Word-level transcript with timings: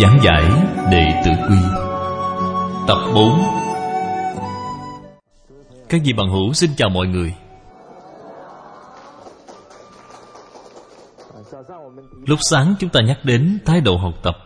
Giảng 0.00 0.18
giải 0.24 0.44
Đệ 0.90 1.22
Tử 1.24 1.30
Quy. 1.48 1.56
Tập 2.88 2.98
4 3.14 3.40
Các 5.88 6.00
vị 6.04 6.12
bằng 6.12 6.30
hữu 6.30 6.52
xin 6.52 6.70
chào 6.76 6.90
mọi 6.90 7.06
người. 7.06 7.34
Lúc 12.26 12.38
sáng 12.50 12.74
chúng 12.80 12.90
ta 12.90 13.00
nhắc 13.00 13.18
đến 13.24 13.58
thái 13.66 13.80
độ 13.80 13.96
học 13.96 14.14
tập 14.22 14.36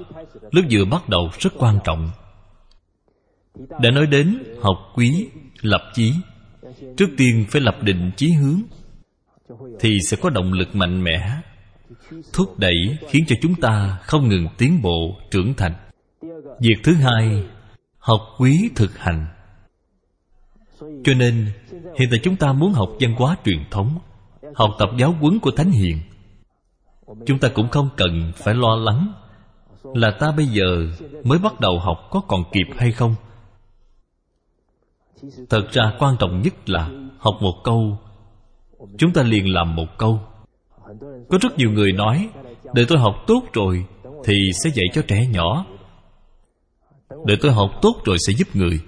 Lúc 0.51 0.65
vừa 0.71 0.85
bắt 0.85 1.09
đầu 1.09 1.31
rất 1.39 1.53
quan 1.59 1.79
trọng. 1.85 2.11
Đã 3.55 3.91
nói 3.91 4.07
đến 4.07 4.43
học 4.63 4.77
quý, 4.95 5.27
lập 5.63 5.83
chí. 5.95 6.13
Trước 6.97 7.09
tiên 7.17 7.47
phải 7.51 7.61
lập 7.61 7.77
định 7.83 8.11
chí 8.17 8.33
hướng 8.33 8.61
Thì 9.81 9.99
sẽ 10.11 10.17
có 10.23 10.31
động 10.31 10.53
lực 10.53 10.75
mạnh 10.75 11.05
mẽ 11.05 11.31
Thúc 12.33 12.59
đẩy 12.59 12.99
khiến 13.09 13.25
cho 13.29 13.37
chúng 13.43 13.55
ta 13.55 13.99
không 14.03 14.29
ngừng 14.29 14.49
tiến 14.59 14.83
bộ, 14.83 15.17
trưởng 15.31 15.55
thành. 15.55 15.73
Việc 16.61 16.77
thứ 16.85 16.95
hai 16.95 17.45
Học 17.99 18.21
quý 18.39 18.71
thực 18.75 18.99
hành. 18.99 19.27
Cho 20.81 21.15
nên 21.17 21.53
Hiện 21.99 22.09
tại 22.11 22.21
chúng 22.23 22.37
ta 22.37 22.53
muốn 22.53 22.73
học 22.73 22.89
văn 23.01 23.15
hóa 23.15 23.37
truyền 23.45 23.65
thống 23.71 23.99
Học 24.55 24.71
tập 24.79 24.89
giáo 24.99 25.13
huấn 25.21 25.39
của 25.39 25.51
Thánh 25.51 25.71
Hiền. 25.71 25.99
Chúng 27.27 27.39
ta 27.39 27.49
cũng 27.49 27.69
không 27.69 27.89
cần 27.97 28.33
phải 28.37 28.55
lo 28.55 28.77
lắng 28.77 29.13
Là 29.95 30.11
ta 30.21 30.33
bây 30.37 30.47
giờ 30.47 30.89
mới 31.25 31.39
bắt 31.39 31.61
đầu 31.61 31.79
học 31.79 32.09
có 32.11 32.21
còn 32.29 32.45
kịp 32.53 32.67
hay 32.77 32.93
không. 32.93 33.15
Thật 35.51 35.63
ra 35.73 35.93
quan 35.99 36.17
trọng 36.19 36.43
nhất 36.43 36.69
là 36.69 36.91
Học 37.19 37.35
một 37.41 37.55
câu. 37.65 37.99
Chúng 38.99 39.13
ta 39.13 39.23
liền 39.23 39.55
làm 39.55 39.77
một 39.77 39.99
câu. 39.99 40.21
Có 41.29 41.39
rất 41.43 41.59
nhiều 41.59 41.71
người 41.71 41.93
nói, 41.93 42.29
Để 42.75 42.85
tôi 42.89 42.99
học 42.99 43.15
tốt 43.27 43.43
rồi 43.53 43.85
Thì 44.25 44.35
sẽ 44.65 44.71
dạy 44.75 44.87
cho 44.93 45.03
trẻ 45.09 45.27
nhỏ. 45.31 45.67
Để 47.25 47.37
tôi 47.43 47.53
học 47.53 47.71
tốt 47.83 47.95
rồi 48.05 48.17
sẽ 48.27 48.33
giúp 48.33 48.57
người. 48.57 48.81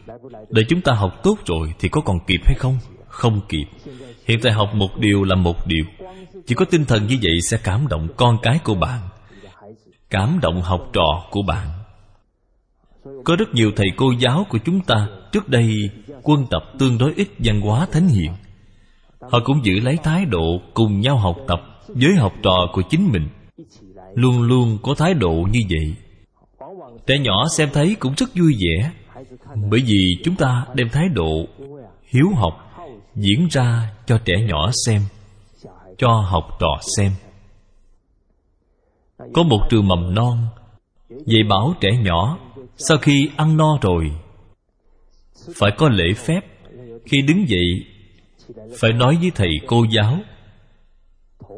Để 0.50 0.62
chúng 0.68 0.80
ta 0.80 0.92
học 0.92 1.12
tốt 1.22 1.38
rồi 1.46 1.74
Thì 1.78 1.88
có 1.88 2.00
còn 2.00 2.18
kịp 2.26 2.40
hay 2.44 2.54
không? 2.58 2.78
Không 3.08 3.40
kịp. 3.48 3.64
Hiện 4.26 4.38
tại 4.42 4.52
học 4.52 4.68
một 4.74 4.98
điều 4.98 5.24
là 5.24 5.34
một 5.34 5.66
điều. 5.66 5.84
Chỉ 6.46 6.54
có 6.54 6.64
tinh 6.64 6.84
thần 6.84 7.06
như 7.06 7.16
vậy 7.22 7.40
sẽ 7.50 7.58
cảm 7.64 7.88
động 7.88 8.08
con 8.16 8.36
cái 8.42 8.58
của 8.64 8.74
bạn, 8.74 9.00
Cảm 10.10 10.38
động 10.42 10.62
học 10.62 10.80
trò 10.92 11.26
của 11.30 11.42
bạn. 11.46 11.68
Có 13.24 13.36
rất 13.36 13.48
nhiều 13.54 13.70
thầy 13.76 13.86
cô 13.96 14.12
giáo 14.18 14.46
của 14.48 14.58
chúng 14.64 14.80
ta 14.80 15.08
Trước 15.32 15.48
đây 15.48 15.72
quân 16.22 16.46
tập 16.50 16.62
tương 16.78 16.98
đối 16.98 17.12
ít 17.16 17.28
văn 17.38 17.60
hóa 17.60 17.86
thánh 17.92 18.08
hiền. 18.08 18.32
Họ 19.20 19.40
cũng 19.44 19.64
giữ 19.64 19.80
lấy 19.80 19.96
thái 20.02 20.24
độ 20.24 20.60
cùng 20.74 21.00
nhau 21.00 21.16
học 21.16 21.36
tập. 21.48 21.60
Với 21.88 22.14
học 22.16 22.32
trò 22.42 22.66
của 22.72 22.82
chính 22.90 23.12
mình 23.12 23.28
Luôn 24.14 24.42
luôn 24.42 24.78
có 24.82 24.94
thái 24.94 25.14
độ 25.14 25.46
như 25.50 25.60
vậy. 25.70 25.94
Trẻ 27.06 27.18
nhỏ 27.18 27.46
xem 27.56 27.68
thấy 27.72 27.96
cũng 27.98 28.14
rất 28.16 28.30
vui 28.34 28.52
vẻ, 28.58 28.90
Bởi 29.70 29.80
vì 29.86 30.16
chúng 30.24 30.36
ta 30.36 30.66
đem 30.74 30.88
thái 30.92 31.08
độ 31.08 31.46
Hiếu 32.02 32.26
học 32.34 32.54
Diễn 33.14 33.48
ra 33.50 33.92
cho 34.06 34.18
trẻ 34.24 34.34
nhỏ 34.46 34.70
xem, 34.86 35.02
Cho 35.98 36.08
học 36.08 36.44
trò 36.60 36.78
xem. 36.96 37.12
Có 39.32 39.42
một 39.42 39.60
trường 39.70 39.88
mầm 39.88 40.14
non 40.14 40.46
Dạy 41.10 41.42
bảo 41.48 41.74
trẻ 41.80 41.88
nhỏ 42.02 42.38
Sau 42.76 42.98
khi 42.98 43.30
ăn 43.36 43.56
no 43.56 43.78
rồi, 43.82 44.10
Phải 45.54 45.70
có 45.78 45.88
lễ 45.88 46.12
phép. 46.16 46.40
Khi 47.04 47.22
đứng 47.22 47.48
dậy, 47.48 47.68
Phải 48.80 48.92
nói 48.92 49.18
với 49.20 49.30
thầy 49.34 49.50
cô 49.66 49.84
giáo 49.90 50.18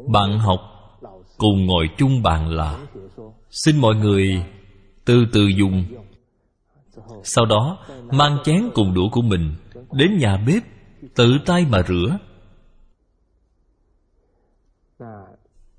bạn 0.07 0.39
học 0.39 0.59
Cùng 1.37 1.65
ngồi 1.65 1.89
chung 1.97 2.21
bàn 2.23 2.49
là, 2.49 2.79
Xin 3.49 3.77
mọi 3.77 3.95
người 3.95 4.43
từ 5.05 5.25
từ 5.33 5.47
dùng. 5.57 5.83
Sau 7.23 7.45
đó, 7.45 7.77
Mang 8.11 8.37
chén 8.43 8.69
cùng 8.75 8.93
đũa 8.93 9.09
của 9.11 9.21
mình 9.21 9.55
Đến 9.91 10.17
nhà 10.17 10.37
bếp, 10.47 10.63
Tự 11.15 11.37
tay 11.45 11.65
mà 11.69 11.81
rửa. 11.87 12.17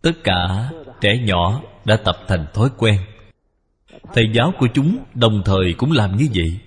Tất 0.02 0.12
cả 0.24 0.70
trẻ 1.00 1.18
nhỏ 1.24 1.62
đã 1.84 1.96
tập 2.04 2.16
thành 2.28 2.46
thói 2.54 2.68
quen. 2.78 3.00
Thầy 4.14 4.24
giáo 4.34 4.52
của 4.58 4.66
chúng 4.74 4.98
đồng 5.14 5.42
thời 5.44 5.74
cũng 5.78 5.92
làm 5.92 6.16
như 6.16 6.28
vậy. 6.34 6.58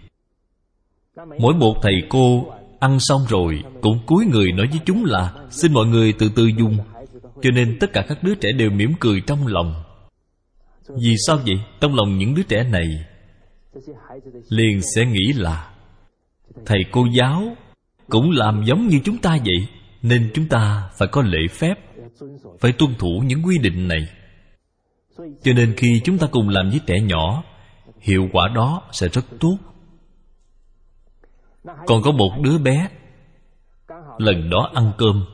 Mỗi 1.40 1.54
một 1.54 1.76
thầy 1.82 1.94
cô 2.10 2.46
ăn 2.80 3.00
xong 3.00 3.22
rồi 3.30 3.64
Cũng 3.82 4.00
cúi 4.06 4.26
người 4.26 4.52
nói 4.52 4.68
với 4.72 4.80
chúng 4.86 5.06
là, 5.06 5.34
Xin 5.50 5.74
mọi 5.74 5.86
người 5.86 6.14
từ 6.20 6.30
từ 6.36 6.46
dùng. 6.46 6.78
Cho 7.46 7.52
nên 7.52 7.78
tất 7.80 7.94
cả 7.94 8.06
các 8.08 8.24
đứa 8.24 8.36
trẻ 8.36 8.52
đều 8.52 8.70
mỉm 8.70 8.94
cười 9.00 9.22
trong 9.28 9.48
lòng. 9.48 9.84
Vì 11.02 11.16
sao 11.28 11.38
vậy? 11.38 11.56
Trong 11.82 11.96
lòng 11.96 12.18
những 12.18 12.36
đứa 12.36 12.44
trẻ 12.44 12.64
này 12.64 12.86
Liền 14.50 14.82
sẽ 14.96 15.06
nghĩ 15.06 15.34
là, 15.36 15.74
Thầy 16.66 16.80
cô 16.92 17.06
giáo 17.14 17.56
Cũng 18.10 18.32
làm 18.32 18.64
giống 18.66 18.88
như 18.88 19.00
chúng 19.04 19.18
ta 19.18 19.38
vậy, 19.46 19.68
Nên 20.02 20.32
chúng 20.34 20.48
ta 20.48 20.90
phải 20.98 21.08
có 21.08 21.22
lễ 21.22 21.40
phép, 21.52 21.76
Phải 22.60 22.72
tuân 22.72 22.96
thủ 23.00 23.24
những 23.26 23.42
quy 23.46 23.58
định 23.58 23.88
này. 23.88 24.08
Cho 25.18 25.54
nên 25.56 25.74
khi 25.78 26.02
chúng 26.04 26.18
ta 26.18 26.28
cùng 26.32 26.50
làm 26.50 26.70
với 26.70 26.80
trẻ 26.88 26.96
nhỏ, 27.02 27.44
Hiệu 28.00 28.30
quả 28.34 28.48
đó 28.56 28.82
sẽ 28.92 29.08
rất 29.08 29.26
tốt. 29.40 29.58
Còn 31.64 32.02
có 32.02 32.12
một 32.12 32.32
đứa 32.42 32.58
bé, 32.58 32.90
Lần 34.18 34.50
đó 34.50 34.72
ăn 34.74 34.92
cơm 34.98 35.26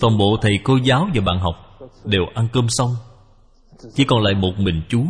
Toàn 0.00 0.18
bộ 0.18 0.36
thầy 0.42 0.58
cô 0.64 0.76
giáo 0.84 1.08
và 1.14 1.20
bạn 1.20 1.38
học 1.38 1.54
Đều 2.04 2.22
ăn 2.34 2.48
cơm 2.52 2.66
xong. 2.68 2.90
Chỉ 3.94 4.04
còn 4.04 4.22
lại 4.22 4.34
một 4.34 4.52
mình 4.58 4.82
chú. 4.88 5.04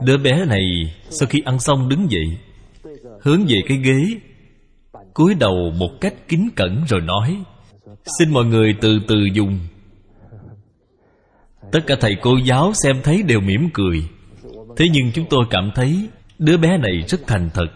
Đứa 0.00 0.18
bé 0.18 0.44
này 0.44 0.62
Sau 1.10 1.28
khi 1.28 1.42
ăn 1.44 1.58
xong 1.58 1.88
đứng 1.88 2.10
dậy, 2.10 2.38
Hướng 3.22 3.44
về 3.48 3.60
cái 3.68 3.78
ghế, 3.78 4.20
cúi 5.14 5.34
đầu 5.34 5.72
một 5.78 5.90
cách 6.00 6.14
kính 6.28 6.48
cẩn 6.56 6.84
rồi 6.88 7.00
nói, 7.00 7.42
Xin 8.18 8.30
mọi 8.30 8.44
người 8.44 8.74
từ 8.80 8.98
từ 9.08 9.16
dùng. 9.34 9.58
Tất 11.72 11.80
cả 11.86 11.94
thầy 12.00 12.16
cô 12.22 12.36
giáo 12.44 12.72
xem 12.74 13.00
thấy 13.04 13.22
đều 13.22 13.40
mỉm 13.40 13.70
cười. 13.74 14.08
Thế 14.76 14.86
nhưng 14.92 15.12
chúng 15.12 15.26
tôi 15.30 15.44
cảm 15.50 15.70
thấy 15.74 16.08
Đứa 16.38 16.56
bé 16.56 16.78
này 16.78 17.04
rất 17.08 17.26
thành 17.26 17.50
thật. 17.54 17.66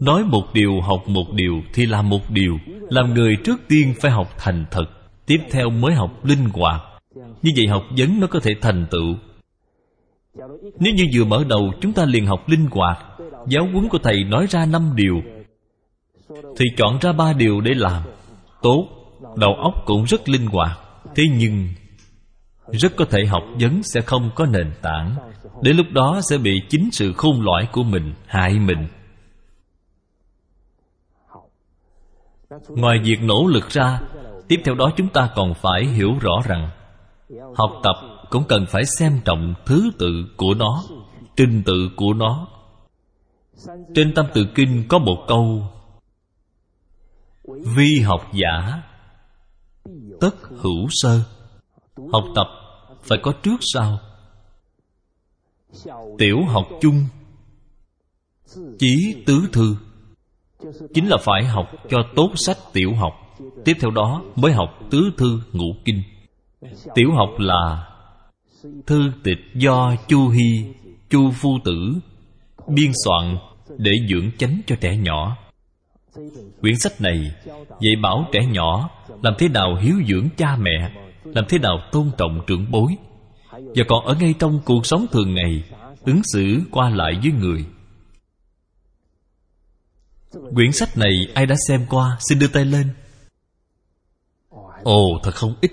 Nói 0.00 0.24
một 0.24 0.44
điều, 0.54 0.80
học 0.80 1.08
một 1.08 1.32
điều 1.32 1.62
Thì 1.74 1.86
làm 1.86 2.08
một 2.08 2.30
điều. 2.30 2.58
Làm 2.88 3.14
người 3.14 3.36
trước 3.44 3.60
tiên 3.68 3.94
phải 4.00 4.10
học 4.10 4.28
thành 4.38 4.64
thật. 4.70 4.86
Tiếp 5.26 5.38
theo 5.50 5.70
mới 5.70 5.94
học 5.94 6.24
linh 6.24 6.48
hoạt. 6.52 6.82
Như 7.42 7.50
vậy 7.56 7.66
học 7.66 7.82
vấn 7.98 8.20
nó 8.20 8.26
có 8.26 8.40
thể 8.40 8.54
thành 8.60 8.86
tựu. 8.90 9.14
Nếu 10.78 10.94
như 10.94 11.04
vừa 11.14 11.24
mở 11.24 11.44
đầu, 11.48 11.72
chúng 11.80 11.92
ta 11.92 12.04
liền 12.04 12.26
học 12.26 12.48
linh 12.48 12.66
hoạt. 12.70 12.98
Giáo 13.48 13.68
huấn 13.72 13.88
của 13.88 13.98
thầy 13.98 14.24
nói 14.24 14.46
ra 14.50 14.66
năm 14.66 14.92
điều. 14.94 15.22
Thì 16.56 16.64
chọn 16.76 16.98
ra 17.00 17.12
ba 17.12 17.32
điều 17.32 17.60
để 17.60 17.74
làm. 17.74 18.02
Tốt, 18.62 18.88
Đầu 19.36 19.54
óc 19.54 19.74
cũng 19.86 20.04
rất 20.04 20.28
linh 20.28 20.46
hoạt. 20.46 20.78
Thế 21.16 21.22
nhưng, 21.38 21.68
Rất 22.72 22.96
có 22.96 23.04
thể 23.04 23.26
học 23.26 23.42
vấn 23.60 23.82
sẽ 23.82 24.00
không 24.00 24.30
có 24.34 24.46
nền 24.46 24.72
tảng. 24.82 25.16
Đến 25.62 25.76
lúc 25.76 25.86
đó 25.92 26.20
sẽ 26.22 26.38
bị 26.38 26.62
chính 26.68 26.88
sự 26.92 27.12
khôn 27.12 27.40
lõi 27.42 27.68
của 27.72 27.82
mình 27.82 28.14
hại 28.26 28.58
mình. 28.58 28.86
Ngoài 32.68 32.98
việc 33.04 33.18
nỗ 33.22 33.46
lực 33.46 33.68
ra, 33.68 34.00
Tiếp 34.48 34.60
theo 34.64 34.74
đó 34.74 34.90
chúng 34.96 35.08
ta 35.08 35.30
còn 35.36 35.54
phải 35.54 35.84
hiểu 35.86 36.14
rõ 36.20 36.32
rằng, 36.44 36.70
Học 37.54 37.70
tập 37.82 37.96
cũng 38.30 38.44
cần 38.48 38.66
phải 38.68 38.82
xem 38.98 39.20
trọng 39.24 39.54
thứ 39.66 39.90
tự 39.98 40.24
của 40.36 40.54
nó, 40.54 40.84
Trình 41.36 41.62
tự 41.66 41.90
của 41.96 42.12
nó. 42.12 42.48
Trên 43.94 44.14
Tâm 44.14 44.26
Tự 44.34 44.46
Kinh 44.54 44.84
có 44.88 44.98
một 44.98 45.24
câu, 45.28 45.62
Vi 47.76 48.00
học 48.00 48.26
giả, 48.32 48.82
Tất 50.20 50.36
hữu 50.60 50.86
sơ. 50.90 51.20
Học 52.12 52.24
tập 52.34 52.46
phải 53.02 53.18
có 53.22 53.32
trước 53.42 53.56
sau. 53.60 53.98
Tiểu 56.18 56.36
học 56.48 56.68
chung, 56.80 57.06
Chí 58.78 59.22
tứ 59.26 59.48
thư. 59.52 59.76
Chính 60.94 61.08
là 61.08 61.16
phải 61.16 61.44
học 61.44 61.66
cho 61.90 61.98
tốt 62.16 62.30
sách 62.34 62.56
tiểu 62.72 62.94
học. 62.94 63.12
Tiếp 63.64 63.74
theo 63.80 63.90
đó 63.90 64.22
mới 64.36 64.52
học 64.52 64.78
tứ 64.90 65.10
thư 65.18 65.40
ngũ 65.52 65.66
kinh. 65.84 66.02
Tiểu 66.94 67.10
học 67.12 67.28
là 67.38 67.88
Thư 68.86 69.12
tịch 69.24 69.38
do 69.54 69.94
Chu 70.08 70.28
Hy 70.28 70.64
chu 71.10 71.30
phu 71.30 71.58
tử 71.64 71.94
biên 72.68 72.92
soạn 73.04 73.36
để 73.78 73.92
dưỡng 74.08 74.30
chánh 74.38 74.60
cho 74.66 74.76
trẻ 74.80 74.96
nhỏ. 74.96 75.36
Quyển 76.60 76.76
sách 76.78 77.00
này 77.00 77.32
dạy 77.80 77.96
bảo 78.02 78.26
trẻ 78.32 78.46
nhỏ 78.46 78.90
làm 79.22 79.34
thế 79.38 79.48
nào 79.48 79.76
hiếu 79.80 79.94
dưỡng 80.08 80.28
cha 80.36 80.56
mẹ, 80.56 80.92
làm 81.24 81.44
thế 81.48 81.58
nào 81.58 81.78
tôn 81.92 82.10
trọng 82.18 82.40
trưởng 82.46 82.70
bối. 82.70 82.96
Và 83.52 83.84
còn 83.88 84.04
ở 84.04 84.14
ngay 84.20 84.34
trong 84.38 84.60
cuộc 84.64 84.86
sống 84.86 85.06
thường 85.12 85.34
ngày, 85.34 85.62
ứng 86.04 86.20
xử 86.32 86.60
qua 86.70 86.90
lại 86.90 87.12
với 87.22 87.32
người 87.32 87.64
quyển 90.54 90.72
sách 90.72 90.96
này 90.96 91.12
ai 91.34 91.46
đã 91.46 91.54
xem 91.68 91.86
qua, 91.90 92.16
xin 92.28 92.38
đưa 92.38 92.46
tay 92.46 92.64
lên. 92.64 92.88
Ồ, 94.82 95.20
thật 95.22 95.34
không 95.34 95.54
ít. 95.60 95.70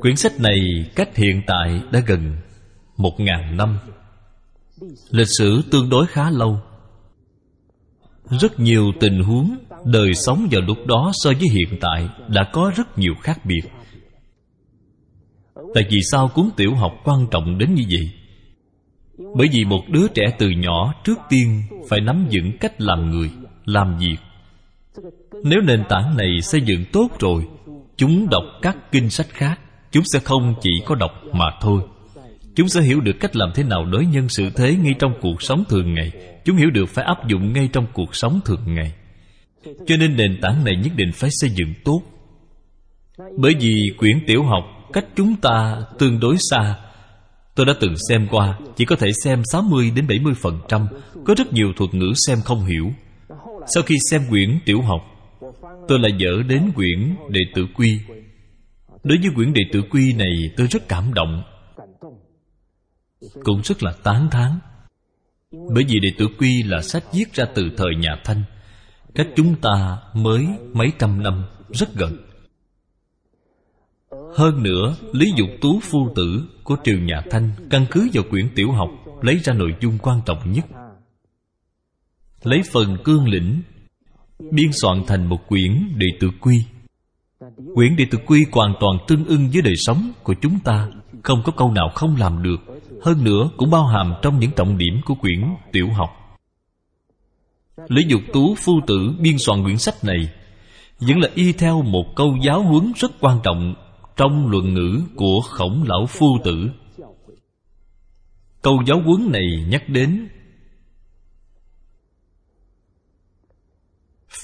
Quyển 0.00 0.16
sách 0.16 0.40
này 0.40 0.58
cách 0.94 1.16
hiện 1.16 1.42
tại 1.46 1.82
đã 1.92 2.00
gần 2.06 2.36
một 2.96 3.20
ngàn 3.20 3.56
năm. 3.56 3.78
Lịch 5.10 5.28
sử 5.38 5.62
tương 5.70 5.90
đối 5.90 6.06
khá 6.06 6.30
lâu. 6.30 6.60
Rất 8.30 8.60
nhiều 8.60 8.92
tình 9.00 9.22
huống 9.22 9.56
đời 9.84 10.14
sống 10.14 10.48
vào 10.50 10.60
lúc 10.60 10.78
đó 10.86 11.12
so 11.14 11.30
với 11.30 11.48
hiện 11.52 11.78
tại 11.80 12.08
đã 12.28 12.50
có 12.52 12.72
rất 12.76 12.98
nhiều 12.98 13.14
khác 13.22 13.40
biệt. 13.44 13.62
Tại 15.74 15.84
vì 15.90 15.98
sao 16.12 16.30
cuốn 16.34 16.50
tiểu 16.56 16.74
học 16.74 16.92
quan 17.04 17.26
trọng 17.30 17.58
đến 17.58 17.74
như 17.74 17.82
vậy? 17.90 18.10
Bởi 19.18 19.48
vì 19.52 19.64
một 19.64 19.82
đứa 19.88 20.08
trẻ 20.08 20.22
từ 20.38 20.50
nhỏ 20.50 20.94
trước 21.04 21.18
tiên 21.28 21.62
phải 21.88 22.00
nắm 22.00 22.26
vững 22.32 22.58
cách 22.60 22.80
làm 22.80 23.10
người, 23.10 23.30
làm 23.64 23.98
việc. 23.98 24.16
Nếu 25.44 25.60
nền 25.60 25.84
tảng 25.88 26.16
này 26.16 26.40
xây 26.42 26.60
dựng 26.60 26.84
tốt 26.92 27.08
rồi, 27.20 27.46
chúng 27.96 28.28
đọc 28.30 28.44
các 28.62 28.76
kinh 28.92 29.10
sách 29.10 29.28
khác, 29.28 29.60
chúng 29.90 30.04
sẽ 30.12 30.18
không 30.18 30.54
chỉ 30.60 30.70
có 30.86 30.94
đọc 30.94 31.12
mà 31.32 31.50
thôi. 31.60 31.80
Chúng 32.54 32.68
sẽ 32.68 32.80
hiểu 32.82 33.00
được 33.00 33.16
cách 33.20 33.36
làm 33.36 33.50
thế 33.54 33.62
nào 33.62 33.84
đối 33.84 34.06
nhân 34.06 34.28
xử 34.28 34.50
thế 34.50 34.74
ngay 34.74 34.94
trong 34.98 35.12
cuộc 35.20 35.42
sống 35.42 35.64
thường 35.68 35.94
ngày. 35.94 36.12
Chúng 36.44 36.56
hiểu 36.56 36.70
được 36.70 36.86
phải 36.86 37.04
áp 37.04 37.28
dụng 37.28 37.52
ngay 37.52 37.68
trong 37.72 37.86
cuộc 37.92 38.16
sống 38.16 38.40
thường 38.44 38.74
ngày. 38.74 38.92
Cho 39.86 39.96
nên 39.96 40.16
nền 40.16 40.40
tảng 40.42 40.64
này 40.64 40.76
nhất 40.76 40.92
định 40.96 41.10
phải 41.14 41.30
xây 41.32 41.50
dựng 41.50 41.74
tốt. 41.84 42.02
Bởi 43.38 43.54
vì 43.60 43.82
quyển 43.98 44.20
tiểu 44.26 44.42
học 44.42 44.64
cách 44.92 45.06
chúng 45.16 45.36
ta 45.36 45.76
tương 45.98 46.20
đối 46.20 46.36
xa 46.50 46.76
Tôi 47.56 47.66
đã 47.66 47.72
từng 47.80 47.94
xem 48.08 48.26
qua, 48.30 48.58
Chỉ 48.76 48.84
có 48.84 48.96
thể 48.96 49.08
xem 49.24 49.42
60 49.52 49.90
đến 49.96 50.06
70 50.06 50.34
phần 50.34 50.60
trăm. 50.68 50.88
Có 51.24 51.34
rất 51.36 51.52
nhiều 51.52 51.72
thuật 51.76 51.94
ngữ 51.94 52.12
xem 52.26 52.38
không 52.44 52.64
hiểu. 52.64 52.92
Sau 53.74 53.82
khi 53.82 53.96
xem 54.10 54.22
quyển 54.30 54.58
tiểu 54.64 54.82
học, 54.82 55.00
Tôi 55.88 55.98
lại 55.98 56.12
dở 56.18 56.42
đến 56.48 56.72
quyển 56.74 57.16
đệ 57.30 57.40
tử 57.54 57.66
quy. 57.74 58.00
Đối 59.04 59.18
với 59.18 59.30
quyển 59.34 59.52
đệ 59.52 59.62
tử 59.72 59.82
quy 59.90 60.12
này, 60.12 60.32
tôi 60.56 60.66
rất 60.66 60.88
cảm 60.88 61.14
động. 61.14 61.42
Cũng 63.44 63.60
rất 63.64 63.82
là 63.82 63.92
tán 64.02 64.28
thán. 64.30 64.58
Bởi 65.74 65.84
vì 65.88 66.00
đệ 66.00 66.08
tử 66.18 66.26
quy 66.38 66.62
là 66.62 66.82
sách 66.82 67.04
viết 67.12 67.34
ra 67.34 67.44
từ 67.54 67.70
thời 67.76 67.94
nhà 67.98 68.20
Thanh. 68.24 68.42
Cách 69.14 69.28
chúng 69.36 69.54
ta 69.60 69.98
mới 70.14 70.46
mấy 70.72 70.92
trăm 70.98 71.22
năm, 71.22 71.44
rất 71.72 71.94
gần 71.94 72.25
hơn 74.36 74.62
nữa, 74.62 74.96
Lý 75.12 75.32
Dục 75.36 75.48
Tú 75.60 75.80
Phu 75.82 76.12
Tử 76.14 76.44
của 76.64 76.76
triều 76.84 76.98
nhà 76.98 77.22
Thanh 77.30 77.50
căn 77.70 77.86
cứ 77.90 78.08
vào 78.12 78.24
quyển 78.30 78.48
tiểu 78.54 78.72
học 78.72 78.90
lấy 79.22 79.38
ra 79.38 79.52
nội 79.52 79.74
dung 79.80 79.98
quan 80.02 80.20
trọng 80.26 80.52
nhất. 80.52 80.64
Lấy 82.42 82.60
phần 82.72 82.96
cương 83.04 83.28
lĩnh 83.28 83.62
biên 84.50 84.72
soạn 84.72 85.02
thành 85.06 85.28
một 85.28 85.48
quyển 85.48 85.92
đệ 85.96 86.06
tử 86.20 86.30
quy. 86.40 86.62
Quyển 87.74 87.96
đệ 87.96 88.04
tử 88.10 88.18
quy 88.26 88.44
hoàn 88.52 88.74
toàn 88.80 88.98
tương 89.08 89.24
ưng 89.24 89.50
với 89.52 89.62
đời 89.62 89.74
sống 89.76 90.12
của 90.22 90.34
chúng 90.42 90.58
ta, 90.60 90.88
không 91.22 91.42
có 91.44 91.52
câu 91.52 91.72
nào 91.72 91.88
không 91.94 92.16
làm 92.16 92.42
được. 92.42 92.60
Hơn 93.02 93.24
nữa 93.24 93.50
cũng 93.56 93.70
bao 93.70 93.86
hàm 93.86 94.14
trong 94.22 94.38
những 94.40 94.50
trọng 94.56 94.78
điểm 94.78 95.00
của 95.04 95.14
quyển 95.14 95.54
tiểu 95.72 95.88
học. 95.88 96.10
Lý 97.88 98.02
Dục 98.08 98.20
Tú 98.32 98.54
Phu 98.54 98.72
Tử 98.86 99.14
biên 99.20 99.38
soạn 99.38 99.62
quyển 99.64 99.78
sách 99.78 100.04
này 100.04 100.28
vẫn 101.00 101.18
là 101.18 101.28
y 101.34 101.52
theo 101.52 101.82
một 101.82 102.04
câu 102.16 102.36
giáo 102.42 102.62
huấn 102.62 102.92
rất 102.96 103.10
quan 103.20 103.40
trọng 103.44 103.74
trong 104.16 104.46
luận 104.50 104.74
ngữ 104.74 105.02
của 105.16 105.40
khổng 105.50 105.84
lão 105.86 106.06
phu 106.08 106.26
tử. 106.44 106.70
Câu 108.62 108.82
giáo 108.86 109.00
huấn 109.04 109.32
này 109.32 109.46
nhắc 109.68 109.82
đến 109.88 110.28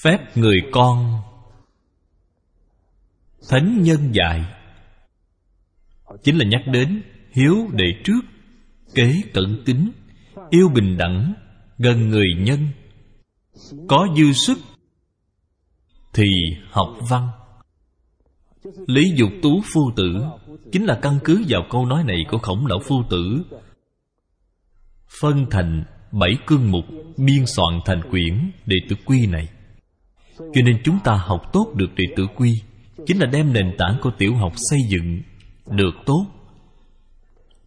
phép 0.03 0.37
người 0.37 0.59
con, 0.73 1.21
thánh 3.49 3.83
nhân 3.83 4.13
dạy. 4.13 4.45
Chính 6.23 6.37
là 6.37 6.45
nhắc 6.45 6.63
đến 6.67 7.03
hiếu 7.31 7.57
đệ 7.73 7.87
trước, 8.05 8.21
kế 8.95 9.23
cẩn 9.35 9.63
tính 9.67 9.93
yêu 10.51 10.69
bình 10.75 10.97
đẳng, 10.99 11.35
gần 11.79 12.09
người 12.09 12.29
nhân. 12.39 12.69
Có 13.89 14.09
dư 14.17 14.33
sức 14.33 14.59
thì 16.13 16.27
học 16.71 16.97
văn. 17.11 17.29
Lý 18.87 19.13
dục 19.17 19.29
tú 19.43 19.63
phu 19.75 19.91
tử 19.97 20.23
Chính 20.73 20.85
là 20.85 20.99
căn 21.03 21.19
cứ 21.25 21.45
vào 21.49 21.63
câu 21.71 21.87
nói 21.87 22.05
này 22.05 22.25
của 22.31 22.39
khổng 22.39 22.67
lão 22.67 22.79
phu 22.89 23.03
tử. 23.11 23.43
Phân 25.21 25.47
thành 25.51 25.85
bảy 26.13 26.37
cương 26.47 26.71
mục 26.71 26.85
Biên 27.17 27.47
soạn 27.47 27.81
thành 27.85 28.11
quyển 28.11 28.51
đệ 28.67 28.77
tử 28.89 28.97
quy 29.05 29.27
này. 29.27 29.49
Cho 30.39 30.63
nên 30.65 30.81
chúng 30.85 30.99
ta 31.05 31.13
học 31.13 31.41
tốt 31.53 31.73
được 31.75 31.95
đệ 31.97 32.05
tử 32.17 32.27
quy 32.37 32.63
Chính 33.07 33.19
là 33.19 33.27
đem 33.27 33.53
nền 33.53 33.75
tảng 33.79 33.97
của 34.03 34.11
tiểu 34.19 34.35
học 34.35 34.53
xây 34.71 34.81
dựng 34.89 35.21
Được 35.67 35.95
tốt. 36.07 36.27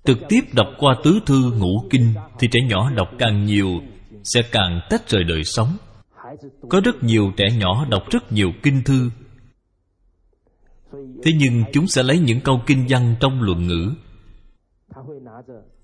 Trực 0.05 0.19
tiếp 0.29 0.41
đọc 0.53 0.67
qua 0.77 0.95
tứ 1.03 1.19
thư 1.25 1.51
ngũ 1.51 1.87
kinh 1.89 2.13
Thì 2.39 2.47
trẻ 2.51 2.59
nhỏ 2.67 2.91
đọc 2.95 3.07
càng 3.19 3.45
nhiều 3.45 3.69
Sẽ 4.23 4.41
càng 4.51 4.81
tách 4.89 5.09
rời 5.09 5.23
đời 5.23 5.43
sống. 5.43 5.77
Có 6.69 6.81
rất 6.83 7.03
nhiều 7.03 7.31
trẻ 7.37 7.45
nhỏ 7.57 7.85
đọc 7.89 8.03
rất 8.11 8.31
nhiều 8.31 8.51
kinh 8.63 8.83
thư 8.83 9.09
thế 11.23 11.31
nhưng 11.39 11.63
chúng 11.73 11.87
sẽ 11.87 12.03
lấy 12.03 12.19
những 12.19 12.41
câu 12.41 12.61
kinh 12.65 12.85
văn 12.89 13.15
trong 13.19 13.41
luận 13.41 13.67
ngữ 13.67 13.91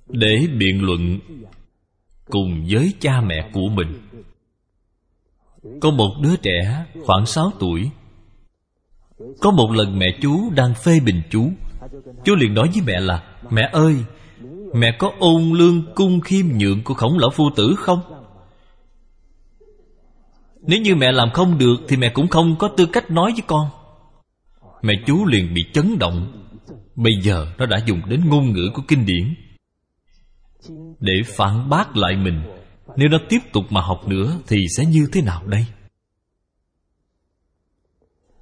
để 0.07 0.47
biện 0.57 0.85
luận 0.85 1.19
cùng 2.25 2.65
với 2.69 2.93
cha 2.99 3.21
mẹ 3.21 3.49
của 3.53 3.69
mình. 3.69 3.99
Có 5.81 5.91
một 5.91 6.13
đứa 6.21 6.35
trẻ 6.35 6.85
khoảng 7.05 7.25
6 7.25 7.51
tuổi. 7.59 7.89
Có 9.41 9.51
một 9.51 9.71
lần 9.71 9.99
mẹ 9.99 10.05
chú 10.21 10.49
đang 10.55 10.73
phê 10.73 10.99
bình 10.99 11.21
chú. 11.29 11.49
Chú 12.25 12.35
liền 12.35 12.53
nói 12.53 12.69
với 12.73 12.83
mẹ 12.85 12.99
là 12.99 13.23
mẹ 13.49 13.69
ơi 13.73 13.95
mẹ 14.73 14.95
có 14.99 15.11
ôn 15.19 15.43
lương 15.53 15.83
cung 15.95 16.21
khiêm 16.21 16.45
nhượng 16.57 16.83
của 16.83 16.93
khổng 16.93 17.17
lão 17.17 17.29
phu 17.29 17.49
tử 17.55 17.75
không? 17.77 17.99
Nếu 20.61 20.81
như 20.81 20.95
mẹ 20.95 21.11
làm 21.11 21.29
không 21.33 21.57
được 21.57 21.75
thì 21.87 21.97
mẹ 21.97 22.11
cũng 22.13 22.27
không 22.27 22.55
có 22.59 22.67
tư 22.67 22.85
cách 22.85 23.11
nói 23.11 23.31
với 23.31 23.43
con 23.47 23.67
Mẹ 24.81 24.93
chú 25.07 25.25
liền 25.25 25.53
bị 25.53 25.61
chấn 25.73 25.99
động. 25.99 26.47
Bây 26.95 27.13
giờ 27.21 27.53
nó 27.57 27.65
đã 27.65 27.77
dùng 27.85 28.01
đến 28.09 28.21
ngôn 28.29 28.51
ngữ 28.53 28.71
của 28.73 28.81
kinh 28.87 29.05
điển. 29.05 29.35
Để 30.99 31.13
phản 31.25 31.69
bác 31.69 31.95
lại 31.97 32.15
mình, 32.15 32.41
Nếu 32.97 33.09
nó 33.09 33.17
tiếp 33.29 33.39
tục 33.53 33.63
mà 33.69 33.81
học 33.81 34.07
nữa 34.07 34.39
Thì 34.47 34.57
sẽ 34.77 34.85
như 34.85 35.07
thế 35.11 35.21
nào 35.21 35.47
đây? 35.47 35.65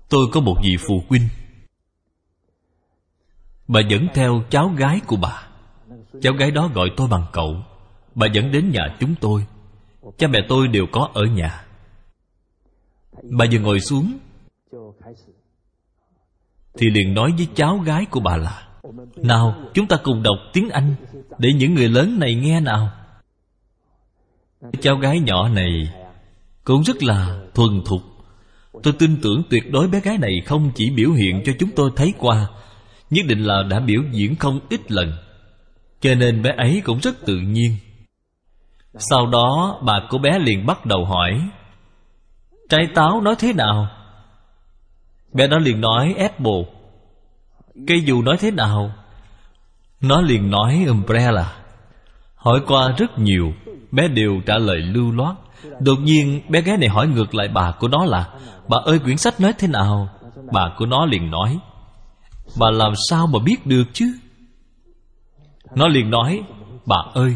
Tôi 0.09 0.27
có 0.31 0.39
một 0.39 0.55
vị 0.63 0.75
phụ 0.87 1.03
huynh. 1.09 1.27
Bà 3.67 3.79
dẫn 3.89 4.07
theo 4.13 4.43
cháu 4.49 4.69
gái 4.77 4.99
của 5.07 5.17
bà. 5.21 5.47
Cháu 6.21 6.33
gái 6.33 6.51
đó 6.51 6.71
gọi 6.73 6.89
tôi 6.97 7.07
bằng 7.07 7.25
cậu. 7.31 7.63
Bà 8.15 8.27
dẫn 8.33 8.51
đến 8.51 8.71
nhà 8.71 8.95
chúng 8.99 9.15
tôi. 9.21 9.45
Cha 10.17 10.27
mẹ 10.27 10.39
tôi 10.49 10.67
đều 10.67 10.85
có 10.91 11.09
ở 11.13 11.23
nhà. 11.23 11.65
Bà 13.23 13.45
vừa 13.51 13.59
ngồi 13.59 13.79
xuống 13.79 14.17
thì 16.77 16.87
liền 16.89 17.13
nói 17.13 17.33
với 17.37 17.47
cháu 17.55 17.77
gái 17.77 18.05
của 18.05 18.19
bà 18.19 18.37
là, 18.37 18.67
nào, 19.17 19.55
chúng 19.73 19.87
ta 19.87 19.97
cùng 20.03 20.23
đọc 20.23 20.37
tiếng 20.53 20.69
anh 20.69 20.95
để 21.37 21.49
những 21.55 21.73
người 21.73 21.89
lớn 21.89 22.19
này 22.19 22.35
nghe 22.35 22.59
nào. 22.59 22.91
Cháu 24.81 24.95
gái 24.95 25.19
nhỏ 25.19 25.49
này 25.49 25.89
cũng 26.63 26.83
rất 26.83 27.03
là 27.03 27.39
thuần 27.55 27.81
thục. 27.85 28.01
Tôi 28.83 28.93
tin 28.99 29.17
tưởng 29.21 29.43
tuyệt 29.49 29.71
đối 29.71 29.87
bé 29.87 29.99
gái 29.99 30.17
này 30.17 30.41
không 30.45 30.71
chỉ 30.75 30.89
biểu 30.89 31.11
hiện 31.11 31.41
cho 31.45 31.53
chúng 31.59 31.69
tôi 31.75 31.91
thấy 31.95 32.13
qua, 32.17 32.47
nhất 33.09 33.25
định 33.27 33.43
là 33.43 33.63
đã 33.69 33.79
biểu 33.79 34.01
diễn 34.11 34.35
không 34.35 34.59
ít 34.69 34.91
lần. 34.91 35.13
Cho 36.01 36.15
nên 36.15 36.41
bé 36.41 36.53
ấy 36.57 36.81
cũng 36.85 36.99
rất 36.99 37.25
tự 37.25 37.37
nhiên. 37.37 37.75
Sau 38.97 39.27
đó, 39.27 39.79
bà 39.85 39.93
của 40.09 40.17
bé 40.17 40.39
liền 40.39 40.65
bắt 40.65 40.85
đầu 40.85 41.05
hỏi 41.05 41.41
trái 42.69 42.87
táo 42.95 43.21
nói 43.21 43.35
thế 43.39 43.53
nào? 43.53 43.87
Bé 45.33 45.47
đó 45.47 45.57
liền 45.57 45.81
nói 45.81 46.15
apple 46.17 46.63
Cây 47.87 48.03
dù 48.05 48.21
nói 48.21 48.37
thế 48.39 48.51
nào? 48.51 48.91
Nó 50.01 50.21
liền 50.21 50.49
nói, 50.49 50.85
umbrella. 50.87 51.53
Hỏi 52.35 52.61
qua 52.67 52.91
rất 52.97 53.19
nhiều, 53.19 53.53
Bé 53.91 54.07
đều 54.07 54.41
trả 54.45 54.57
lời 54.57 54.77
lưu 54.77 55.11
loát. 55.11 55.35
Đột 55.79 55.99
nhiên, 55.99 56.41
bé 56.49 56.61
gái 56.61 56.77
này 56.77 56.89
hỏi 56.89 57.07
ngược 57.07 57.35
lại 57.35 57.47
bà 57.47 57.71
của 57.71 57.87
nó 57.87 58.05
là, 58.05 58.29
Bà 58.67 58.77
ơi, 58.85 58.99
quyển 58.99 59.17
sách 59.17 59.41
nói 59.41 59.53
thế 59.59 59.67
nào? 59.67 60.09
Bà 60.53 60.73
của 60.77 60.85
nó 60.85 61.05
liền 61.05 61.31
nói, 61.31 61.59
Bà 62.59 62.71
làm 62.71 62.93
sao 63.09 63.27
mà 63.27 63.39
biết 63.45 63.65
được 63.65 63.83
chứ? 63.93 64.05
Nó 65.75 65.87
liền 65.87 66.09
nói, 66.09 66.41
Bà 66.85 66.97
ơi, 67.13 67.35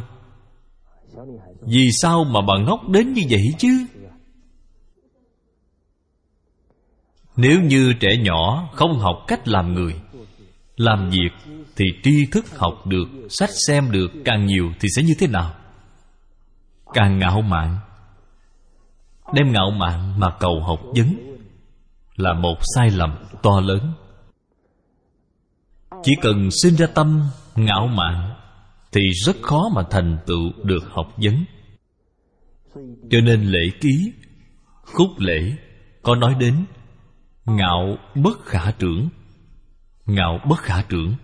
Vì 1.61 1.89
sao 2.01 2.23
mà 2.23 2.41
bà 2.41 2.53
ngốc 2.65 2.89
đến 2.89 3.13
như 3.13 3.21
vậy 3.29 3.53
chứ? 3.57 3.85
Nếu 7.35 7.61
như 7.61 7.93
trẻ 7.99 8.17
nhỏ 8.17 8.69
không 8.73 8.99
học 8.99 9.15
cách 9.27 9.47
làm 9.47 9.73
người, 9.73 9.95
Làm 10.75 11.09
việc 11.09 11.29
thì 11.75 11.85
tri 12.03 12.25
thức 12.31 12.45
học 12.57 12.87
được, 12.87 13.05
Sách 13.29 13.49
xem 13.67 13.91
được 13.91 14.11
càng 14.25 14.45
nhiều 14.45 14.71
thì 14.79 14.87
sẽ 14.95 15.03
như 15.03 15.13
thế 15.19 15.27
nào? 15.27 15.53
Càng 16.93 17.19
ngạo 17.19 17.41
mạn. 17.41 17.77
Đem 19.33 19.51
ngạo 19.51 19.71
mạn 19.71 20.19
mà 20.19 20.29
cầu 20.39 20.63
học 20.63 20.79
vấn 20.95 21.37
Là 22.15 22.33
một 22.33 22.55
sai 22.75 22.89
lầm 22.89 23.15
to 23.43 23.59
lớn. 23.59 23.93
Chỉ 26.03 26.11
cần 26.21 26.49
sinh 26.63 26.75
ra 26.75 26.87
tâm 26.87 27.21
ngạo 27.55 27.87
mạn 27.87 28.33
Thì 28.91 29.01
rất 29.25 29.35
khó 29.41 29.69
mà 29.75 29.83
thành 29.89 30.17
tựu 30.25 30.51
được 30.63 30.83
học 30.91 31.13
vấn. 31.17 31.45
Cho 33.09 33.19
nên 33.23 33.41
lễ 33.41 33.69
ký, 33.81 34.13
Khúc 34.81 35.09
lễ 35.19 35.55
Có 36.01 36.15
nói 36.15 36.35
đến 36.39 36.65
Ngạo 37.45 37.97
bất 38.15 38.45
khả 38.45 38.71
trưởng. 38.71 39.09
Ngạo 40.05 40.39
bất 40.49 40.59
khả 40.59 40.81
trưởng, 40.81 41.15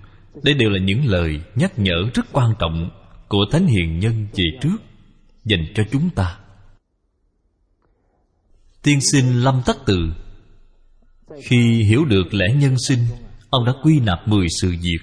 Đây 0.43 0.53
đều 0.53 0.69
là 0.69 0.79
những 0.79 1.05
lời 1.05 1.41
nhắc 1.55 1.79
nhở 1.79 1.95
rất 2.13 2.25
quan 2.31 2.53
trọng 2.59 2.89
Của 3.27 3.45
Thánh 3.51 3.67
Hiền 3.67 3.99
Nhân 3.99 4.27
về 4.33 4.45
trước, 4.61 4.77
Dành 5.45 5.65
cho 5.75 5.83
chúng 5.91 6.09
ta. 6.09 6.38
Tiên 8.83 9.01
sinh 9.01 9.43
Lâm 9.43 9.61
Tắc 9.65 9.77
Từ. 9.85 10.13
Khi 11.43 11.83
hiểu 11.83 12.05
được 12.05 12.33
lẽ 12.33 12.45
nhân 12.55 12.75
sinh, 12.88 12.99
Ông 13.49 13.65
đã 13.65 13.73
quy 13.83 13.99
nạp 13.99 14.27
mười 14.27 14.47
sự 14.61 14.69
việc. 14.81 14.99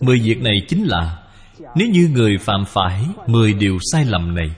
Mười 0.00 0.20
việc 0.20 0.38
này 0.38 0.62
chính 0.68 0.84
là, 0.84 1.28
Nếu 1.76 1.88
như 1.88 2.08
người 2.12 2.38
phạm 2.38 2.64
phải 2.68 3.06
Mười 3.26 3.52
điều 3.52 3.78
sai 3.92 4.04
lầm 4.04 4.34
này, 4.34 4.50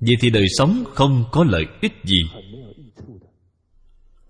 Vậy 0.00 0.16
thì 0.20 0.30
đời 0.30 0.46
sống 0.58 0.84
không 0.94 1.24
có 1.30 1.44
lợi 1.44 1.66
ích 1.80 1.92
gì. 2.04 2.20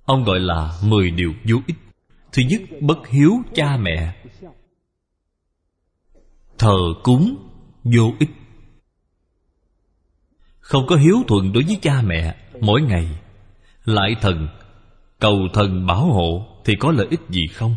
Ông 0.04 0.24
gọi 0.24 0.40
là 0.40 0.78
mười 0.84 1.10
điều 1.10 1.34
vô 1.48 1.56
ích. 1.66 1.76
Thứ 2.32 2.42
nhất, 2.48 2.60
bất 2.80 3.08
hiếu 3.08 3.32
cha 3.54 3.76
mẹ. 3.76 4.24
Thờ 6.58 6.78
cúng 7.02 7.36
vô 7.84 8.12
ích. 8.18 8.30
Không 10.60 10.86
có 10.86 10.96
hiếu 10.96 11.16
thuận 11.28 11.52
đối 11.52 11.62
với 11.64 11.78
cha 11.82 12.02
mẹ 12.02 12.36
Mỗi 12.60 12.82
ngày. 12.82 13.08
Lại 13.84 14.16
thần, 14.20 14.48
Cầu 15.20 15.38
thần 15.54 15.86
bảo 15.86 16.04
hộ 16.04 16.46
Thì 16.64 16.74
có 16.80 16.92
lợi 16.92 17.06
ích 17.10 17.20
gì 17.28 17.46
không? 17.54 17.76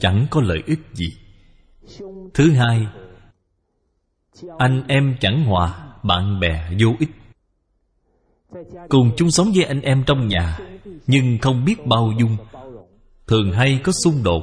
Chẳng 0.00 0.26
có 0.30 0.40
lợi 0.40 0.62
ích 0.66 0.80
gì. 0.92 1.06
Thứ 2.34 2.52
hai, 2.52 2.86
Anh 4.58 4.84
em 4.88 5.16
chẳng 5.20 5.44
hòa 5.44 5.94
Bạn 6.02 6.40
bè 6.40 6.70
vô 6.80 6.94
ích. 6.98 7.10
Cùng 8.88 9.10
chung 9.16 9.30
sống 9.30 9.52
với 9.54 9.64
anh 9.64 9.80
em 9.80 10.04
trong 10.06 10.28
nhà, 10.28 10.58
Nhưng 11.06 11.38
không 11.38 11.64
biết 11.64 11.86
bao 11.86 12.12
dung. 12.20 12.36
Thường 13.26 13.52
hay 13.52 13.80
có 13.84 13.92
xung 14.04 14.22
đột. 14.22 14.42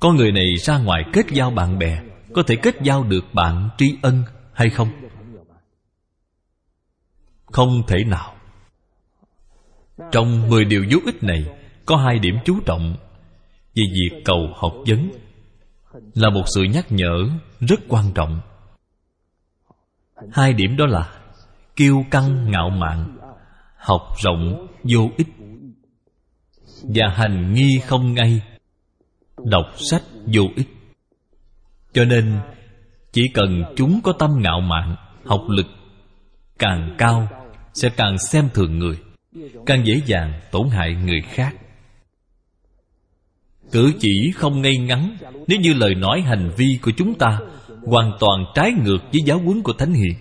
Có 0.00 0.12
người 0.12 0.32
này 0.32 0.46
ra 0.56 0.78
ngoài 0.78 1.02
kết 1.12 1.26
giao 1.32 1.50
bạn 1.50 1.78
bè, 1.78 2.02
Có 2.34 2.42
thể 2.46 2.56
kết 2.56 2.74
giao 2.82 3.04
được 3.04 3.24
bạn 3.32 3.68
tri 3.78 3.94
ân 4.02 4.22
hay 4.52 4.70
không? 4.70 4.88
Không 7.44 7.82
thể 7.86 8.04
nào. 8.04 8.34
Trong 10.12 10.48
10 10.48 10.64
điều 10.64 10.84
vô 10.90 10.98
ích 11.06 11.22
này, 11.22 11.44
Có 11.86 11.96
hai 11.96 12.18
điểm 12.18 12.34
chú 12.44 12.60
trọng 12.66 12.96
Về 13.74 13.82
việc 13.92 14.22
cầu 14.24 14.48
học 14.56 14.72
vấn. 14.86 15.10
Là 16.14 16.30
một 16.30 16.44
sự 16.54 16.62
nhắc 16.62 16.92
nhở 16.92 17.28
rất 17.60 17.80
quan 17.88 18.12
trọng. 18.14 18.40
Hai 20.30 20.52
điểm 20.52 20.76
đó 20.76 20.86
là 20.86 21.21
Kiêu 21.76 22.04
căng 22.10 22.50
ngạo 22.50 22.70
mạn, 22.70 23.18
Học 23.76 24.02
rộng 24.22 24.66
vô 24.82 25.10
ích. 25.16 25.28
Và 26.82 27.08
hành 27.08 27.54
nghi 27.54 27.80
không 27.86 28.14
ngay, 28.14 28.40
Đọc 29.44 29.66
sách 29.76 30.02
vô 30.26 30.42
ích. 30.56 30.68
Cho 31.92 32.04
nên, 32.04 32.40
Chỉ 33.12 33.28
cần 33.34 33.64
chúng 33.76 34.00
có 34.04 34.12
tâm 34.18 34.30
ngạo 34.40 34.60
mạn, 34.60 34.96
Học 35.24 35.44
lực 35.48 35.66
càng 36.58 36.94
cao, 36.98 37.28
Sẽ 37.74 37.88
càng 37.96 38.18
xem 38.18 38.48
thường 38.54 38.78
người, 38.78 38.98
Càng 39.66 39.86
dễ 39.86 40.00
dàng 40.06 40.40
tổn 40.50 40.68
hại 40.68 40.94
người 40.94 41.20
khác. 41.22 41.54
Cử 43.72 43.92
chỉ 43.98 44.32
không 44.34 44.62
ngay 44.62 44.76
ngắn, 44.76 45.16
Nếu 45.46 45.60
như 45.60 45.74
lời 45.74 45.94
nói 45.94 46.20
hành 46.20 46.50
vi 46.56 46.78
của 46.82 46.90
chúng 46.96 47.14
ta 47.14 47.38
Hoàn 47.86 48.12
toàn 48.20 48.44
trái 48.54 48.72
ngược 48.84 48.98
với 49.12 49.20
giáo 49.26 49.38
huấn 49.38 49.62
của 49.62 49.72
Thánh 49.72 49.92
Hiền 49.92 50.14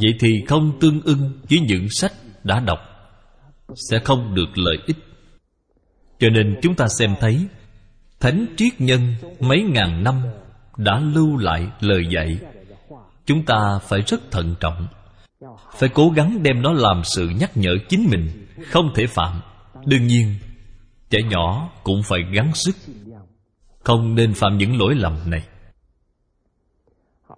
Vậy 0.00 0.14
thì 0.20 0.44
không 0.48 0.78
tương 0.80 1.00
ưng 1.02 1.32
với 1.50 1.60
những 1.60 1.86
sách 1.90 2.12
đã 2.44 2.60
đọc, 2.60 2.78
Sẽ 3.90 3.98
không 4.04 4.34
được 4.34 4.58
lợi 4.58 4.76
ích. 4.86 4.96
Cho 6.18 6.28
nên 6.28 6.58
chúng 6.62 6.74
ta 6.74 6.88
xem 6.98 7.14
thấy, 7.20 7.46
Thánh 8.20 8.46
triết 8.56 8.80
nhân 8.80 9.14
mấy 9.40 9.62
ngàn 9.62 10.04
năm 10.04 10.22
Đã 10.76 11.00
lưu 11.14 11.36
lại 11.36 11.66
lời 11.80 12.02
dạy. 12.14 12.38
Chúng 13.26 13.44
ta 13.44 13.78
phải 13.82 14.00
rất 14.06 14.30
thận 14.30 14.54
trọng, 14.60 14.86
Phải 15.72 15.88
cố 15.88 16.10
gắng 16.16 16.42
đem 16.42 16.62
nó 16.62 16.72
làm 16.72 17.02
sự 17.04 17.28
nhắc 17.40 17.56
nhở 17.56 17.70
chính 17.88 18.06
mình, 18.10 18.46
Không 18.70 18.90
thể 18.94 19.06
phạm. 19.06 19.40
Đương 19.86 20.06
nhiên, 20.06 20.34
Trẻ 21.10 21.18
nhỏ 21.30 21.70
cũng 21.84 22.02
phải 22.02 22.20
gắng 22.32 22.54
sức, 22.54 22.76
Không 23.84 24.14
nên 24.14 24.34
phạm 24.34 24.58
những 24.58 24.78
lỗi 24.78 24.94
lầm 24.94 25.30
này. 25.30 25.42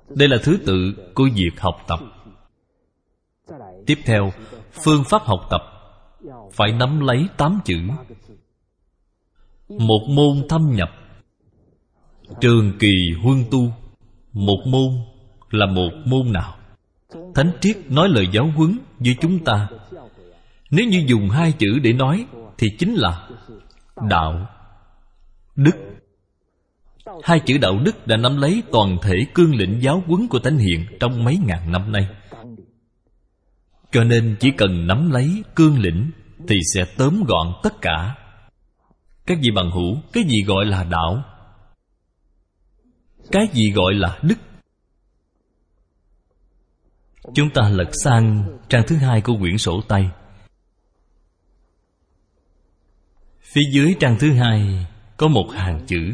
Đây 0.09 0.29
là 0.29 0.37
thứ 0.43 0.59
tự 0.67 0.95
của 1.15 1.29
việc 1.35 1.61
học 1.61 1.85
tập. 1.89 2.01
Tiếp 3.87 3.99
theo, 4.05 4.33
Phương 4.85 5.05
pháp 5.05 5.23
học 5.23 5.41
tập. 5.51 5.61
Phải 6.53 6.73
nắm 6.73 7.01
lấy 7.01 7.29
tám 7.37 7.61
chữ. 7.65 7.79
Một 9.69 10.01
môn 10.09 10.49
thâm 10.49 10.73
nhập. 10.73 10.91
Trường 12.41 12.79
kỳ 12.79 12.95
huân 13.23 13.45
tu. 13.51 13.73
Một 14.33 14.63
môn 14.67 14.91
là 15.51 15.67
một 15.67 15.91
môn 16.05 16.33
nào? 16.33 16.57
Thánh 17.35 17.53
Triết 17.61 17.77
nói 17.89 18.09
lời 18.09 18.29
giáo 18.33 18.53
huấn 18.57 18.79
với 18.99 19.17
chúng 19.21 19.45
ta. 19.45 19.69
Nếu 20.71 20.87
như 20.87 21.05
dùng 21.07 21.29
hai 21.29 21.53
chữ 21.53 21.79
để 21.83 21.93
nói, 21.93 22.27
Thì 22.59 22.69
chính 22.79 22.95
là 22.95 23.29
Đạo, 24.09 24.47
Đức. 25.57 25.77
Hai 27.23 27.41
chữ 27.41 27.59
đạo 27.59 27.79
đức 27.85 28.07
đã 28.07 28.17
nắm 28.17 28.37
lấy 28.37 28.63
toàn 28.73 28.97
thể 29.03 29.15
cương 29.35 29.55
lĩnh 29.55 29.83
giáo 29.83 30.03
huấn 30.07 30.29
của 30.29 30.39
Thánh 30.39 30.59
Hiện 30.59 30.87
trong 31.01 31.25
mấy 31.25 31.39
ngàn 31.47 31.73
năm 31.73 31.93
nay 31.93 32.09
cho 33.93 34.05
nên 34.05 34.37
chỉ 34.41 34.51
cần 34.59 34.87
nắm 34.87 35.11
lấy 35.11 35.43
cương 35.55 35.79
lĩnh 35.79 36.11
Thì 36.49 36.57
sẽ 36.75 36.85
tóm 36.99 37.25
gọn 37.29 37.47
tất 37.63 37.75
cả. 37.81 38.17
Các 39.27 39.39
vị 39.43 39.51
bằng 39.55 39.71
hữu, 39.71 40.03
Cái 40.13 40.25
gì 40.25 40.43
gọi 40.47 40.67
là 40.67 40.85
đạo? 40.85 41.25
Cái 43.33 43.47
gì 43.53 43.73
gọi 43.73 43.95
là 43.95 44.19
đức? 44.23 44.39
Chúng 47.35 47.51
ta 47.51 47.69
lật 47.69 47.91
sang 48.05 48.59
trang 48.69 48.83
thứ 48.87 48.97
hai 48.97 49.21
của 49.21 49.37
quyển 49.41 49.59
sổ 49.59 49.81
tay. 49.89 50.11
Phía 53.41 53.71
dưới 53.73 53.95
trang 54.01 54.17
thứ 54.21 54.33
hai 54.33 54.87
Có 55.17 55.29
một 55.29 55.51
hàng 55.55 55.81
chữ. 55.87 56.13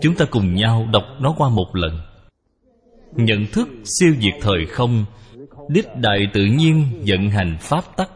Chúng 0.00 0.14
ta 0.14 0.24
cùng 0.30 0.54
nhau 0.54 0.88
đọc 0.92 1.04
nó 1.20 1.34
qua 1.38 1.48
một 1.48 1.76
lần. 1.76 2.00
Nhận 3.12 3.46
thức 3.52 3.68
siêu 3.84 4.14
diệt 4.20 4.34
thời 4.40 4.66
không, 4.66 5.04
Đích 5.68 5.86
đại 5.96 6.18
tự 6.32 6.44
nhiên 6.44 7.02
vận 7.06 7.30
hành 7.30 7.56
pháp 7.60 7.96
tắc. 7.96 8.10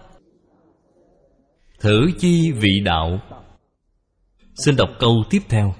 Thử 1.81 2.11
chi 2.19 2.53
vị 2.53 2.81
đạo. 2.85 3.21
Xin 4.55 4.77
đọc 4.77 4.91
câu 4.99 5.25
tiếp 5.31 5.41
theo. 5.49 5.75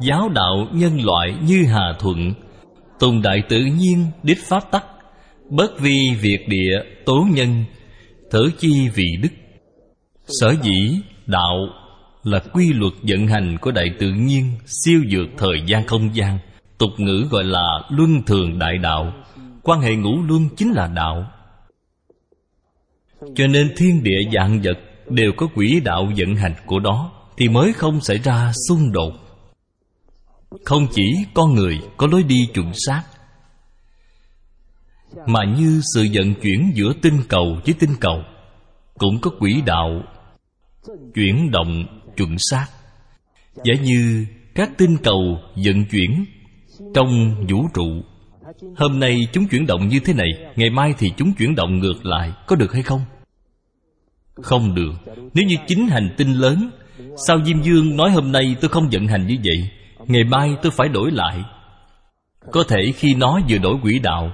Giáo 0.00 0.28
đạo 0.28 0.66
nhân 0.72 1.04
loại 1.04 1.34
như 1.42 1.64
hà 1.66 1.92
thuận 1.98 2.34
Tùng 2.98 3.22
đại 3.22 3.42
tự 3.48 3.60
nhiên 3.60 4.06
đích 4.22 4.38
pháp 4.44 4.70
tắc, 4.70 4.84
Bất 5.50 5.80
vi 5.80 5.98
việt 6.20 6.46
địa 6.48 6.82
tố 7.04 7.26
nhân, 7.30 7.64
Thử 8.30 8.50
chi 8.58 8.88
vị 8.94 9.06
đức. 9.22 9.28
Sở 10.40 10.54
dĩ 10.62 11.00
đạo 11.26 11.56
là 12.24 12.38
quy 12.52 12.72
luật 12.72 12.92
vận 13.02 13.26
hành 13.26 13.56
của 13.60 13.70
đại 13.70 13.90
tự 13.98 14.12
nhiên 14.12 14.52
siêu 14.66 15.00
dược 15.10 15.28
thời 15.38 15.62
gian 15.66 15.86
không 15.86 16.14
gian. 16.14 16.38
Tục 16.78 16.90
ngữ 16.98 17.26
gọi 17.30 17.44
là 17.44 17.64
luân 17.90 18.22
thường 18.22 18.58
đại 18.58 18.78
đạo. 18.78 19.12
Quan 19.62 19.80
hệ 19.80 19.96
ngũ 19.96 20.22
luân 20.22 20.48
chính 20.56 20.72
là 20.72 20.86
đạo. 20.86 21.26
Cho 23.34 23.46
nên 23.46 23.72
thiên 23.76 24.02
địa 24.02 24.18
dạng 24.34 24.60
vật 24.62 24.78
đều 25.10 25.32
có 25.36 25.46
quỹ 25.54 25.80
đạo 25.80 26.12
vận 26.16 26.34
hành 26.34 26.54
của 26.66 26.78
đó 26.78 27.12
thì 27.36 27.48
mới 27.48 27.72
không 27.72 28.00
xảy 28.00 28.18
ra 28.18 28.52
xung 28.68 28.92
đột. 28.92 29.12
Không 30.64 30.86
chỉ 30.94 31.02
con 31.34 31.54
người 31.54 31.80
có 31.96 32.06
lối 32.06 32.22
đi 32.22 32.48
chuẩn 32.54 32.72
xác, 32.86 33.02
mà 35.26 35.40
như 35.58 35.80
sự 35.94 36.06
vận 36.12 36.34
chuyển 36.34 36.72
giữa 36.74 36.92
tinh 37.02 37.20
cầu 37.28 37.58
với 37.64 37.74
tinh 37.78 37.94
cầu 38.00 38.22
cũng 38.98 39.20
có 39.20 39.30
quỹ 39.38 39.62
đạo 39.66 40.02
chuyển 41.14 41.50
động 41.50 42.00
chuẩn 42.16 42.36
xác. 42.38 42.66
Giả 43.64 43.74
như 43.82 44.26
các 44.54 44.70
tinh 44.78 44.96
cầu 45.02 45.38
vận 45.64 45.84
chuyển 45.84 46.24
trong 46.94 47.34
vũ 47.48 47.68
trụ. 47.74 48.02
Hôm 48.76 49.00
nay 49.00 49.16
chúng 49.32 49.48
chuyển 49.48 49.66
động 49.66 49.88
như 49.88 50.00
thế 50.00 50.12
này, 50.12 50.28
ngày 50.56 50.70
mai 50.70 50.94
thì 50.98 51.12
chúng 51.16 51.32
chuyển 51.34 51.54
động 51.54 51.78
ngược 51.78 52.06
lại, 52.06 52.32
có 52.46 52.56
được 52.56 52.72
hay 52.72 52.82
không? 52.82 53.00
Không 54.42 54.74
được. 54.74 54.92
Nếu 55.34 55.46
như 55.46 55.56
chính 55.66 55.88
hành 55.88 56.14
tinh 56.16 56.32
lớn, 56.32 56.70
sao 57.26 57.44
diêm 57.44 57.62
dương 57.62 57.96
nói 57.96 58.10
hôm 58.10 58.32
nay 58.32 58.56
tôi 58.60 58.68
không 58.68 58.88
vận 58.92 59.06
hành 59.06 59.26
như 59.26 59.36
vậy? 59.44 59.70
Ngày 60.06 60.24
mai 60.24 60.56
tôi 60.62 60.72
phải 60.72 60.88
đổi 60.88 61.10
lại. 61.10 61.42
Có 62.50 62.64
thể 62.68 62.92
khi 62.96 63.14
nó 63.14 63.40
vừa 63.48 63.58
đổi 63.58 63.76
quỹ 63.82 63.98
đạo, 63.98 64.32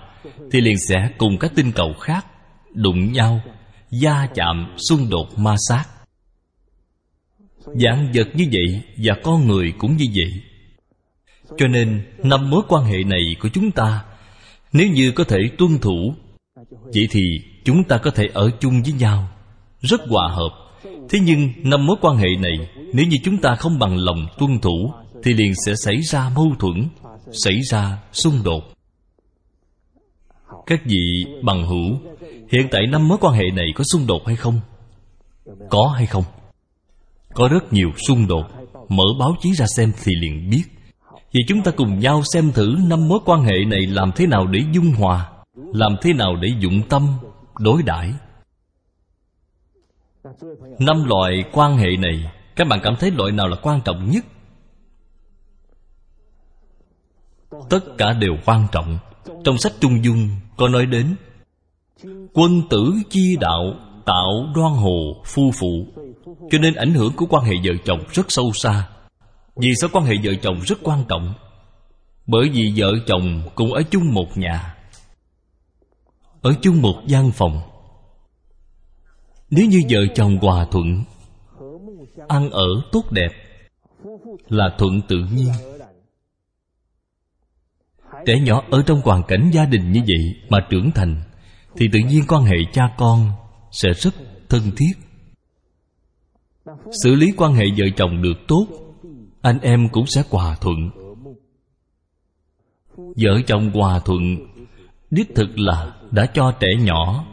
thì 0.51 0.61
liền 0.61 0.79
sẽ 0.89 1.11
cùng 1.19 1.39
các 1.39 1.53
tinh 1.55 1.73
cầu 1.73 1.93
khác 2.01 2.27
đụng 2.75 3.13
nhau, 3.13 3.41
va 4.03 4.29
chạm, 4.35 4.77
xung 4.89 5.11
đột, 5.11 5.39
ma 5.39 5.55
sát 5.69 5.85
dạng 7.75 8.13
vật 8.15 8.29
như 8.35 8.45
vậy 8.53 8.81
và 8.97 9.15
con 9.23 9.47
người 9.47 9.73
cũng 9.79 9.97
như 9.97 10.05
vậy. 10.15 10.33
Cho 11.59 11.67
nên, 11.67 12.03
năm 12.23 12.51
mối 12.51 12.63
quan 12.69 12.85
hệ 12.85 13.05
này 13.05 13.21
của 13.41 13.49
chúng 13.49 13.71
ta, 13.71 14.05
nếu 14.73 14.89
như 14.89 15.13
có 15.13 15.25
thể 15.25 15.39
tuân 15.59 15.79
thủ, 15.79 16.15
vậy 16.85 17.09
thì 17.11 17.21
chúng 17.65 17.85
ta 17.85 17.99
có 17.99 18.11
thể 18.11 18.29
ở 18.35 18.51
chung 18.61 18.83
với 18.83 18.93
nhau. 18.93 19.29
Rất 19.81 20.01
hòa 20.09 20.29
hợp. 20.29 20.51
Thế 21.09 21.19
nhưng, 21.23 21.53
năm 21.57 21.87
mối 21.87 21.97
quan 22.01 22.17
hệ 22.17 22.29
này, 22.41 22.69
nếu 22.93 23.07
như 23.07 23.17
chúng 23.25 23.39
ta 23.39 23.55
không 23.55 23.79
bằng 23.79 23.97
lòng 23.97 24.27
tuân 24.39 24.59
thủ, 24.59 24.93
thì 25.23 25.35
liền 25.35 25.53
sẽ 25.67 25.73
xảy 25.85 26.01
ra 26.01 26.31
mâu 26.37 26.55
thuẫn, 26.59 26.89
xảy 27.45 27.61
ra 27.71 27.99
xung 28.13 28.43
đột. 28.45 28.65
Các 30.67 30.81
vị 30.85 31.25
bằng 31.43 31.67
hữu, 31.67 31.99
hiện 32.53 32.69
tại 32.71 32.87
năm 32.87 33.09
mối 33.09 33.19
quan 33.21 33.35
hệ 33.35 33.45
này 33.55 33.67
có 33.75 33.85
xung 33.93 34.07
đột 34.07 34.27
hay 34.27 34.37
không? 34.37 34.61
Có 35.71 35.93
hay 35.97 36.07
không? 36.07 36.25
Có 37.35 37.49
rất 37.49 37.73
nhiều 37.73 37.91
xung 38.09 38.27
đột. 38.27 38.47
Mở 38.89 39.05
báo 39.21 39.35
chí 39.41 39.53
ra 39.53 39.67
xem 39.77 39.93
thì 40.05 40.13
liền 40.21 40.51
biết. 40.51 40.63
Vì 41.33 41.41
chúng 41.49 41.63
ta 41.63 41.71
cùng 41.71 41.99
nhau 41.99 42.23
xem 42.33 42.53
thử 42.53 42.77
năm 42.87 43.09
mối 43.09 43.19
quan 43.25 43.43
hệ 43.43 43.65
này 43.67 43.87
làm 43.87 44.13
thế 44.17 44.27
nào 44.27 44.47
để 44.47 44.61
dung 44.73 44.93
hòa, 44.93 45.31
làm 45.55 45.97
thế 46.03 46.13
nào 46.13 46.37
để 46.37 46.49
dụng 46.61 46.83
tâm, 46.89 47.09
đối 47.59 47.83
đãi. 47.83 48.15
Năm 50.79 51.05
loại 51.05 51.45
quan 51.53 51.77
hệ 51.77 51.97
này, 51.97 52.33
các 52.57 52.69
bạn 52.69 52.81
cảm 52.83 52.97
thấy 53.01 53.11
loại 53.11 53.33
nào 53.33 53.49
là 53.49 53.57
quan 53.63 53.81
trọng 53.85 54.11
nhất? 54.11 54.25
Tất 57.71 57.81
cả 57.99 58.13
đều 58.13 58.37
quan 58.45 58.67
trọng. 58.73 58.99
Trong 59.45 59.59
sách 59.59 59.73
trung 59.81 60.05
dung 60.05 60.29
có 60.57 60.69
nói 60.69 60.87
đến 60.87 61.17
quân 62.33 62.63
tử 62.71 62.93
chi 63.11 63.37
đạo 63.41 63.75
tạo 64.07 64.53
đoan 64.55 64.73
hồ, 64.73 65.23
phu 65.25 65.51
phụ. 65.61 65.87
Cho 66.51 66.59
nên 66.59 66.75
ảnh 66.75 66.95
hưởng 66.95 67.13
của 67.17 67.27
quan 67.31 67.45
hệ 67.45 67.53
vợ 67.65 67.73
chồng 67.85 68.01
rất 68.13 68.27
sâu 68.29 68.53
xa. 68.55 68.89
Vì 69.57 69.69
sao 69.81 69.91
quan 69.93 70.05
hệ 70.05 70.15
vợ 70.25 70.33
chồng 70.43 70.61
rất 70.67 70.79
quan 70.83 71.05
trọng? 71.09 71.35
Bởi 72.27 72.49
vì 72.49 72.73
vợ 72.77 72.93
chồng 73.07 73.43
cùng 73.55 73.73
ở 73.73 73.83
chung 73.91 74.13
một 74.13 74.27
nhà, 74.37 74.77
ở 76.43 76.55
chung 76.63 76.83
một 76.83 77.03
gian 77.07 77.31
phòng. 77.31 77.61
Nếu 79.51 79.67
như 79.67 79.81
vợ 79.91 80.01
chồng 80.15 80.39
hòa 80.39 80.67
thuận, 80.71 81.05
ăn 82.29 82.51
ở 82.51 82.69
tốt 82.93 83.05
đẹp, 83.11 83.31
là 84.49 84.75
thuận 84.79 85.01
tự 85.09 85.17
nhiên. 85.17 85.53
Trẻ 88.27 88.41
nhỏ 88.41 88.63
ở 88.71 88.83
trong 88.87 89.01
hoàn 89.01 89.23
cảnh 89.23 89.51
gia 89.53 89.65
đình 89.65 89.93
như 89.93 90.01
vậy 90.07 90.35
mà 90.49 90.67
trưởng 90.71 90.91
thành, 90.91 91.23
thì 91.77 91.89
tự 91.93 91.99
nhiên 91.99 92.25
quan 92.29 92.45
hệ 92.45 92.57
cha 92.73 92.95
con 92.99 93.31
sẽ 93.73 93.89
rất 93.93 94.15
thân 94.49 94.63
thiết. 94.77 94.93
Xử 97.03 97.15
lý 97.15 97.27
quan 97.37 97.55
hệ 97.55 97.65
vợ 97.79 97.85
chồng 97.97 98.23
được 98.23 98.39
tốt, 98.49 98.67
anh 99.43 99.59
em 99.61 99.89
cũng 99.93 100.07
sẽ 100.07 100.23
hòa 100.31 100.57
thuận. 100.61 100.91
Vợ 102.97 103.41
chồng 103.47 103.71
hòa 103.75 103.99
thuận, 103.99 104.23
đích 105.11 105.35
thực 105.35 105.59
là 105.59 105.95
đã 106.11 106.27
cho 106.35 106.53
trẻ 106.61 106.69
nhỏ 106.81 107.25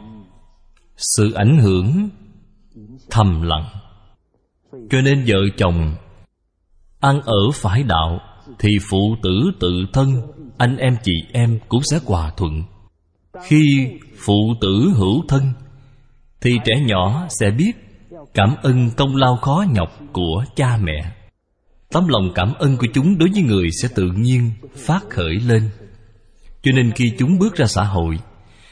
sự 0.96 1.32
ảnh 1.32 1.58
hưởng 1.58 2.08
thầm 3.10 3.42
lặng. 3.42 3.68
Cho 4.90 5.00
nên 5.00 5.24
vợ 5.26 5.38
chồng 5.56 5.94
ăn 7.00 7.20
ở 7.20 7.50
phải 7.54 7.82
đạo 7.82 8.20
thì 8.58 8.68
phụ 8.90 9.16
tử 9.22 9.30
tự 9.60 9.70
thân, 9.92 10.08
anh 10.58 10.76
em 10.76 10.96
chị 11.02 11.12
em 11.32 11.58
cũng 11.68 11.82
sẽ 11.90 11.98
hòa 12.06 12.32
thuận. 12.36 12.62
Khi 13.42 13.90
phụ 14.16 14.54
tử 14.60 14.92
hữu 14.96 15.24
thân 15.28 15.42
thì 16.40 16.58
trẻ 16.64 16.80
nhỏ 16.86 17.26
sẽ 17.40 17.50
biết 17.50 17.72
cảm 18.34 18.54
ơn 18.62 18.90
công 18.96 19.16
lao 19.16 19.36
khó 19.36 19.64
nhọc 19.72 19.98
của 20.12 20.44
cha 20.56 20.76
mẹ. 20.82 21.12
Tấm 21.92 22.08
lòng 22.08 22.32
cảm 22.34 22.54
ơn 22.54 22.76
của 22.76 22.86
chúng 22.94 23.18
đối 23.18 23.28
với 23.32 23.42
người 23.42 23.68
sẽ 23.82 23.88
tự 23.94 24.12
nhiên 24.16 24.50
phát 24.76 25.00
khởi 25.10 25.34
lên. 25.34 25.70
Cho 26.62 26.72
nên 26.72 26.92
khi 26.92 27.12
chúng 27.18 27.38
bước 27.38 27.54
ra 27.54 27.66
xã 27.66 27.84
hội, 27.84 28.18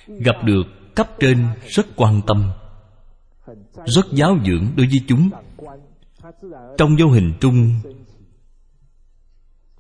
gặp 0.07 0.37
được 0.45 0.67
cấp 0.95 1.09
trên 1.21 1.47
rất 1.69 1.87
quan 1.97 2.21
tâm, 2.27 2.51
rất 3.85 4.07
giáo 4.13 4.39
dưỡng 4.47 4.67
đối 4.77 4.87
với 4.87 5.01
chúng. 5.09 5.31
Trong 6.79 6.97
vô 6.99 7.07
hình 7.07 7.33
trung, 7.41 7.81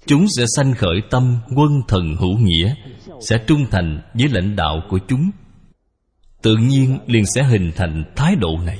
chúng 0.06 0.26
sẽ 0.36 0.44
sanh 0.56 0.74
khởi 0.74 1.00
tâm 1.10 1.38
quân 1.56 1.80
thần 1.88 2.16
hữu 2.16 2.38
nghĩa, 2.38 2.74
sẽ 3.20 3.44
trung 3.46 3.66
thành 3.70 4.02
với 4.14 4.28
lãnh 4.28 4.56
đạo 4.56 4.82
của 4.88 4.98
chúng 5.08 5.30
tự 6.46 6.56
nhiên 6.56 6.98
liền 7.06 7.26
sẽ 7.34 7.42
hình 7.42 7.72
thành 7.76 8.04
thái 8.16 8.36
độ 8.36 8.58
này. 8.66 8.78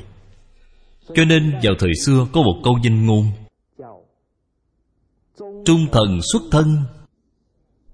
Cho 1.15 1.25
nên 1.25 1.53
vào 1.63 1.75
thời 1.79 1.91
xưa 2.05 2.27
có 2.33 2.43
một 2.43 2.61
câu 2.65 2.79
danh 2.83 3.07
ngôn. 3.07 3.27
Trung 5.65 5.87
thần 5.93 6.21
xuất 6.33 6.43
thân, 6.51 6.77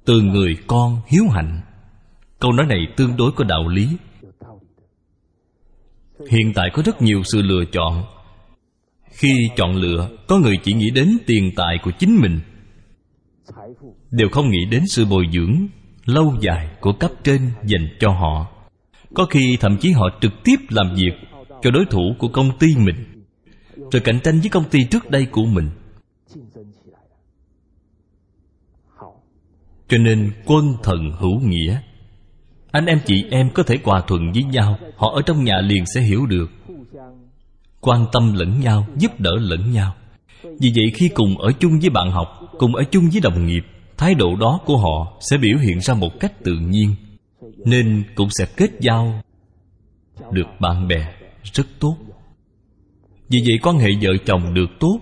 từ 0.04 0.20
người 0.20 0.56
con 0.66 1.00
hiếu 1.06 1.24
hạnh. 1.30 1.60
Câu 2.38 2.52
nói 2.52 2.66
này 2.66 2.78
tương 2.96 3.16
đối 3.16 3.32
có 3.32 3.44
đạo 3.44 3.68
lý. 3.68 3.88
Hiện 6.30 6.52
tại 6.54 6.68
có 6.72 6.82
rất 6.86 7.02
nhiều 7.02 7.22
sự 7.24 7.42
lựa 7.42 7.64
chọn. 7.72 8.04
Khi 9.10 9.48
chọn 9.56 9.76
lựa, 9.76 10.08
có 10.28 10.38
người 10.38 10.56
chỉ 10.64 10.72
nghĩ 10.72 10.90
đến 10.90 11.18
tiền 11.26 11.50
tài 11.56 11.78
của 11.82 11.90
chính 11.98 12.16
mình. 12.20 12.40
Đều 14.10 14.28
không 14.32 14.50
nghĩ 14.50 14.64
đến 14.70 14.82
sự 14.86 15.04
bồi 15.04 15.24
dưỡng 15.32 15.66
lâu 16.04 16.34
dài 16.40 16.68
của 16.80 16.92
cấp 16.92 17.10
trên 17.24 17.50
dành 17.64 17.88
cho 18.00 18.10
họ 18.10 18.61
có 19.14 19.26
khi 19.30 19.56
thậm 19.60 19.76
chí 19.80 19.90
họ 19.90 20.08
trực 20.20 20.32
tiếp 20.44 20.56
làm 20.68 20.94
việc 20.94 21.12
cho 21.62 21.70
đối 21.70 21.84
thủ 21.90 22.14
của 22.18 22.28
công 22.28 22.58
ty 22.58 22.66
mình, 22.76 23.24
rồi 23.76 24.02
cạnh 24.04 24.20
tranh 24.24 24.40
với 24.40 24.48
công 24.50 24.64
ty 24.70 24.78
trước 24.90 25.10
đây 25.10 25.26
của 25.26 25.44
mình. 25.44 25.70
Cho 29.88 29.98
nên 29.98 30.32
quân 30.46 30.74
thần 30.82 31.10
hữu 31.18 31.40
nghĩa. 31.40 31.80
Anh 32.70 32.86
em 32.86 33.00
chị 33.06 33.24
em 33.30 33.50
có 33.54 33.62
thể 33.62 33.78
hòa 33.84 34.02
thuận 34.06 34.32
với 34.32 34.42
nhau, 34.42 34.78
họ 34.96 35.12
ở 35.14 35.22
trong 35.22 35.44
nhà 35.44 35.60
liền 35.60 35.84
sẽ 35.94 36.00
hiểu 36.00 36.26
được. 36.26 36.50
Quan 37.80 38.06
tâm 38.12 38.32
lẫn 38.32 38.60
nhau, 38.60 38.86
giúp 38.96 39.20
đỡ 39.20 39.30
lẫn 39.40 39.72
nhau. 39.72 39.94
Vì 40.42 40.72
vậy 40.76 40.92
khi 40.94 41.08
cùng 41.14 41.38
ở 41.38 41.52
chung 41.60 41.80
với 41.80 41.90
bạn 41.90 42.10
học, 42.10 42.28
cùng 42.58 42.74
ở 42.74 42.84
chung 42.90 43.10
với 43.12 43.20
đồng 43.20 43.46
nghiệp, 43.46 43.62
thái 43.96 44.14
độ 44.14 44.36
đó 44.36 44.60
của 44.66 44.76
họ 44.76 45.18
sẽ 45.30 45.36
biểu 45.36 45.58
hiện 45.58 45.80
ra 45.80 45.94
một 45.94 46.20
cách 46.20 46.44
tự 46.44 46.52
nhiên 46.54 46.94
nên 47.64 48.04
cũng 48.14 48.28
sẽ 48.30 48.46
kết 48.56 48.70
giao 48.80 49.22
được 50.30 50.46
bạn 50.60 50.88
bè 50.88 51.14
rất 51.42 51.66
tốt. 51.80 51.96
Vì 53.28 53.38
vậy 53.38 53.58
quan 53.62 53.78
hệ 53.78 53.88
vợ 54.02 54.10
chồng 54.26 54.54
được 54.54 54.70
tốt 54.80 54.98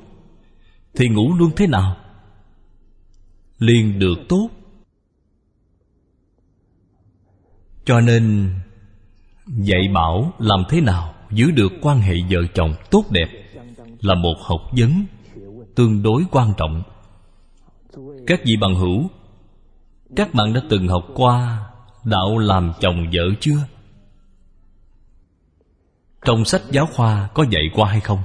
thì 0.94 1.08
ngủ 1.08 1.34
luôn 1.38 1.50
thế 1.56 1.66
nào? 1.66 1.96
Liền 3.58 3.98
được 3.98 4.18
tốt. 4.28 4.48
Cho 7.84 8.00
nên 8.00 8.54
dạy 9.46 9.80
bảo 9.94 10.32
làm 10.38 10.64
thế 10.68 10.80
nào 10.80 11.14
giữ 11.30 11.50
được 11.50 11.72
quan 11.82 12.00
hệ 12.00 12.14
vợ 12.30 12.38
chồng 12.54 12.74
tốt 12.90 13.04
đẹp 13.10 13.28
là 14.00 14.14
một 14.14 14.34
học 14.40 14.60
vấn 14.76 15.04
tương 15.74 16.02
đối 16.02 16.24
quan 16.30 16.52
trọng. 16.56 16.82
Các 18.26 18.40
vị 18.44 18.56
bằng 18.60 18.74
hữu, 18.74 19.10
các 20.16 20.34
bạn 20.34 20.52
đã 20.52 20.62
từng 20.70 20.88
học 20.88 21.04
qua 21.14 21.69
đạo 22.04 22.38
làm 22.38 22.72
chồng 22.80 23.06
vợ 23.12 23.22
chưa? 23.40 23.58
Trong 26.24 26.44
sách 26.44 26.62
giáo 26.70 26.86
khoa 26.86 27.28
có 27.34 27.44
dạy 27.50 27.62
qua 27.74 27.90
hay 27.90 28.00
không? 28.00 28.22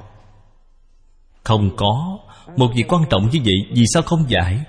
Không 1.43 1.75
có. 1.77 2.19
Một 2.57 2.71
việc 2.75 2.85
quan 2.87 3.03
trọng 3.09 3.29
như 3.31 3.39
vậy, 3.43 3.55
vì 3.71 3.83
sao 3.93 4.03
không 4.03 4.25
giải 4.29 4.65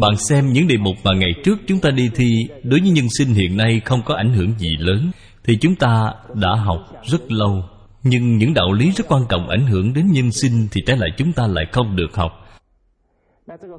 bạn 0.00 0.16
xem 0.16 0.52
những 0.52 0.68
đề 0.68 0.76
mục 0.76 0.96
mà 1.04 1.10
ngày 1.14 1.30
trước 1.44 1.58
chúng 1.66 1.80
ta 1.80 1.90
đi 1.90 2.10
thi, 2.14 2.48
đối 2.62 2.80
với 2.80 2.90
nhân 2.90 3.06
sinh 3.18 3.28
hiện 3.28 3.56
nay 3.56 3.80
không 3.84 4.02
có 4.04 4.14
ảnh 4.14 4.34
hưởng 4.34 4.52
gì 4.58 4.76
lớn, 4.78 5.10
thì 5.44 5.58
chúng 5.60 5.74
ta 5.74 6.12
đã 6.34 6.54
học 6.54 6.92
rất 7.04 7.32
lâu. 7.32 7.64
Nhưng 8.02 8.36
những 8.36 8.54
đạo 8.54 8.72
lý 8.72 8.90
rất 8.90 9.04
quan 9.08 9.22
trọng 9.28 9.48
ảnh 9.48 9.66
hưởng 9.66 9.94
đến 9.94 10.06
nhân 10.12 10.32
sinh 10.32 10.68
thì 10.72 10.80
trái 10.86 10.96
lại 10.96 11.10
chúng 11.16 11.32
ta 11.32 11.46
lại 11.46 11.64
không 11.72 11.96
được 11.96 12.14
học. 12.14 12.32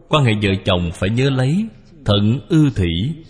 Quan 0.09 0.23
hệ 0.25 0.31
vợ 0.41 0.49
chồng 0.65 0.91
phải 0.93 1.09
nhớ 1.09 1.29
lấy 1.29 1.65
thận 2.07 2.39
ư 2.49 2.69
thủy. 2.75 3.23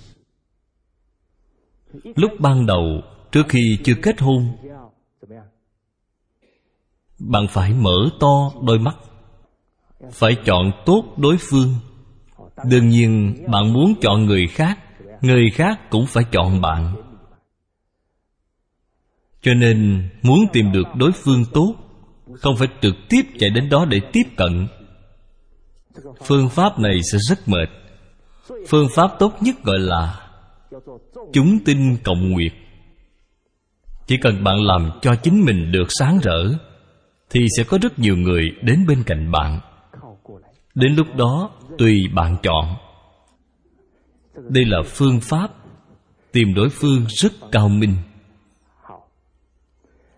Lúc 2.04 2.32
ban 2.40 2.66
đầu, 2.66 3.02
trước 3.32 3.44
khi 3.50 3.80
chưa 3.84 3.96
kết 4.02 4.22
hôn, 4.22 4.58
bạn 7.20 7.48
phải 7.50 7.74
mở 7.74 8.10
to 8.20 8.52
đôi 8.64 8.80
mắt, 8.80 8.96
phải 10.12 10.36
chọn 10.46 10.72
tốt 10.86 11.04
đối 11.18 11.38
phương. 11.40 11.76
Đương 12.66 12.90
nhiên, 12.90 13.36
bạn 13.52 13.74
muốn 13.74 13.94
chọn 14.02 14.26
người 14.26 14.48
khác 14.48 14.80
người 15.22 15.50
khác 15.54 15.90
cũng 15.90 16.06
phải 16.06 16.24
chọn 16.32 16.62
bạn. 16.62 16.96
Cho 19.42 19.54
nên, 19.54 20.10
muốn 20.22 20.40
tìm 20.54 20.72
được 20.72 20.88
đối 20.96 21.12
phương 21.12 21.44
tốt, 21.54 21.76
không 22.34 22.56
phải 22.58 22.68
trực 22.82 22.96
tiếp 23.10 23.22
chạy 23.40 23.50
đến 23.50 23.70
đó 23.70 23.86
để 23.86 24.00
tiếp 24.14 24.24
cận. 24.38 24.68
Phương 26.26 26.50
pháp 26.50 26.80
này 26.80 27.00
sẽ 27.12 27.18
rất 27.30 27.48
mệt 27.48 27.70
phương 28.70 28.88
pháp 28.96 29.12
tốt 29.20 29.34
nhất 29.42 29.56
gọi 29.64 29.80
là 29.80 30.30
chúng 31.34 31.60
tinh 31.66 31.98
cộng 32.04 32.30
nguyệt. 32.32 32.52
Chỉ 34.08 34.18
cần 34.18 34.44
bạn 34.44 34.66
làm 34.66 34.92
cho 35.02 35.16
chính 35.16 35.46
mình 35.46 35.72
được 35.72 35.88
sáng 35.90 36.20
rỡ, 36.24 36.54
thì 37.30 37.46
sẽ 37.58 37.64
có 37.64 37.78
rất 37.82 38.00
nhiều 38.00 38.18
người 38.18 38.50
đến 38.62 38.86
bên 38.88 39.04
cạnh 39.04 39.32
bạn. 39.32 39.60
Đến 40.76 40.96
lúc 40.96 41.16
đó, 41.16 41.50
tùy 41.78 42.08
bạn 42.14 42.38
chọn. 42.44 42.76
Đây 44.50 44.66
là 44.66 44.78
phương 44.86 45.20
pháp 45.22 45.52
tìm 46.32 46.54
đối 46.54 46.70
phương 46.70 47.06
rất 47.08 47.34
cao 47.52 47.70
minh. 47.70 47.96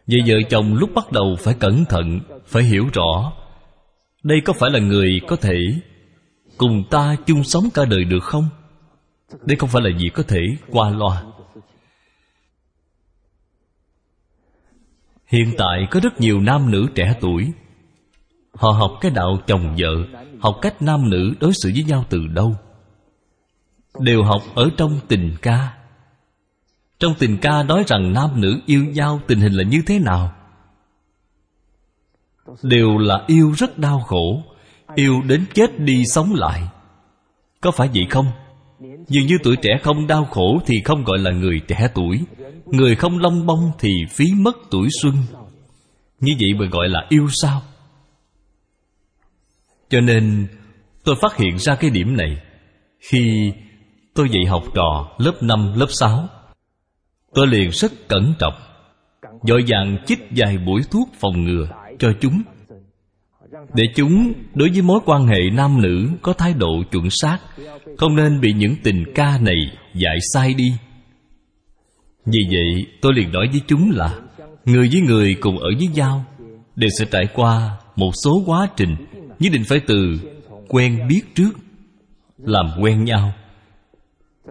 Vậy 0.08 0.20
vợ 0.28 0.36
chồng 0.50 0.74
lúc 0.74 0.90
bắt 0.96 1.12
đầu 1.12 1.36
phải 1.40 1.54
cẩn 1.60 1.86
thận, 1.86 2.20
Phải 2.46 2.64
hiểu 2.64 2.86
rõ 2.94 3.34
Đây 4.24 4.38
có 4.46 4.54
phải 4.54 4.70
là 4.70 4.80
người 4.80 5.22
có 5.28 5.36
thể 5.36 5.58
Cùng 6.60 6.84
ta 6.90 7.16
chung 7.26 7.44
sống 7.44 7.70
cả 7.74 7.86
đời 7.86 8.04
được 8.04 8.24
không? 8.24 8.50
Đây 9.42 9.58
không 9.58 9.70
phải 9.70 9.82
là 9.82 10.00
gì 10.00 10.10
có 10.14 10.24
thể 10.28 10.42
qua 10.68 10.90
loa. 10.90 11.24
Hiện 15.28 15.54
tại 15.58 15.88
có 15.92 16.00
rất 16.00 16.22
nhiều 16.22 16.40
nam 16.40 16.72
nữ 16.72 16.88
trẻ 16.96 17.16
tuổi. 17.22 17.52
Họ 18.54 18.72
học 18.72 18.92
cái 19.02 19.12
đạo 19.12 19.38
chồng 19.48 19.76
vợ, 19.78 20.20
Học 20.40 20.58
cách 20.62 20.82
nam 20.82 21.10
nữ 21.10 21.34
đối 21.40 21.52
xử 21.54 21.72
với 21.74 21.84
nhau 21.84 22.06
từ 22.10 22.28
đâu. 22.28 22.56
Đều 24.00 24.24
học 24.24 24.42
ở 24.56 24.70
trong 24.78 25.00
tình 25.08 25.36
ca. 25.42 25.78
Trong 27.00 27.14
tình 27.20 27.38
ca 27.42 27.64
nói 27.64 27.84
rằng 27.88 28.14
nam 28.14 28.42
nữ 28.42 28.60
yêu 28.66 28.86
nhau 28.86 29.22
tình 29.28 29.40
hình 29.40 29.54
là 29.54 29.64
như 29.64 29.82
thế 29.88 30.00
nào? 30.00 30.36
Đều 32.64 32.98
là 32.98 33.24
yêu 33.28 33.52
rất 33.58 33.78
đau 33.78 34.00
khổ. 34.00 34.44
Yêu 34.96 35.22
đến 35.28 35.46
chết 35.54 35.80
đi 35.80 36.06
sống 36.06 36.34
lại. 36.34 36.62
Có 37.62 37.72
phải 37.72 37.90
vậy 37.94 38.06
không? 38.10 38.26
Dường 39.08 39.26
như 39.26 39.38
tuổi 39.44 39.56
trẻ 39.56 39.70
không 39.84 40.08
đau 40.08 40.26
khổ 40.26 40.60
Thì 40.66 40.82
không 40.86 41.04
gọi 41.04 41.18
là 41.18 41.32
người 41.32 41.62
trẻ 41.68 41.88
tuổi. 41.96 42.20
Người 42.66 42.96
không 42.96 43.18
long 43.18 43.46
bông 43.46 43.72
thì 43.80 43.90
phí 44.10 44.26
mất 44.38 44.58
tuổi 44.72 44.88
xuân. 45.02 45.14
Như 46.20 46.34
vậy 46.40 46.54
mà 46.60 46.66
gọi 46.72 46.90
là 46.90 47.06
yêu 47.10 47.28
sao? 47.42 47.62
Cho 49.90 50.02
nên 50.02 50.48
tôi 51.04 51.16
phát 51.22 51.38
hiện 51.38 51.60
ra 51.60 51.76
cái 51.76 51.90
điểm 51.90 52.18
này. 52.18 52.38
Khi 53.00 53.52
tôi 54.16 54.30
dạy 54.30 54.46
học 54.46 54.64
trò 54.74 55.16
lớp 55.18 55.34
5, 55.42 55.74
lớp 55.76 55.88
6 55.90 56.28
Tôi 57.34 57.48
liền 57.48 57.70
rất 57.70 57.92
cẩn 58.08 58.34
trọng 58.40 58.54
Dội 59.44 59.64
dàng 59.64 59.98
chích 60.06 60.20
vài 60.36 60.58
buổi 60.58 60.82
thuốc 60.92 61.10
phòng 61.20 61.44
ngừa 61.44 61.68
cho 62.00 62.14
chúng. 62.22 62.42
Để 63.74 63.84
chúng 63.96 64.34
đối 64.54 64.70
với 64.70 64.82
mối 64.82 65.00
quan 65.06 65.28
hệ 65.28 65.40
nam 65.54 65.82
nữ 65.82 66.10
có 66.22 66.34
thái 66.34 66.54
độ 66.54 66.84
chuẩn 66.92 67.10
xác, 67.10 67.38
Không 67.98 68.16
nên 68.16 68.42
bị 68.42 68.54
những 68.54 68.76
tình 68.84 69.04
ca 69.16 69.38
này 69.42 69.58
dạy 69.94 70.18
sai 70.34 70.54
đi. 70.54 70.74
Vì 72.26 72.40
vậy, 72.52 72.86
tôi 73.02 73.14
liền 73.16 73.32
nói 73.32 73.48
với 73.52 73.62
chúng 73.68 73.92
là, 73.92 74.20
Người 74.66 74.90
với 74.92 75.02
người 75.02 75.36
cùng 75.42 75.60
ở 75.60 75.70
với 75.78 75.88
nhau 75.88 76.26
Đều 76.76 76.90
sẽ 77.00 77.06
trải 77.12 77.28
qua 77.34 77.78
một 77.96 78.12
số 78.24 78.44
quá 78.46 78.68
trình 78.78 78.96
Nhất 79.40 79.50
định 79.54 79.64
phải 79.68 79.80
từ 79.88 80.20
quen 80.68 81.08
biết 81.08 81.22
trước, 81.36 81.52
Làm 82.38 82.66
quen 82.82 83.04
nhau. 83.04 83.34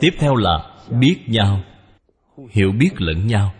Tiếp 0.01 0.11
theo 0.19 0.37
là 0.37 0.71
biết 1.01 1.17
nhau, 1.27 1.61
Hiểu 2.51 2.73
biết 2.73 2.91
lẫn 2.99 3.27
nhau. 3.27 3.53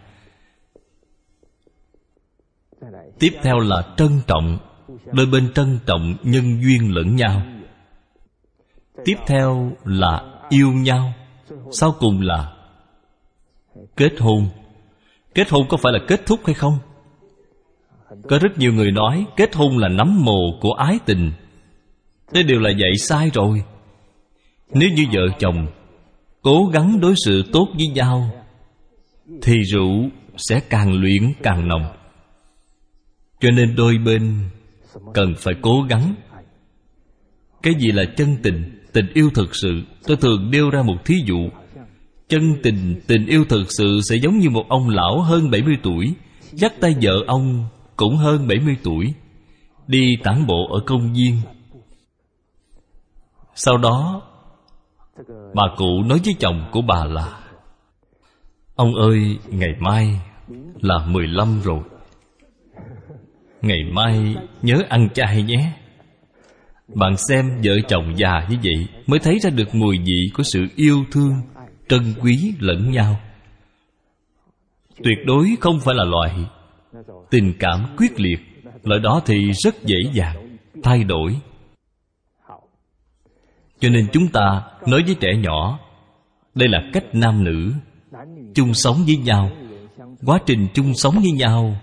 Tiếp 3.19 3.33
theo 3.43 3.59
là 3.59 3.83
trân 3.97 4.11
trọng 4.27 4.59
Đôi 5.13 5.27
bên 5.27 5.53
trân 5.53 5.79
trọng 5.87 6.17
nhân 6.23 6.63
duyên 6.63 6.95
lẫn 6.95 7.17
nhau. 7.17 7.43
Tiếp 9.05 9.17
theo 9.27 9.73
là 9.85 10.23
yêu 10.49 10.73
nhau, 10.73 11.13
Sau 11.73 11.95
cùng 11.99 12.21
là 12.21 12.53
Kết 13.97 14.13
hôn. 14.19 14.49
Kết 15.35 15.51
hôn 15.51 15.69
có 15.69 15.77
phải 15.77 15.93
là 15.93 15.99
kết 16.09 16.27
thúc 16.27 16.41
hay 16.47 16.55
không? 16.55 16.79
Có 18.29 18.39
rất 18.39 18.59
nhiều 18.59 18.73
người 18.73 18.91
nói 18.91 19.27
Kết 19.37 19.55
hôn 19.55 19.79
là 19.79 19.89
nắm 19.89 20.25
mồ 20.25 20.59
của 20.61 20.73
ái 20.73 20.99
tình. 21.07 21.33
Đây 22.33 22.43
đều 22.43 22.61
là 22.61 22.71
dạy 22.71 22.97
sai 22.99 23.31
rồi. 23.35 23.63
Nếu 24.71 24.89
như 24.97 25.07
vợ 25.13 25.23
chồng 25.39 25.67
Cố 26.43 26.71
gắng 26.73 27.01
đối 27.01 27.15
xử 27.25 27.43
tốt 27.53 27.69
với 27.77 27.89
nhau, 27.89 28.31
Thì 29.43 29.63
rượu 29.63 30.09
sẽ 30.37 30.61
càng 30.61 31.01
luyện 31.01 31.33
càng 31.43 31.69
nồng. 31.69 31.85
Cho 33.41 33.51
nên 33.51 33.77
đôi 33.77 33.99
bên 33.99 34.49
Cần 35.15 35.35
phải 35.39 35.55
cố 35.63 35.83
gắng. 35.89 36.15
Cái 37.63 37.75
gì 37.75 37.93
là 37.93 38.05
chân 38.17 38.37
tình 38.43 38.79
Tình 38.93 39.07
yêu 39.15 39.31
thực 39.35 39.55
sự? 39.55 39.83
Tôi 40.07 40.17
thường 40.17 40.51
nêu 40.51 40.71
ra 40.71 40.83
một 40.83 41.05
thí 41.05 41.15
dụ. 41.27 41.49
Chân 42.29 42.43
tình, 42.63 43.01
tình 43.07 43.27
yêu 43.27 43.45
thực 43.49 43.65
sự 43.69 44.01
Sẽ 44.09 44.17
giống 44.17 44.39
như 44.39 44.51
một 44.51 44.65
ông 44.69 44.89
lão 44.89 45.21
hơn 45.21 45.51
70 45.51 45.75
tuổi. 45.83 46.15
Dắt 46.53 46.73
tay 46.81 46.97
vợ 47.03 47.13
ông 47.27 47.65
cũng 47.97 48.17
hơn 48.17 48.49
70 48.49 48.77
tuổi. 48.83 49.15
Đi 49.87 50.17
tản 50.25 50.47
bộ 50.47 50.69
ở 50.73 50.81
công 50.87 51.13
viên. 51.13 51.41
Sau 53.55 53.79
đó 53.79 54.23
Bà 55.55 55.63
cụ 55.77 56.03
nói 56.07 56.21
với 56.25 56.35
chồng 56.41 56.69
của 56.73 56.83
bà 56.83 57.05
là 57.05 57.41
Ông 58.77 58.95
ơi, 58.95 59.39
ngày 59.49 59.71
mai 59.81 60.21
là 60.81 61.07
15 61.07 61.61
rồi. 61.65 61.81
Ngày 63.63 63.85
mai 63.93 64.37
nhớ 64.63 64.83
ăn 64.89 65.09
chay 65.15 65.43
nhé. 65.43 65.73
Bạn 66.95 67.17
xem 67.17 67.61
vợ 67.65 67.73
chồng 67.89 68.15
già 68.17 68.47
như 68.51 68.57
vậy 68.63 68.87
Mới 69.07 69.19
thấy 69.19 69.39
ra 69.39 69.51
được 69.51 69.75
mùi 69.75 69.99
vị 69.99 70.31
của 70.35 70.43
sự 70.43 70.67
yêu 70.77 71.05
thương, 71.13 71.33
Trân 71.89 72.15
quý, 72.21 72.55
lẫn 72.59 72.91
nhau. 72.91 73.21
Tuyệt 75.05 75.19
đối 75.27 75.57
không 75.61 75.81
phải 75.81 75.95
là 75.95 76.05
loại 76.05 76.35
Tình 77.31 77.55
cảm 77.59 77.87
quyết 77.97 78.21
liệt, 78.21 78.39
Loại 78.83 79.01
đó 79.01 79.21
thì 79.27 79.53
rất 79.53 79.75
dễ 79.85 79.97
dàng, 80.13 80.59
Thay 80.83 81.05
đổi. 81.05 81.37
Cho 83.81 83.89
nên 83.89 84.07
chúng 84.13 84.29
ta 84.29 84.63
nói 84.87 85.03
với 85.07 85.17
trẻ 85.21 85.29
nhỏ, 85.37 85.79
Đây 86.55 86.69
là 86.69 86.79
cách 86.93 87.05
nam 87.13 87.45
nữ 87.45 87.73
Chung 88.55 88.75
sống 88.75 88.97
với 89.07 89.17
nhau. 89.17 89.51
Quá 90.27 90.39
trình 90.47 90.67
chung 90.75 90.95
sống 90.95 91.15
với 91.15 91.33
nhau, 91.33 91.77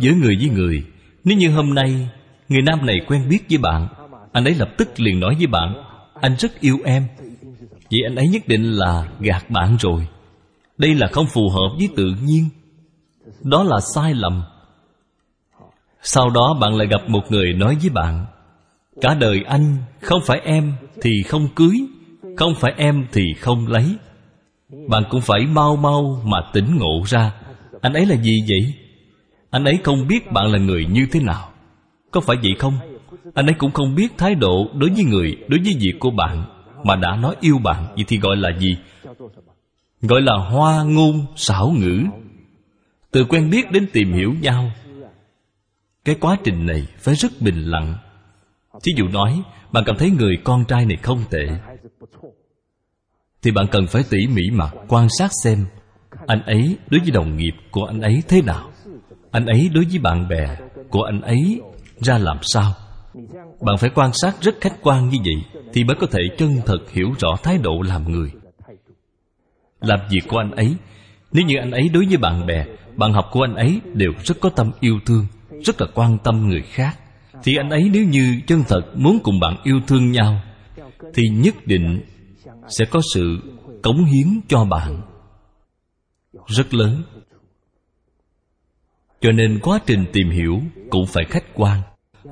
Giữa 0.00 0.12
người 0.12 0.36
với 0.40 0.48
người 0.48 0.84
nếu 1.24 1.38
như 1.38 1.50
hôm 1.50 1.74
nay 1.74 2.08
Người 2.50 2.62
nam 2.62 2.86
này 2.86 3.00
quen 3.06 3.28
biết 3.28 3.38
với 3.48 3.58
bạn, 3.58 3.88
Anh 4.32 4.44
ấy 4.44 4.54
lập 4.54 4.68
tức 4.78 5.00
liền 5.00 5.20
nói 5.20 5.34
với 5.34 5.46
bạn, 5.46 5.74
Anh 6.20 6.36
rất 6.38 6.60
yêu 6.60 6.78
em. 6.84 7.06
Vậy 7.90 8.00
anh 8.06 8.16
ấy 8.16 8.28
nhất 8.28 8.42
định 8.46 8.72
là 8.72 9.08
gạt 9.20 9.50
bạn 9.50 9.76
rồi. 9.80 10.06
Đây 10.78 10.94
là 10.94 11.06
không 11.12 11.26
phù 11.26 11.48
hợp 11.48 11.76
với 11.78 11.88
tự 11.96 12.14
nhiên. 12.22 12.48
Đó 13.42 13.62
là 13.62 13.76
sai 13.94 14.14
lầm. 14.14 14.42
Sau 16.02 16.30
đó 16.30 16.58
bạn 16.60 16.74
lại 16.74 16.86
gặp 16.86 17.08
một 17.08 17.30
người 17.30 17.52
nói 17.52 17.76
với 17.80 17.90
bạn, 17.90 18.26
Cả 19.00 19.14
đời 19.14 19.42
anh 19.46 19.76
Không 20.00 20.20
phải 20.26 20.40
em 20.40 20.72
thì 21.02 21.22
không 21.22 21.48
cưới, 21.54 21.86
Không 22.36 22.54
phải 22.54 22.72
em 22.76 23.06
thì 23.12 23.22
không 23.40 23.66
lấy. 23.66 23.96
Bạn 24.88 25.02
cũng 25.10 25.20
phải 25.20 25.46
mau 25.46 25.76
mau 25.76 26.22
mà 26.24 26.38
tỉnh 26.52 26.76
ngộ 26.78 27.02
ra, 27.06 27.32
Anh 27.80 27.92
ấy 27.92 28.06
là 28.06 28.16
gì 28.16 28.44
vậy? 28.48 28.74
Anh 29.50 29.64
ấy 29.64 29.78
không 29.84 30.06
biết 30.06 30.32
bạn 30.32 30.46
là 30.52 30.58
người 30.58 30.86
như 30.90 31.06
thế 31.12 31.20
nào. 31.20 31.50
Có 32.10 32.20
phải 32.20 32.36
vậy 32.42 32.54
không? 32.58 32.78
Anh 33.34 33.46
ấy 33.46 33.54
cũng 33.58 33.72
không 33.72 33.94
biết 33.94 34.18
thái 34.18 34.34
độ 34.34 34.70
đối 34.74 34.90
với 34.90 35.04
người, 35.04 35.36
Đối 35.48 35.60
với 35.60 35.72
việc 35.80 35.94
của 36.00 36.10
bạn, 36.10 36.44
Mà 36.84 36.96
đã 36.96 37.16
nói 37.16 37.36
yêu 37.40 37.58
bạn. 37.58 37.86
Vậy 37.94 38.04
thì 38.08 38.18
gọi 38.18 38.36
là 38.36 38.50
gì? 38.58 38.76
Gọi 40.02 40.20
là 40.20 40.36
hoa 40.36 40.82
ngôn 40.82 41.26
xảo 41.36 41.74
ngữ. 41.78 42.02
Từ 43.10 43.24
quen 43.24 43.50
biết 43.50 43.70
đến 43.70 43.86
tìm 43.92 44.12
hiểu 44.12 44.34
nhau. 44.40 44.72
Cái 46.04 46.14
quá 46.20 46.36
trình 46.44 46.66
này 46.66 46.86
phải 46.98 47.14
rất 47.14 47.32
bình 47.40 47.64
lặng. 47.64 47.94
Thí 48.82 48.92
dụ 48.96 49.08
nói, 49.08 49.42
Bạn 49.72 49.84
cảm 49.86 49.96
thấy 49.96 50.10
người 50.10 50.36
con 50.44 50.64
trai 50.64 50.86
này 50.86 50.96
không 51.02 51.24
tệ, 51.30 51.46
Thì 53.42 53.50
bạn 53.50 53.66
cần 53.70 53.86
phải 53.86 54.02
tỉ 54.10 54.26
mỉ 54.26 54.42
mà 54.52 54.70
quan 54.88 55.08
sát 55.18 55.30
xem 55.44 55.66
Anh 56.26 56.42
ấy 56.42 56.76
đối 56.90 57.00
với 57.00 57.10
đồng 57.10 57.36
nghiệp 57.36 57.54
của 57.70 57.84
anh 57.84 58.00
ấy 58.00 58.22
thế 58.28 58.42
nào. 58.42 58.69
Anh 59.30 59.46
ấy 59.46 59.70
đối 59.74 59.84
với 59.84 59.98
bạn 59.98 60.28
bè 60.28 60.56
của 60.90 61.02
anh 61.02 61.20
ấy 61.20 61.60
ra 62.00 62.18
làm 62.18 62.36
sao? 62.42 62.72
Bạn 63.60 63.76
phải 63.78 63.90
quan 63.94 64.10
sát 64.12 64.36
rất 64.40 64.54
khách 64.60 64.82
quan 64.82 65.08
như 65.08 65.18
vậy 65.24 65.62
Thì 65.72 65.84
mới 65.84 65.96
có 66.00 66.06
thể 66.06 66.20
chân 66.38 66.56
thật 66.66 66.78
hiểu 66.92 67.08
rõ 67.18 67.36
thái 67.42 67.58
độ 67.58 67.82
làm 67.82 68.12
người. 68.12 68.30
Làm 69.80 69.98
việc 70.10 70.20
của 70.28 70.38
anh 70.38 70.50
ấy, 70.50 70.76
Nếu 71.32 71.46
như 71.46 71.54
anh 71.60 71.70
ấy 71.70 71.88
đối 71.88 72.06
với 72.06 72.16
bạn 72.16 72.46
bè, 72.46 72.64
Bạn 72.96 73.12
học 73.12 73.28
của 73.32 73.42
anh 73.42 73.54
ấy 73.54 73.80
đều 73.94 74.10
rất 74.24 74.40
có 74.40 74.50
tâm 74.50 74.70
yêu 74.80 74.98
thương, 75.06 75.26
rất 75.64 75.80
là 75.80 75.86
quan 75.94 76.18
tâm 76.24 76.48
người 76.48 76.62
khác, 76.62 76.98
thì 77.42 77.56
anh 77.56 77.70
ấy 77.70 77.90
nếu 77.92 78.04
như 78.04 78.40
chân 78.46 78.64
thật 78.68 78.82
muốn 78.94 79.18
cùng 79.22 79.40
bạn 79.40 79.56
yêu 79.64 79.80
thương 79.86 80.12
nhau, 80.12 80.40
thì 81.14 81.22
nhất 81.28 81.54
định 81.66 82.00
sẽ 82.68 82.84
có 82.84 83.00
sự 83.14 83.40
cống 83.82 84.04
hiến 84.04 84.40
cho 84.48 84.64
bạn 84.64 85.00
rất 86.46 86.74
lớn 86.74 87.02
cho 89.20 89.32
nên 89.32 89.58
quá 89.62 89.80
trình 89.86 90.04
tìm 90.12 90.30
hiểu 90.30 90.60
cũng 90.90 91.06
phải 91.06 91.24
khách 91.24 91.44
quan, 91.54 91.80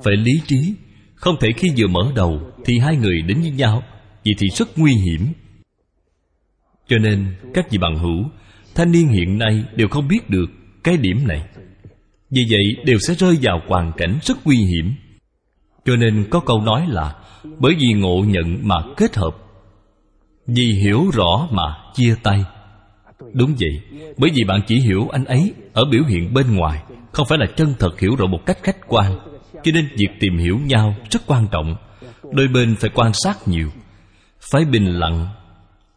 phải 0.04 0.16
lý 0.16 0.32
trí. 0.46 0.74
Không 1.14 1.36
thể 1.40 1.48
khi 1.56 1.68
vừa 1.76 1.86
mở 1.86 2.12
đầu 2.14 2.40
thì 2.64 2.78
hai 2.78 2.96
người 2.96 3.22
đến 3.22 3.40
với 3.40 3.50
nhau, 3.50 3.82
vì 4.24 4.32
thì 4.38 4.46
rất 4.56 4.78
nguy 4.78 4.92
hiểm. 4.92 5.26
Cho 6.88 6.98
nên 6.98 7.34
các 7.54 7.70
vị 7.70 7.78
bằng 7.78 7.96
hữu, 7.96 8.30
thanh 8.74 8.92
niên 8.92 9.08
hiện 9.08 9.38
nay 9.38 9.64
đều 9.76 9.88
không 9.88 10.08
biết 10.08 10.30
được 10.30 10.46
cái 10.84 10.96
điểm 10.96 11.28
này. 11.28 11.44
Vì 12.30 12.42
vậy 12.50 12.84
đều 12.84 12.98
sẽ 12.98 13.14
rơi 13.14 13.38
vào 13.42 13.60
hoàn 13.66 13.92
cảnh 13.96 14.18
rất 14.22 14.36
nguy 14.44 14.56
hiểm. 14.56 14.94
Cho 15.84 15.96
nên 15.96 16.26
có 16.30 16.40
câu 16.40 16.60
nói 16.60 16.86
là, 16.88 17.14
bởi 17.58 17.74
vì 17.80 17.92
ngộ 17.92 18.24
nhận 18.26 18.58
mà 18.62 18.76
kết 18.96 19.16
hợp, 19.16 19.36
vì 20.46 20.72
hiểu 20.82 21.10
rõ 21.12 21.48
mà 21.50 21.76
chia 21.94 22.14
tay 22.22 22.44
đúng 23.32 23.54
vậy. 23.60 24.00
Bởi 24.18 24.30
vì 24.34 24.44
bạn 24.44 24.60
chỉ 24.66 24.80
hiểu 24.80 25.08
anh 25.08 25.24
ấy 25.24 25.52
ở 25.72 25.84
biểu 25.90 26.02
hiện 26.08 26.34
bên 26.34 26.56
ngoài, 26.56 26.82
không 27.12 27.26
phải 27.26 27.38
là 27.38 27.46
chân 27.56 27.74
thật 27.78 28.00
hiểu 28.00 28.16
rõ 28.16 28.26
một 28.26 28.46
cách 28.46 28.58
khách 28.62 28.88
quan. 28.88 29.18
Cho 29.52 29.72
nên 29.74 29.88
việc 29.96 30.08
tìm 30.20 30.38
hiểu 30.38 30.58
nhau 30.58 30.94
rất 31.10 31.22
quan 31.26 31.46
trọng. 31.50 31.76
Đôi 32.32 32.48
bên 32.48 32.76
phải 32.76 32.90
quan 32.94 33.12
sát 33.12 33.48
nhiều. 33.48 33.70
Phải 34.40 34.64
bình 34.64 34.86
lặng, 34.86 35.28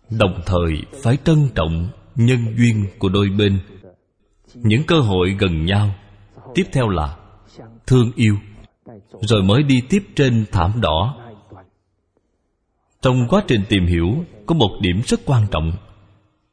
đồng 0.09 0.41
thời 0.45 0.73
phải 1.03 1.17
trân 1.23 1.49
trọng 1.55 1.89
nhân 2.15 2.39
duyên 2.57 2.85
của 2.99 3.09
đôi 3.09 3.29
bên. 3.29 3.59
Những 4.53 4.83
cơ 4.83 4.99
hội 4.99 5.35
gần 5.39 5.65
nhau. 5.65 5.95
Tiếp 6.55 6.63
theo 6.73 6.89
là 6.89 7.15
thương 7.87 8.11
yêu. 8.15 8.37
Rồi 9.21 9.43
mới 9.43 9.63
đi 9.63 9.81
tiếp 9.89 10.03
trên 10.15 10.45
thảm 10.51 10.81
đỏ. 10.81 11.17
Trong 13.01 13.27
quá 13.29 13.43
trình 13.47 13.61
tìm 13.69 13.85
hiểu, 13.85 14.25
có 14.45 14.55
một 14.55 14.79
điểm 14.81 15.01
rất 15.05 15.19
quan 15.25 15.45
trọng 15.51 15.71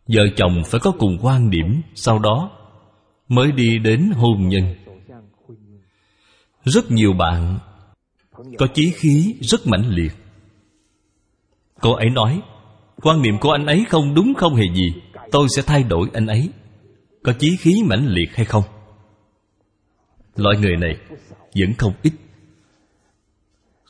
vợ 0.09 0.23
chồng 0.37 0.63
phải 0.67 0.81
có 0.81 0.93
cùng 0.99 1.19
quan 1.23 1.51
điểm, 1.51 1.83
sau 1.95 2.19
đó 2.19 2.51
mới 3.29 3.53
đi 3.53 3.79
đến 3.79 4.11
hôn 4.15 4.49
nhân. 4.49 4.75
Rất 6.65 6.91
nhiều 6.91 7.13
bạn 7.13 7.59
có 8.59 8.67
chí 8.75 8.91
khí 8.91 9.35
rất 9.41 9.67
mãnh 9.67 9.89
liệt. 9.89 10.13
Cô 11.81 11.93
ấy 11.93 12.11
nói, 12.11 12.41
quan 13.03 13.23
niệm 13.23 13.39
của 13.41 13.51
anh 13.51 13.67
ấy 13.67 13.85
không 13.89 14.15
đúng 14.15 14.35
không 14.35 14.55
hề 14.55 14.65
gì, 14.75 14.93
tôi 15.31 15.47
sẽ 15.57 15.63
thay 15.63 15.83
đổi 15.83 16.09
anh 16.13 16.27
ấy. 16.27 16.49
Có 17.23 17.33
chí 17.33 17.57
khí 17.57 17.83
mãnh 17.87 18.07
liệt 18.07 18.37
hay 18.37 18.45
không? 18.45 18.65
Loại 20.37 20.57
người 20.59 20.77
này 20.77 20.97
vẫn 21.61 21.75
không 21.79 21.93
ít. 22.03 22.13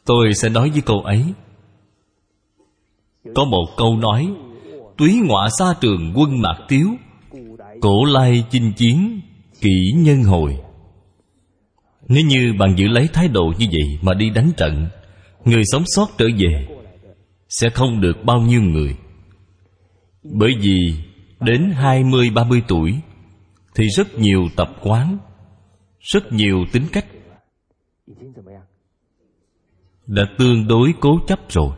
Tôi 0.04 0.34
sẽ 0.34 0.48
nói 0.48 0.70
với 0.70 0.82
cô 0.86 1.02
ấy. 1.02 1.24
Có 3.34 3.44
một 3.44 3.66
câu 3.76 3.96
nói 3.96 4.34
túy 4.98 5.20
ngọa 5.24 5.48
xa 5.58 5.74
trường 5.80 6.12
quân 6.16 6.40
mạc 6.40 6.56
tiếu. 6.68 6.88
Cổ 7.80 8.04
lai 8.04 8.44
chinh 8.50 8.72
chiến, 8.76 9.20
kỷ 9.60 9.92
nhân 9.94 10.22
hồi. 10.22 10.58
Nếu 12.08 12.24
như 12.24 12.52
bạn 12.58 12.74
giữ 12.76 12.88
lấy 12.88 13.08
thái 13.12 13.28
độ 13.28 13.52
như 13.58 13.66
vậy 13.72 13.98
mà 14.02 14.14
đi 14.14 14.30
đánh 14.30 14.50
trận, 14.56 14.88
người 15.44 15.62
sống 15.64 15.82
sót 15.86 16.06
trở 16.18 16.26
về 16.38 16.66
sẽ 17.48 17.70
không 17.70 18.00
được 18.00 18.24
bao 18.24 18.40
nhiêu 18.40 18.62
người. 18.62 18.96
Bởi 20.22 20.50
vì 20.60 20.94
đến 21.40 21.70
hai 21.74 22.04
mươi, 22.04 22.30
ba 22.30 22.44
mươi 22.44 22.62
tuổi 22.68 22.94
thì 23.74 23.84
rất 23.96 24.18
nhiều 24.18 24.48
tập 24.56 24.68
quán, 24.82 25.18
rất 26.00 26.32
nhiều 26.32 26.64
tính 26.72 26.84
cách 26.92 27.06
đã 30.08 30.22
tương 30.38 30.68
đối 30.68 30.94
cố 31.00 31.18
chấp 31.26 31.38
rồi 31.48 31.70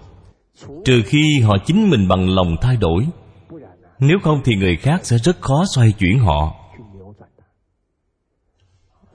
trừ 0.85 1.03
khi 1.07 1.41
họ 1.41 1.57
chính 1.67 1.91
mình 1.91 2.09
bằng 2.09 2.29
lòng 2.29 2.57
thay 2.61 2.77
đổi. 2.77 3.07
Nếu 3.99 4.19
không 4.23 4.41
thì 4.45 4.57
người 4.57 4.77
khác 4.77 5.01
sẽ 5.07 5.19
rất 5.19 5.41
khó 5.41 5.65
xoay 5.75 5.93
chuyển 5.93 6.19
họ. 6.19 6.55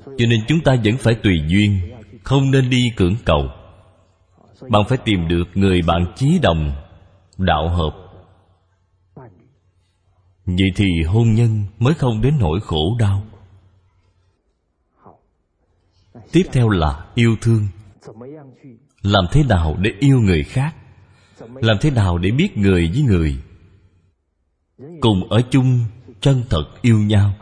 Cho 0.05 0.25
nên 0.29 0.39
chúng 0.47 0.59
ta 0.59 0.75
vẫn 0.83 0.97
phải 0.97 1.15
tùy 1.15 1.33
duyên, 1.47 1.79
không 2.23 2.51
nên 2.51 2.69
đi 2.69 2.91
cưỡng 2.95 3.15
cầu. 3.25 3.47
Bạn 4.69 4.81
phải 4.89 4.97
tìm 4.97 5.27
được 5.27 5.43
người 5.53 5.81
bạn 5.81 6.13
chí 6.15 6.39
đồng, 6.41 6.71
đạo 7.37 7.69
hợp. 7.69 8.05
Vậy 10.45 10.71
thì 10.75 10.85
hôn 11.07 11.33
nhân 11.33 11.63
mới 11.79 11.93
không 11.93 12.21
đến 12.21 12.33
nỗi 12.39 12.59
khổ 12.61 12.97
đau. 12.99 13.23
Tiếp 16.31 16.43
theo 16.51 16.69
là 16.69 17.05
yêu 17.15 17.35
thương. 17.41 17.67
Làm 19.01 19.25
thế 19.31 19.43
nào 19.43 19.75
để 19.79 19.91
yêu 19.99 20.19
người 20.19 20.43
khác? 20.43 20.75
Làm 21.39 21.77
thế 21.81 21.91
nào 21.91 22.17
để 22.17 22.31
biết 22.31 22.57
người 22.57 22.89
với 22.93 23.01
người? 23.01 23.35
Cùng 25.01 25.29
ở 25.29 25.41
chung, 25.51 25.79
chân 26.21 26.43
thật 26.49 26.65
yêu 26.81 26.99
nhau. 26.99 27.33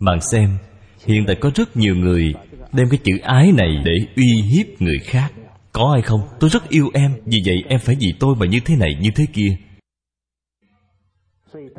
Bạn 0.00 0.20
xem, 0.20 0.58
hiện 1.06 1.24
tại 1.26 1.36
có 1.40 1.50
rất 1.54 1.76
nhiều 1.76 1.96
người 1.96 2.34
đem 2.72 2.88
cái 2.90 2.98
chữ 3.04 3.18
ái 3.22 3.52
này 3.52 3.82
để 3.84 3.92
uy 4.16 4.42
hiếp 4.42 4.82
người 4.82 4.98
khác. 4.98 5.32
Có 5.72 5.92
hay 5.92 6.02
không? 6.02 6.20
Tôi 6.40 6.50
rất 6.50 6.68
yêu 6.68 6.90
em, 6.94 7.12
vì 7.24 7.42
vậy 7.46 7.64
em 7.68 7.80
phải 7.80 7.96
vì 8.00 8.14
tôi 8.20 8.34
mà 8.36 8.46
như 8.46 8.60
thế 8.64 8.76
này, 8.76 8.90
như 9.00 9.10
thế 9.16 9.26
kia. 9.32 9.56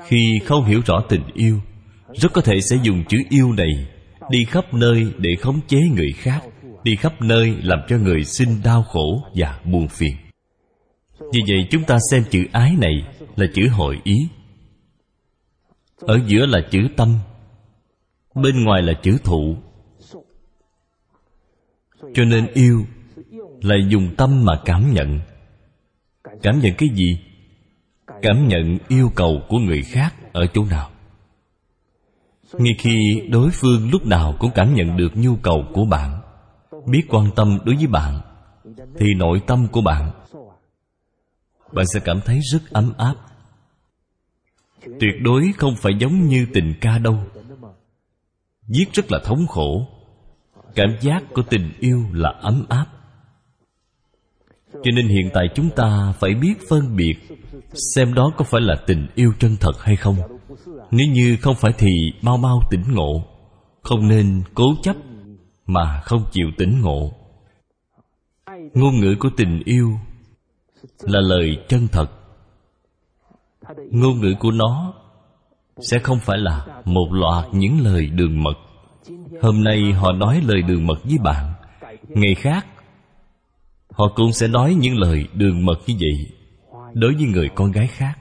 Khi 0.07 0.39
không 0.45 0.65
hiểu 0.65 0.81
rõ 0.85 1.03
tình 1.09 1.23
yêu, 1.33 1.59
rất 2.13 2.33
có 2.33 2.41
thể 2.41 2.61
sẽ 2.69 2.77
dùng 2.83 3.03
chữ 3.09 3.17
yêu 3.29 3.53
này 3.53 3.87
đi 4.29 4.45
khắp 4.45 4.73
nơi 4.73 5.05
để 5.17 5.35
khống 5.35 5.59
chế 5.67 5.77
người 5.95 6.11
khác 6.15 6.41
đi 6.83 6.95
khắp 6.95 7.21
nơi 7.21 7.57
làm 7.63 7.79
cho 7.87 7.97
người 7.97 8.23
sinh 8.23 8.61
đau 8.63 8.83
khổ 8.83 9.23
và 9.35 9.59
buồn 9.65 9.87
phiền. 9.87 10.15
Vì 11.19 11.39
vậy 11.47 11.67
chúng 11.71 11.83
ta 11.83 11.97
xem 12.11 12.23
chữ 12.29 12.45
ái 12.51 12.75
này 12.77 12.93
là 13.35 13.45
chữ 13.53 13.67
hội 13.71 13.99
ý. 14.03 14.15
Ở 15.99 16.19
giữa 16.25 16.45
là 16.45 16.59
chữ 16.71 16.79
tâm, 16.97 17.17
bên 18.35 18.63
ngoài 18.63 18.81
là 18.81 18.93
chữ 19.03 19.17
thụ. 19.23 19.55
Cho 22.13 22.23
nên 22.23 22.47
yêu 22.53 22.85
là 23.61 23.75
dùng 23.89 24.15
tâm 24.17 24.45
mà 24.45 24.53
cảm 24.65 24.93
nhận. 24.93 25.19
Cảm 26.41 26.59
nhận 26.59 26.73
cái 26.77 26.89
gì? 26.89 27.19
Cảm 28.21 28.47
nhận 28.47 28.77
yêu 28.87 29.11
cầu 29.15 29.41
của 29.49 29.57
người 29.57 29.81
khác 29.81 30.15
ở 30.33 30.45
chỗ 30.53 30.65
nào? 30.65 30.91
Ngay 32.53 32.73
khi 32.79 33.21
đối 33.29 33.49
phương 33.51 33.89
lúc 33.91 34.05
nào 34.05 34.35
cũng 34.39 34.51
cảm 34.55 34.73
nhận 34.75 34.97
được 34.97 35.11
nhu 35.15 35.35
cầu 35.35 35.65
của 35.73 35.85
bạn 35.85 36.20
biết 36.85 37.01
quan 37.09 37.29
tâm 37.35 37.59
đối 37.65 37.75
với 37.75 37.87
bạn, 37.87 38.21
thì 38.97 39.05
nội 39.17 39.41
tâm 39.47 39.67
của 39.71 39.81
bạn. 39.81 40.11
Bạn 41.73 41.85
sẽ 41.93 41.99
cảm 41.99 42.21
thấy 42.25 42.39
rất 42.51 42.69
ấm 42.71 42.93
áp. 42.97 43.15
Tuyệt 44.85 45.15
đối 45.21 45.51
không 45.57 45.75
phải 45.75 45.93
giống 45.99 46.27
như 46.27 46.47
tình 46.53 46.73
ca 46.81 46.97
đâu. 46.97 47.17
Viết 48.67 48.85
rất 48.93 49.11
là 49.11 49.19
thống 49.23 49.47
khổ. 49.47 49.87
Cảm 50.75 50.89
giác 51.01 51.23
của 51.33 51.41
tình 51.49 51.71
yêu 51.79 52.05
là 52.13 52.29
ấm 52.41 52.65
áp. 52.69 52.85
Cho 54.73 54.91
nên 54.95 55.07
hiện 55.07 55.29
tại 55.33 55.43
chúng 55.55 55.69
ta 55.75 56.13
phải 56.19 56.33
biết 56.33 56.53
phân 56.69 56.95
biệt 56.95 57.15
xem 57.95 58.13
đó 58.13 58.31
có 58.37 58.45
phải 58.45 58.61
là 58.61 58.75
tình 58.87 59.07
yêu 59.15 59.33
chân 59.39 59.57
thật 59.59 59.73
hay 59.79 59.95
không. 59.95 60.17
Nếu 60.91 61.07
như 61.13 61.37
không 61.41 61.55
phải 61.55 61.71
thì 61.77 61.89
mau 62.21 62.37
mau 62.37 62.59
tỉnh 62.71 62.83
ngộ. 62.91 63.23
Không 63.81 64.07
nên 64.07 64.43
cố 64.53 64.65
chấp 64.83 64.95
mà 65.73 66.01
không 66.03 66.23
chịu 66.31 66.47
tỉnh 66.57 66.81
ngộ. 66.81 67.11
Ngôn 68.73 68.99
ngữ 68.99 69.15
của 69.19 69.29
tình 69.37 69.61
yêu 69.65 69.91
là 71.01 71.19
lời 71.21 71.57
chân 71.67 71.87
thật. 71.91 72.07
Ngôn 73.91 74.21
ngữ 74.21 74.33
của 74.39 74.51
nó 74.51 74.93
sẽ 75.91 75.99
không 75.99 76.19
phải 76.19 76.37
là 76.37 76.65
một 76.85 77.07
loạt 77.11 77.45
những 77.53 77.79
lời 77.81 78.07
đường 78.07 78.43
mật. 78.43 78.57
Hôm 79.41 79.63
nay 79.63 79.91
họ 79.91 80.11
nói 80.11 80.41
lời 80.45 80.61
đường 80.61 80.87
mật 80.87 81.03
với 81.03 81.17
bạn, 81.23 81.53
ngày 82.07 82.35
khác 82.35 82.67
họ 83.91 84.05
cũng 84.15 84.33
sẽ 84.33 84.47
nói 84.47 84.75
những 84.79 84.97
lời 84.97 85.27
đường 85.33 85.65
mật 85.65 85.79
như 85.87 85.95
vậy 85.99 86.37
đối 86.93 87.13
với 87.13 87.23
người 87.23 87.49
con 87.55 87.71
gái 87.71 87.87
khác. 87.87 88.17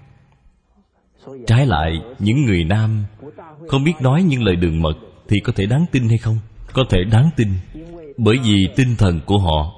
Trái 1.46 1.66
lại, 1.66 2.00
những 2.18 2.44
người 2.44 2.64
nam 2.64 3.04
không 3.68 3.84
biết 3.84 3.94
nói 4.00 4.22
những 4.22 4.42
lời 4.42 4.56
đường 4.56 4.82
mật 4.82 4.94
thì 5.28 5.40
có 5.40 5.52
thể 5.56 5.66
đáng 5.66 5.84
tin 5.92 6.08
hay 6.08 6.18
không? 6.18 6.38
Có 6.72 6.84
thể 6.90 7.04
đáng 7.04 7.30
tin. 7.36 7.48
Bởi 8.16 8.36
vì 8.44 8.68
tinh 8.76 8.96
thần 8.98 9.20
của 9.26 9.38
họ, 9.38 9.72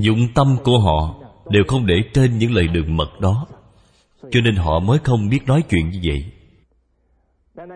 dụng 0.00 0.28
tâm 0.34 0.56
của 0.64 0.78
họ 0.78 1.14
đều 1.50 1.64
không 1.68 1.86
để 1.86 1.94
trên 2.14 2.38
những 2.38 2.54
lời 2.54 2.68
đường 2.68 2.96
mật 2.96 3.20
đó. 3.20 3.46
Cho 4.30 4.40
nên 4.40 4.56
họ 4.56 4.78
mới 4.78 4.98
không 4.98 5.28
biết 5.28 5.46
nói 5.46 5.62
chuyện 5.70 5.90
như 5.90 6.00
vậy. 6.04 6.24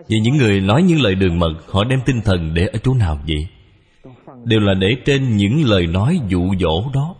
Vì 0.09 0.21
những 0.21 0.37
người 0.37 0.61
nói 0.61 0.83
những 0.83 1.01
lời 1.01 1.15
đường 1.15 1.39
mật, 1.39 1.55
họ 1.69 1.85
đem 1.85 2.01
tinh 2.07 2.21
thần 2.25 2.55
để 2.55 2.67
ở 2.67 2.79
chỗ 2.79 2.95
nào 2.95 3.19
vậy? 3.27 3.49
Đều 4.45 4.61
là 4.61 4.75
để 4.75 4.97
trên 5.05 5.37
những 5.37 5.65
lời 5.65 5.87
nói 5.87 6.21
dụ 6.29 6.55
dỗ 6.61 6.91
đó. 6.95 7.15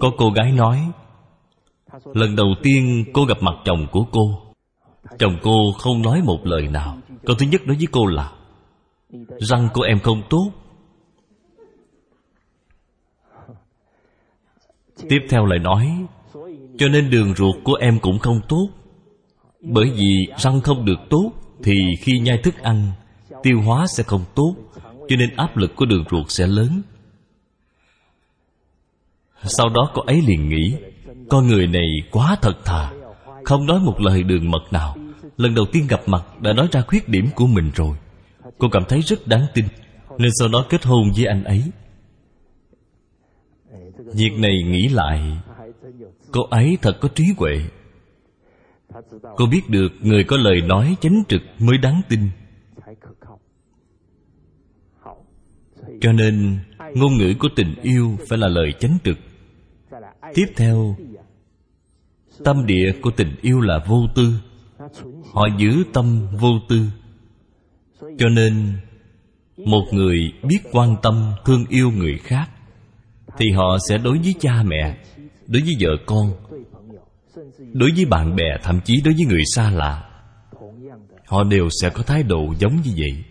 Có 0.00 0.10
cô 0.18 0.30
gái 0.30 0.52
nói, 0.52 0.90
lần 2.14 2.36
đầu 2.36 2.54
tiên 2.62 3.04
cô 3.12 3.24
gặp 3.24 3.42
mặt 3.42 3.54
chồng 3.64 3.86
của 3.92 4.04
cô. 4.12 4.42
Chồng 5.18 5.38
cô 5.42 5.72
không 5.78 6.02
nói 6.02 6.22
một 6.24 6.46
lời 6.46 6.68
nào. 6.68 6.98
Câu 7.24 7.36
thứ 7.36 7.46
nhất 7.46 7.60
đối 7.66 7.76
với 7.76 7.86
cô 7.92 8.06
là 8.06 8.32
răng 9.38 9.68
của 9.74 9.82
em 9.82 9.98
không 9.98 10.22
tốt. 10.30 10.50
Tiếp 15.08 15.18
theo 15.28 15.46
lại 15.46 15.58
nói, 15.58 16.06
cho 16.78 16.88
nên 16.88 17.10
đường 17.10 17.34
ruột 17.34 17.56
của 17.64 17.74
em 17.74 17.98
cũng 18.00 18.18
không 18.18 18.40
tốt. 18.48 18.68
Bởi 19.60 19.90
vì 19.90 20.26
răng 20.36 20.60
không 20.60 20.84
được 20.84 20.98
tốt, 21.10 21.32
thì 21.62 21.74
khi 22.00 22.18
nhai 22.18 22.38
thức 22.38 22.58
ăn, 22.62 22.92
tiêu 23.42 23.60
hóa 23.60 23.86
sẽ 23.86 24.02
không 24.02 24.24
tốt, 24.34 24.54
cho 25.08 25.16
nên 25.16 25.36
áp 25.36 25.56
lực 25.56 25.76
của 25.76 25.86
đường 25.86 26.04
ruột 26.10 26.26
sẽ 26.28 26.46
lớn. 26.46 26.82
Sau 29.42 29.68
đó 29.68 29.90
cô 29.94 30.02
ấy 30.02 30.22
liền 30.26 30.48
nghĩ, 30.48 30.74
con 31.28 31.46
người 31.46 31.66
này 31.66 31.86
quá 32.10 32.36
thật 32.42 32.64
thà. 32.64 32.92
Không 33.44 33.66
nói 33.66 33.80
một 33.80 34.00
lời 34.00 34.22
đường 34.22 34.50
mật 34.50 34.72
nào. 34.72 34.96
Lần 35.36 35.54
đầu 35.54 35.64
tiên 35.72 35.86
gặp 35.86 36.00
mặt 36.06 36.40
đã 36.40 36.52
nói 36.52 36.68
ra 36.72 36.82
khuyết 36.86 37.08
điểm 37.08 37.26
của 37.34 37.46
mình 37.46 37.70
rồi 37.74 37.96
cô 38.58 38.68
cảm 38.72 38.82
thấy 38.88 39.00
rất 39.00 39.26
đáng 39.26 39.46
tin. 39.54 39.64
Nên 40.18 40.30
sau 40.38 40.48
đó 40.48 40.66
kết 40.68 40.84
hôn 40.84 41.12
với 41.16 41.26
anh 41.26 41.44
ấy. 41.44 41.62
Việc 43.96 44.32
này 44.38 44.62
nghĩ 44.62 44.88
lại, 44.88 45.38
cô 46.32 46.42
ấy 46.50 46.78
thật 46.82 46.96
có 47.00 47.08
trí 47.08 47.24
huệ. 47.36 47.60
Cô 49.36 49.46
biết 49.46 49.62
được 49.68 49.92
người 50.00 50.24
có 50.24 50.36
lời 50.36 50.60
nói 50.60 50.96
chánh 51.00 51.22
trực 51.28 51.42
mới 51.58 51.78
đáng 51.78 52.00
tin. 52.08 52.20
Cho 56.00 56.12
nên, 56.12 56.58
ngôn 56.94 57.16
ngữ 57.16 57.34
của 57.38 57.48
tình 57.56 57.74
yêu 57.82 58.18
phải 58.28 58.38
là 58.38 58.48
lời 58.48 58.72
chánh 58.80 58.98
trực. 59.04 59.18
Tiếp 60.34 60.46
theo, 60.56 60.96
tâm 62.44 62.66
địa 62.66 62.92
của 63.02 63.10
tình 63.16 63.36
yêu 63.42 63.60
là 63.60 63.84
vô 63.86 64.06
tư. 64.14 64.32
Họ 65.32 65.46
giữ 65.58 65.84
tâm 65.92 66.26
vô 66.40 66.50
tư 66.68 66.82
cho 68.18 68.28
nên, 68.28 68.72
một 69.56 69.84
người 69.92 70.32
biết 70.42 70.58
quan 70.72 70.96
tâm 71.02 71.32
thương 71.44 71.64
yêu 71.68 71.90
người 71.90 72.18
khác, 72.18 72.50
thì 73.38 73.50
họ 73.50 73.78
sẽ 73.88 73.98
đối 73.98 74.18
với 74.18 74.34
cha 74.40 74.62
mẹ, 74.62 74.98
đối 75.46 75.62
với 75.62 75.76
vợ 75.80 75.90
con, 76.06 76.32
đối 77.72 77.90
với 77.96 78.04
bạn 78.04 78.36
bè, 78.36 78.56
thậm 78.62 78.80
chí 78.84 79.00
đối 79.04 79.14
với 79.14 79.26
người 79.26 79.42
xa 79.54 79.70
lạ, 79.70 80.02
họ 81.26 81.44
đều 81.44 81.68
sẽ 81.82 81.90
có 81.90 82.02
thái 82.02 82.22
độ 82.22 82.54
giống 82.58 82.76
như 82.84 82.90
vậy. 82.96 83.24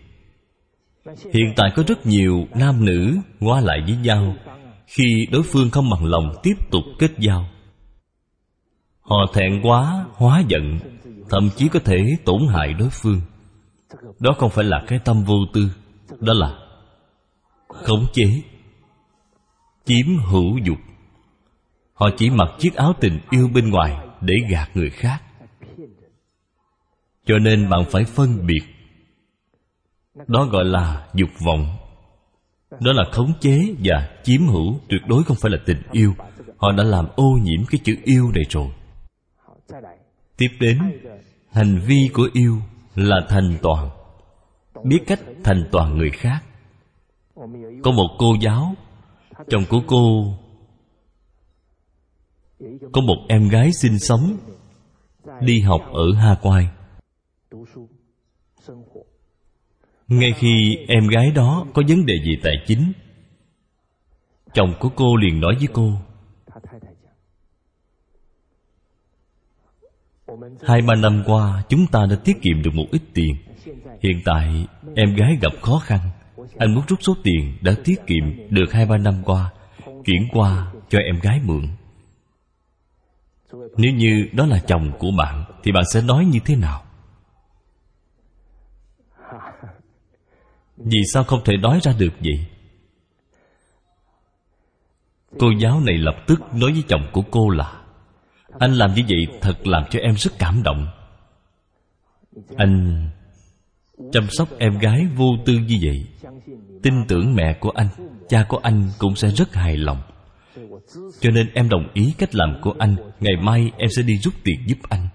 Hiện 1.34 1.52
tại 1.56 1.70
có 1.76 1.82
rất 1.86 2.06
nhiều 2.06 2.46
nam 2.54 2.84
nữ 2.84 3.16
qua 3.40 3.60
lại 3.60 3.78
với 3.86 3.96
nhau 3.96 4.36
khi 4.86 5.26
đối 5.32 5.42
phương 5.42 5.70
không 5.70 5.90
bằng 5.90 6.04
lòng 6.04 6.32
tiếp 6.42 6.54
tục 6.70 6.82
kết 6.98 7.10
giao. 7.18 7.48
Họ 9.00 9.16
thẹn 9.34 9.60
quá, 9.62 10.06
hóa 10.12 10.42
giận, 10.48 10.78
thậm 11.30 11.50
chí 11.56 11.68
có 11.68 11.80
thể 11.84 12.16
tổn 12.24 12.40
hại 12.48 12.72
đối 12.72 12.88
phương 12.90 13.20
đó 14.18 14.34
không 14.38 14.50
phải 14.50 14.64
là 14.64 14.84
cái 14.86 14.98
tâm 15.04 15.24
vô 15.24 15.34
tư, 15.52 15.70
đó 16.20 16.32
là 16.32 16.58
khống 17.68 18.06
chế, 18.12 18.42
chiếm 19.84 20.06
hữu 20.30 20.58
dục. 20.64 20.78
Họ 21.94 22.06
chỉ 22.16 22.30
mặc 22.30 22.48
chiếc 22.58 22.74
áo 22.74 22.92
tình 23.00 23.18
yêu 23.30 23.48
bên 23.54 23.70
ngoài 23.70 23.96
để 24.20 24.34
gạt 24.50 24.70
người 24.74 24.90
khác. 24.90 25.22
Cho 27.26 27.38
nên 27.38 27.70
bạn 27.70 27.84
phải 27.90 28.04
phân 28.04 28.46
biệt. 28.46 28.62
Đó 30.26 30.44
gọi 30.44 30.64
là 30.64 31.08
dục 31.14 31.30
vọng. 31.46 31.76
Đó 32.70 32.92
là 32.92 33.04
khống 33.12 33.32
chế 33.40 33.74
và 33.84 34.08
chiếm 34.22 34.46
hữu, 34.46 34.80
tuyệt 34.88 35.00
đối 35.06 35.24
không 35.24 35.36
phải 35.40 35.50
là 35.50 35.58
tình 35.66 35.82
yêu. 35.92 36.14
Họ 36.56 36.72
đã 36.72 36.84
làm 36.84 37.06
ô 37.16 37.38
nhiễm 37.42 37.66
cái 37.70 37.80
chữ 37.84 37.96
yêu 38.04 38.30
này 38.34 38.44
rồi. 38.50 38.68
Tiếp 40.36 40.48
đến, 40.60 40.78
hành 41.52 41.78
vi 41.86 42.10
của 42.12 42.28
yêu 42.32 42.58
là 42.96 43.20
thành 43.28 43.58
toàn. 43.62 43.90
Biết 44.84 45.00
cách 45.06 45.20
thành 45.44 45.68
toàn 45.72 45.96
người 45.98 46.10
khác. 46.10 46.44
Có 47.82 47.90
một 47.90 48.16
cô 48.18 48.34
giáo, 48.40 48.74
chồng 49.48 49.64
của 49.68 49.80
cô, 49.86 50.34
có 52.92 53.00
một 53.00 53.16
em 53.28 53.48
gái 53.48 53.72
sinh 53.72 53.98
sống, 53.98 54.36
đi 55.40 55.60
học 55.60 55.80
ở 55.92 56.04
hawaii 56.10 56.66
ngay 60.08 60.32
khi 60.32 60.76
em 60.88 61.08
gái 61.08 61.30
đó 61.30 61.66
có 61.74 61.82
vấn 61.88 62.06
đề 62.06 62.14
gì 62.24 62.36
tài 62.42 62.54
chính, 62.66 62.92
chồng 64.54 64.74
của 64.80 64.88
cô 64.96 65.16
liền 65.16 65.40
nói 65.40 65.54
với 65.58 65.68
cô 65.72 65.92
hai 70.62 70.82
ba 70.82 70.94
năm 70.94 71.22
qua, 71.26 71.62
chúng 71.68 71.86
ta 71.86 72.06
đã 72.10 72.16
tiết 72.24 72.42
kiệm 72.42 72.62
được 72.62 72.74
một 72.74 72.86
ít 72.92 73.02
tiền. 73.14 73.36
Hiện 74.02 74.20
tại, 74.24 74.66
em 74.94 75.14
gái 75.14 75.38
gặp 75.40 75.52
khó 75.62 75.78
khăn. 75.84 76.00
Anh 76.58 76.74
muốn 76.74 76.84
rút 76.88 76.98
số 77.02 77.16
tiền 77.22 77.56
đã 77.60 77.74
tiết 77.84 78.06
kiệm 78.06 78.24
được 78.50 78.72
hai 78.72 78.86
ba 78.86 78.98
năm 78.98 79.22
qua, 79.24 79.52
chuyển 80.04 80.28
qua 80.32 80.72
cho 80.88 80.98
em 80.98 81.20
gái 81.22 81.40
mượn. 81.44 81.68
Nếu 83.76 83.92
như 83.92 84.28
đó 84.32 84.46
là 84.46 84.58
chồng 84.66 84.92
của 84.98 85.10
bạn, 85.18 85.44
thì 85.62 85.72
bạn 85.72 85.84
sẽ 85.92 86.02
nói 86.02 86.24
như 86.24 86.38
thế 86.44 86.56
nào? 86.56 86.82
Vì 90.76 90.98
sao 91.12 91.24
không 91.24 91.40
thể 91.44 91.56
nói 91.56 91.80
ra 91.82 91.92
được 91.98 92.12
vậy? 92.20 92.46
Cô 95.38 95.46
giáo 95.60 95.80
này 95.80 95.98
lập 95.98 96.16
tức 96.26 96.40
nói 96.54 96.72
với 96.72 96.82
chồng 96.88 97.06
của 97.12 97.22
cô 97.30 97.48
là 97.48 97.82
anh 98.58 98.72
làm 98.74 98.94
như 98.94 99.02
vậy 99.08 99.38
thật 99.40 99.66
làm 99.66 99.82
cho 99.90 100.00
em 100.00 100.14
rất 100.16 100.30
cảm 100.38 100.62
động. 100.62 100.86
Anh 102.56 103.06
chăm 104.12 104.26
sóc 104.30 104.48
em 104.58 104.78
gái 104.78 105.06
vô 105.16 105.26
tư 105.46 105.52
như 105.52 105.78
vậy. 105.82 106.06
Tin 106.82 106.94
tưởng 107.08 107.34
mẹ 107.34 107.56
của 107.60 107.70
anh, 107.70 107.88
cha 108.28 108.46
của 108.48 108.58
anh 108.58 108.90
cũng 108.98 109.16
sẽ 109.16 109.28
rất 109.28 109.54
hài 109.54 109.76
lòng. 109.76 110.02
Cho 111.20 111.30
nên 111.30 111.50
em 111.54 111.68
đồng 111.68 111.88
ý 111.94 112.14
cách 112.18 112.34
làm 112.34 112.60
của 112.62 112.74
anh. 112.78 112.96
Ngày 113.20 113.36
mai 113.42 113.70
em 113.78 113.88
sẽ 113.96 114.02
đi 114.02 114.18
rút 114.18 114.34
tiền 114.44 114.56
giúp 114.66 114.78
anh. 114.88 115.08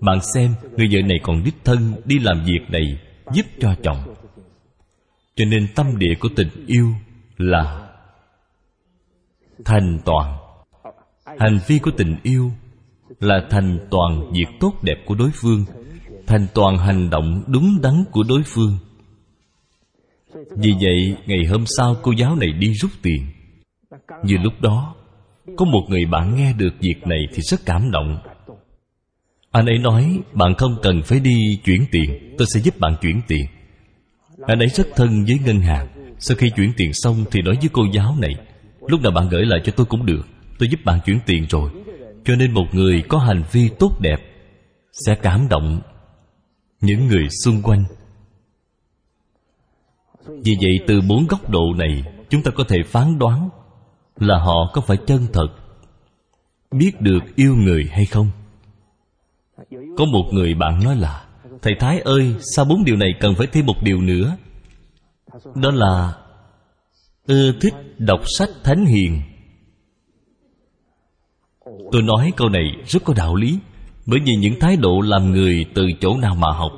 Bạn 0.00 0.18
xem, 0.34 0.54
người 0.76 0.88
vợ 0.92 1.02
này 1.02 1.18
còn 1.22 1.44
đích 1.44 1.64
thân 1.64 1.92
đi 2.04 2.18
làm 2.18 2.44
việc 2.44 2.60
này 2.68 2.98
giúp 3.32 3.46
cho 3.60 3.74
chồng. 3.82 4.14
Cho 5.34 5.44
nên 5.44 5.68
tâm 5.74 5.98
địa 5.98 6.14
của 6.20 6.28
tình 6.36 6.48
yêu 6.66 6.92
là 7.36 7.88
thành 9.64 9.98
toàn 10.04 10.39
hành 11.38 11.58
vi 11.66 11.78
của 11.78 11.90
tình 11.96 12.16
yêu 12.22 12.52
là 13.20 13.46
thành 13.50 13.78
toàn 13.90 14.32
việc 14.32 14.48
tốt 14.60 14.72
đẹp 14.82 14.96
của 15.06 15.14
đối 15.14 15.30
phương, 15.34 15.64
thành 16.26 16.46
toàn 16.54 16.78
hành 16.78 17.10
động 17.10 17.42
đúng 17.46 17.80
đắn 17.82 18.04
của 18.10 18.22
đối 18.28 18.42
phương. 18.46 18.78
Vì 20.56 20.72
vậy, 20.80 21.16
ngày 21.26 21.44
hôm 21.50 21.64
sau 21.76 21.96
cô 22.02 22.12
giáo 22.12 22.36
này 22.36 22.52
đi 22.52 22.72
rút 22.74 22.90
tiền. 23.02 23.26
Như 24.24 24.36
lúc 24.42 24.52
đó, 24.60 24.94
có 25.56 25.64
một 25.64 25.86
người 25.88 26.04
bạn 26.10 26.36
nghe 26.36 26.52
được 26.52 26.74
việc 26.80 27.06
này 27.06 27.18
thì 27.34 27.42
rất 27.42 27.60
cảm 27.66 27.90
động. 27.90 28.18
Anh 29.50 29.66
ấy 29.66 29.78
nói, 29.78 30.18
bạn 30.32 30.54
không 30.54 30.76
cần 30.82 31.02
phải 31.02 31.20
đi 31.20 31.60
chuyển 31.64 31.86
tiền, 31.90 32.34
tôi 32.38 32.46
sẽ 32.54 32.60
giúp 32.60 32.78
bạn 32.78 32.96
chuyển 33.00 33.20
tiền. 33.28 33.46
Anh 34.46 34.58
ấy 34.58 34.68
rất 34.68 34.86
thân 34.96 35.24
với 35.24 35.38
ngân 35.46 35.60
hàng. 35.60 35.88
Sau 36.18 36.36
khi 36.36 36.50
chuyển 36.56 36.72
tiền 36.76 36.90
xong 36.92 37.24
thì 37.30 37.42
nói 37.42 37.56
với 37.60 37.68
cô 37.72 37.82
giáo 37.92 38.16
này, 38.20 38.34
lúc 38.86 39.00
nào 39.00 39.12
bạn 39.12 39.28
gửi 39.28 39.46
lại 39.46 39.60
cho 39.64 39.72
tôi 39.76 39.86
cũng 39.86 40.06
được 40.06 40.26
tôi 40.60 40.68
giúp 40.68 40.80
bạn 40.84 41.00
chuyển 41.04 41.20
tiền 41.26 41.46
rồi. 41.48 41.70
Cho 42.24 42.36
nên 42.36 42.52
một 42.52 42.66
người 42.72 43.02
có 43.08 43.18
hành 43.18 43.42
vi 43.52 43.68
tốt 43.78 43.92
đẹp 44.00 44.18
sẽ 45.06 45.14
cảm 45.14 45.48
động 45.48 45.80
những 46.80 47.06
người 47.06 47.28
xung 47.44 47.62
quanh. 47.62 47.84
Vì 50.26 50.56
vậy, 50.62 50.78
từ 50.86 51.00
bốn 51.08 51.26
góc 51.26 51.50
độ 51.50 51.74
này, 51.76 52.04
chúng 52.28 52.42
ta 52.42 52.50
có 52.50 52.64
thể 52.68 52.76
phán 52.86 53.18
đoán 53.18 53.48
là 54.16 54.38
họ 54.38 54.70
có 54.72 54.80
phải 54.80 54.96
chân 55.06 55.26
thật, 55.32 55.48
biết 56.70 57.00
được 57.00 57.36
yêu 57.36 57.54
người 57.56 57.88
hay 57.90 58.06
không. 58.06 58.30
Có 59.70 60.04
một 60.04 60.30
người 60.32 60.54
bạn 60.54 60.84
nói 60.84 60.96
là, 60.96 61.24
thầy 61.62 61.72
thái 61.80 62.00
ơi 62.00 62.34
sao 62.54 62.64
bốn 62.64 62.84
điều 62.84 62.96
này 62.96 63.10
cần 63.20 63.34
phải 63.34 63.46
thêm 63.46 63.66
một 63.66 63.76
điều 63.82 64.00
nữa. 64.00 64.36
Đó 65.54 65.70
là, 65.70 66.14
ưa 67.26 67.52
thích 67.60 67.74
đọc 67.98 68.20
sách 68.38 68.50
thánh 68.64 68.86
hiền 68.86 69.22
tôi 71.92 72.02
nói 72.02 72.32
câu 72.36 72.48
này 72.48 72.64
rất 72.86 73.04
có 73.04 73.14
đạo 73.16 73.34
lý, 73.34 73.58
bởi 74.06 74.20
vì 74.24 74.32
những 74.40 74.60
thái 74.60 74.76
độ 74.76 75.00
làm 75.00 75.30
người 75.30 75.64
từ 75.74 75.86
chỗ 76.00 76.16
nào 76.16 76.34
mà 76.34 76.48
học. 76.52 76.72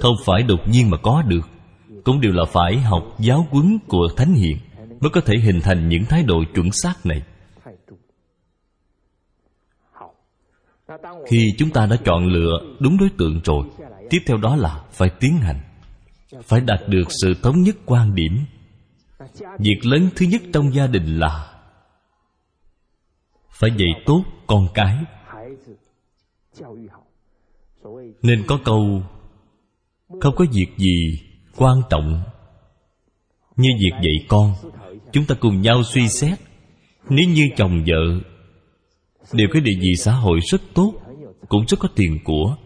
Không 0.00 0.14
phải 0.24 0.42
đột 0.42 0.68
nhiên 0.68 0.90
mà 0.90 0.96
có 0.96 1.22
được, 1.22 1.48
cũng 2.04 2.20
đều 2.20 2.32
là 2.32 2.44
phải 2.44 2.78
học 2.78 3.04
giáo 3.18 3.46
huấn 3.50 3.78
của 3.88 4.08
thánh 4.16 4.34
hiền 4.34 4.58
mới 5.00 5.10
có 5.10 5.20
thể 5.20 5.34
hình 5.38 5.60
thành 5.60 5.88
những 5.88 6.04
thái 6.04 6.22
độ 6.22 6.44
chuẩn 6.54 6.72
xác 6.72 7.06
này. 7.06 7.22
Khi 11.26 11.54
chúng 11.58 11.70
ta 11.70 11.86
đã 11.86 11.96
chọn 12.04 12.26
lựa 12.26 12.58
đúng 12.80 12.96
đối 12.98 13.08
tượng 13.18 13.40
rồi, 13.44 13.66
tiếp 14.10 14.18
theo 14.26 14.36
đó 14.36 14.56
là 14.56 14.84
phải 14.92 15.10
tiến 15.20 15.38
hành, 15.38 15.60
phải 16.42 16.60
đạt 16.60 16.80
được 16.88 17.04
sự 17.22 17.34
thống 17.42 17.62
nhất 17.62 17.76
quan 17.86 18.14
điểm. 18.14 18.38
Việc 19.58 19.80
lớn 19.82 20.08
thứ 20.16 20.26
nhất 20.26 20.42
trong 20.52 20.74
gia 20.74 20.86
đình 20.86 21.18
là 21.18 21.53
phải 23.54 23.70
dạy 23.76 24.02
tốt 24.06 24.24
con 24.46 24.66
cái. 24.74 24.96
Nên 28.22 28.44
có 28.46 28.58
câu, 28.64 29.02
không 30.20 30.34
có 30.36 30.44
việc 30.52 30.68
gì 30.76 31.20
quan 31.56 31.76
trọng 31.90 32.22
như 33.56 33.68
việc 33.80 33.96
dạy 34.02 34.26
con. 34.28 34.54
Chúng 35.12 35.24
ta 35.24 35.34
cùng 35.40 35.60
nhau 35.60 35.82
suy 35.82 36.08
xét. 36.08 36.38
Nếu 37.08 37.28
như 37.28 37.42
chồng 37.56 37.84
vợ 37.86 38.20
đều 39.32 39.48
có 39.52 39.60
địa 39.60 39.78
vị 39.80 39.94
xã 39.96 40.12
hội 40.12 40.40
rất 40.52 40.60
tốt, 40.74 40.94
cũng 41.48 41.64
rất 41.68 41.76
có 41.80 41.88
tiền 41.96 42.18
của, 42.24 42.56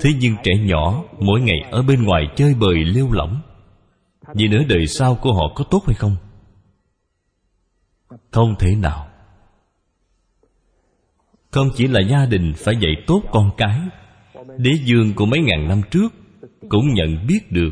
thế 0.00 0.10
nhưng 0.20 0.36
trẻ 0.44 0.52
nhỏ 0.60 1.04
mỗi 1.18 1.40
ngày 1.40 1.58
ở 1.70 1.82
bên 1.82 2.02
ngoài 2.02 2.22
chơi 2.36 2.54
bời 2.54 2.84
lêu 2.84 3.12
lỏng, 3.12 3.40
vì 4.34 4.48
nữa 4.48 4.62
đời 4.68 4.86
sau 4.86 5.14
của 5.14 5.32
họ 5.32 5.52
có 5.54 5.64
tốt 5.70 5.82
hay 5.86 5.94
không? 5.94 6.16
Không 8.30 8.54
thể 8.58 8.74
nào 8.74 9.07
không 11.50 11.68
chỉ 11.76 11.86
là 11.86 12.00
gia 12.10 12.26
đình 12.26 12.52
phải 12.56 12.76
dạy 12.80 12.92
tốt 13.06 13.22
con 13.32 13.50
cái, 13.56 13.80
đế 14.58 14.70
dương 14.84 15.14
của 15.14 15.26
mấy 15.26 15.40
ngàn 15.40 15.68
năm 15.68 15.80
trước 15.90 16.12
cũng 16.68 16.94
nhận 16.94 17.26
biết 17.26 17.52
được 17.52 17.70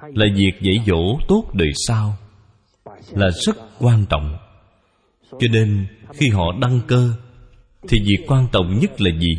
là 0.00 0.26
việc 0.34 0.52
dạy 0.60 0.84
dỗ 0.86 1.18
tốt 1.28 1.44
đời 1.52 1.70
sau 1.86 2.16
là 3.10 3.30
rất 3.46 3.56
quan 3.80 4.04
trọng. 4.10 4.36
Cho 5.30 5.48
nên 5.52 5.86
khi 6.12 6.28
họ 6.28 6.44
đăng 6.60 6.80
cơ, 6.86 7.14
thì 7.88 7.98
việc 8.00 8.24
quan 8.26 8.46
trọng 8.52 8.78
nhất 8.80 9.00
là 9.00 9.10
gì? 9.18 9.34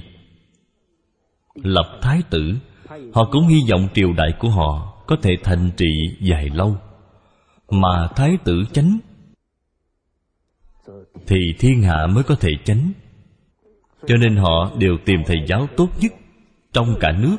Lập 1.56 2.00
thái 2.02 2.22
tử, 2.30 2.56
họ 3.14 3.30
cũng 3.32 3.48
hy 3.48 3.58
vọng 3.72 3.88
triều 3.94 4.14
đại 4.14 4.34
của 4.40 4.50
họ 4.50 5.04
có 5.08 5.16
thể 5.22 5.32
thành 5.44 5.72
trị 5.78 5.86
dài 6.20 6.50
lâu. 6.54 6.78
Mà 7.70 8.08
thái 8.16 8.38
tử 8.44 8.64
chánh 8.74 9.00
thì 11.28 11.38
thiên 11.60 11.82
hạ 11.82 12.08
mới 12.08 12.24
có 12.24 12.36
thể 12.36 12.50
chánh 12.66 12.92
cho 14.08 14.16
nên 14.18 14.36
họ 14.36 14.72
đều 14.78 14.98
tìm 15.06 15.20
thầy 15.26 15.38
giáo 15.48 15.68
tốt 15.78 15.90
nhất 16.02 16.12
trong 16.74 16.96
cả 17.00 17.12
nước 17.12 17.38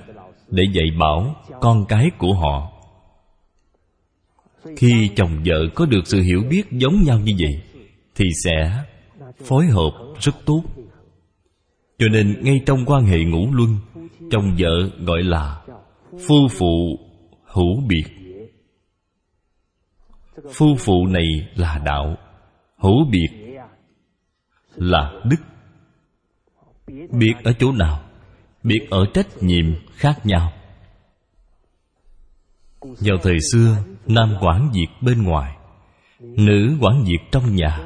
để 0.48 0.62
dạy 0.72 0.86
bảo 0.98 1.36
con 1.60 1.84
cái 1.88 2.10
của 2.18 2.34
họ. 2.34 2.72
Khi 4.76 5.10
chồng 5.16 5.42
vợ 5.44 5.66
có 5.74 5.86
được 5.86 6.06
sự 6.06 6.22
hiểu 6.22 6.42
biết 6.50 6.62
giống 6.70 7.02
nhau 7.02 7.18
như 7.18 7.32
vậy, 7.38 7.62
thì 8.14 8.24
sẽ 8.44 8.82
phối 9.44 9.66
hợp 9.66 9.90
rất 10.20 10.32
tốt. 10.44 10.62
Cho 11.98 12.06
nên 12.08 12.36
ngay 12.42 12.60
trong 12.66 12.84
quan 12.86 13.04
hệ 13.04 13.24
ngũ 13.24 13.52
luân, 13.52 13.76
chồng 14.30 14.56
vợ 14.58 14.90
gọi 14.98 15.22
là 15.22 15.62
phu 16.28 16.48
phụ 16.58 16.98
hữu 17.44 17.80
biệt. 17.88 18.04
Phu 20.52 20.66
phụ 20.78 21.06
này 21.06 21.48
là 21.54 21.80
đạo, 21.84 22.16
hữu 22.76 23.04
biệt 23.10 23.28
là 24.74 25.12
đức 25.24 25.36
biệt 27.10 27.34
ở 27.44 27.52
chỗ 27.58 27.72
nào 27.72 28.02
biệt 28.62 28.90
ở 28.90 29.06
trách 29.14 29.42
nhiệm 29.42 29.64
khác 29.96 30.26
nhau. 30.26 30.52
Vào 32.80 33.16
thời 33.22 33.36
xưa, 33.52 33.76
nam 34.06 34.34
quản 34.40 34.70
việc 34.74 34.88
bên 35.00 35.22
ngoài, 35.22 35.56
nữ 36.20 36.76
quản 36.80 37.04
việc 37.04 37.18
trong 37.32 37.56
nhà, 37.56 37.78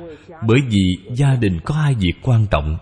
bởi 0.47 0.59
vì 0.69 1.15
gia 1.15 1.35
đình 1.35 1.61
có 1.65 1.75
hai 1.75 1.95
việc 1.95 2.13
quan 2.23 2.47
trọng. 2.51 2.79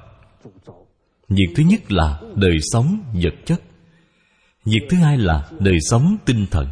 Việc 1.28 1.46
thứ 1.56 1.62
nhất 1.62 1.92
là 1.92 2.20
đời 2.34 2.58
sống 2.60 2.98
vật 3.12 3.34
chất, 3.44 3.62
việc 4.64 4.86
thứ 4.90 4.96
hai 4.96 5.18
là 5.18 5.48
đời 5.60 5.76
sống 5.80 6.16
tinh 6.24 6.46
thần. 6.50 6.68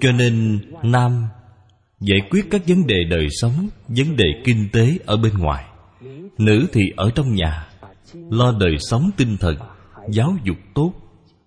Cho 0.00 0.12
nên 0.12 0.60
nam 0.82 1.26
giải 2.00 2.20
quyết 2.30 2.46
các 2.50 2.62
vấn 2.66 2.86
đề 2.86 3.04
đời 3.10 3.26
sống, 3.30 3.68
vấn 3.88 4.16
đề 4.16 4.24
kinh 4.44 4.68
tế 4.72 4.98
ở 5.06 5.16
bên 5.16 5.38
ngoài, 5.38 5.64
nữ 6.38 6.66
thì 6.72 6.82
ở 6.96 7.10
trong 7.14 7.34
nhà 7.34 7.71
lo 8.14 8.52
đời 8.60 8.76
sống 8.78 9.10
tinh 9.16 9.36
thần, 9.40 9.56
giáo 10.08 10.34
dục 10.44 10.56
tốt, 10.74 10.92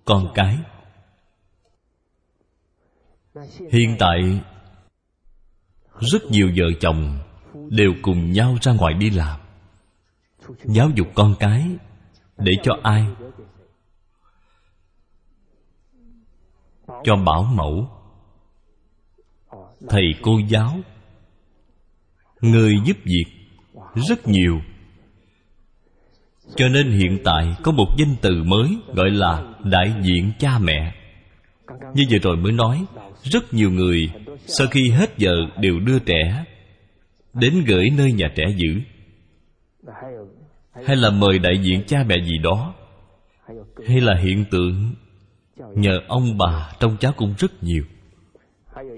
con 0.06 0.32
cái. 0.34 0.58
Hiện 3.72 3.96
tại, 4.00 4.42
rất 6.00 6.24
nhiều 6.30 6.52
vợ 6.58 6.66
chồng 6.80 7.20
đều 7.70 7.94
cùng 8.02 8.32
nhau 8.32 8.58
ra 8.62 8.74
ngoài 8.74 8.94
đi 8.94 9.10
làm. 9.10 9.40
Giáo 10.64 10.90
dục 10.96 11.08
con 11.16 11.36
cái 11.40 11.68
để 12.38 12.52
cho 12.64 12.74
ai? 12.84 13.06
Cho 17.04 17.16
bảo 17.26 17.44
mẫu, 17.44 17.90
thầy 19.90 20.04
cô 20.22 20.32
giáo. 20.50 20.80
Người 22.42 22.74
giúp 22.86 22.98
việc 23.04 23.26
rất 23.96 24.28
nhiều 24.28 24.60
cho 26.56 26.68
nên 26.68 26.92
hiện 26.92 27.18
tại 27.24 27.56
có 27.64 27.72
một 27.72 27.88
danh 27.98 28.16
từ 28.22 28.44
mới 28.44 28.78
gọi 28.94 29.12
là 29.12 29.44
đại 29.64 29.94
diện 30.02 30.32
cha 30.40 30.60
mẹ. 30.60 30.94
Như 31.94 32.04
vừa 32.12 32.18
rồi 32.18 32.38
mới 32.38 32.52
nói, 32.52 32.86
rất 33.24 33.54
nhiều 33.54 33.72
người 33.72 34.10
sau 34.46 34.68
khi 34.68 34.90
hết 34.90 35.18
giờ 35.18 35.32
đều 35.60 35.80
đưa 35.80 36.00
trẻ 36.00 36.46
đến 37.34 37.64
gửi 37.68 37.90
nơi 37.98 38.12
nhà 38.12 38.32
trẻ 38.36 38.44
giữ. 38.56 38.82
Hay 40.86 40.96
là 40.96 41.10
mời 41.10 41.40
đại 41.40 41.58
diện 41.64 41.84
cha 41.88 42.04
mẹ 42.08 42.16
gì 42.26 42.38
đó. 42.44 42.74
Hay 43.88 44.02
là 44.02 44.16
hiện 44.18 44.46
tượng 44.52 44.94
nhờ 45.76 46.00
ông 46.08 46.38
bà 46.38 46.72
trong 46.80 46.98
cháu 47.00 47.12
cũng 47.18 47.34
rất 47.38 47.64
nhiều. 47.64 47.84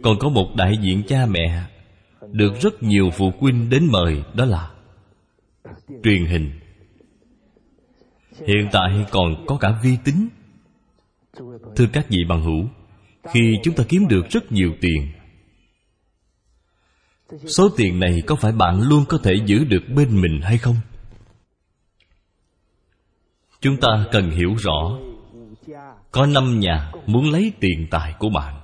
Còn 0.03 0.19
có 0.19 0.29
một 0.29 0.55
đại 0.55 0.77
diện 0.81 1.03
cha 1.07 1.25
mẹ 1.25 1.63
được 2.31 2.53
rất 2.61 2.83
nhiều 2.83 3.09
phụ 3.13 3.31
huynh 3.39 3.69
đến 3.69 3.87
mời, 3.91 4.23
đó 4.33 4.45
là 4.45 4.71
truyền 6.03 6.25
hình 6.25 6.51
hiện 8.45 8.69
tại 8.71 9.05
còn 9.11 9.45
có 9.47 9.57
cả 9.57 9.79
vi 9.83 9.97
tính. 10.03 10.27
Thưa 11.75 11.85
các 11.93 12.05
vị 12.09 12.17
bằng 12.29 12.43
hữu, 12.43 12.65
khi 13.33 13.53
chúng 13.63 13.75
ta 13.75 13.83
kiếm 13.89 14.07
được 14.07 14.29
rất 14.29 14.51
nhiều 14.51 14.73
tiền, 14.81 15.11
số 17.57 17.69
tiền 17.77 17.99
này 17.99 18.21
có 18.27 18.35
phải 18.35 18.51
bạn 18.51 18.81
luôn 18.81 19.05
có 19.09 19.17
thể 19.23 19.33
giữ 19.45 19.63
được 19.63 19.83
bên 19.95 20.21
mình 20.21 20.41
hay 20.43 20.57
không? 20.57 20.75
Chúng 23.61 23.77
ta 23.77 24.05
cần 24.11 24.31
hiểu 24.31 24.55
rõ, 24.55 24.97
có 26.11 26.25
năm 26.25 26.59
nhà 26.59 26.91
muốn 27.05 27.31
lấy 27.31 27.51
tiền 27.59 27.87
tài 27.91 28.13
của 28.19 28.29
bạn. 28.29 28.61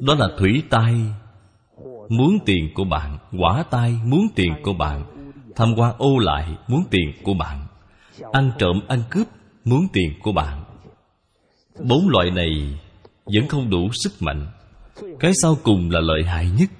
Đó 0.00 0.14
là 0.14 0.28
thủy 0.38 0.62
tai, 0.70 0.94
muốn 2.08 2.38
tiền 2.46 2.70
của 2.74 2.84
bạn, 2.84 3.18
quả 3.38 3.64
tai, 3.70 4.00
muốn 4.04 4.26
tiền 4.34 4.52
của 4.62 4.72
bạn, 4.72 5.04
tham 5.56 5.74
quan 5.76 5.94
ô 5.98 6.18
lại, 6.18 6.56
muốn 6.68 6.84
tiền 6.90 7.12
của 7.22 7.34
bạn 7.34 7.67
ăn 8.32 8.52
trộm, 8.58 8.80
ăn 8.88 9.02
cướp, 9.10 9.26
muốn 9.64 9.86
tiền 9.92 10.12
của 10.22 10.32
bạn. 10.32 10.64
Bốn 11.80 12.08
loại 12.08 12.30
này 12.30 12.78
vẫn 13.24 13.48
không 13.48 13.70
đủ 13.70 13.88
sức 13.92 14.12
mạnh. 14.20 14.46
Cái 15.20 15.32
sau 15.42 15.58
cùng 15.62 15.90
là 15.90 16.00
lợi 16.00 16.24
hại 16.24 16.50
nhất, 16.58 16.70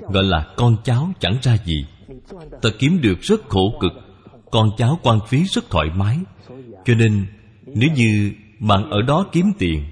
gọi 0.00 0.24
là 0.24 0.46
con 0.56 0.76
cháu 0.84 1.12
chẳng 1.20 1.38
ra 1.42 1.56
gì. 1.64 1.86
Ta 2.62 2.70
kiếm 2.78 3.00
được 3.02 3.20
rất 3.20 3.48
khổ 3.48 3.78
cực, 3.80 3.92
con 4.50 4.70
cháu 4.76 4.98
quan 5.02 5.18
phí 5.28 5.44
rất 5.44 5.70
thoải 5.70 5.88
mái. 5.96 6.18
Cho 6.84 6.94
nên, 6.94 7.26
nếu 7.66 7.90
như 7.96 8.32
bạn 8.60 8.90
ở 8.90 9.02
đó 9.02 9.26
kiếm 9.32 9.52
tiền, 9.58 9.84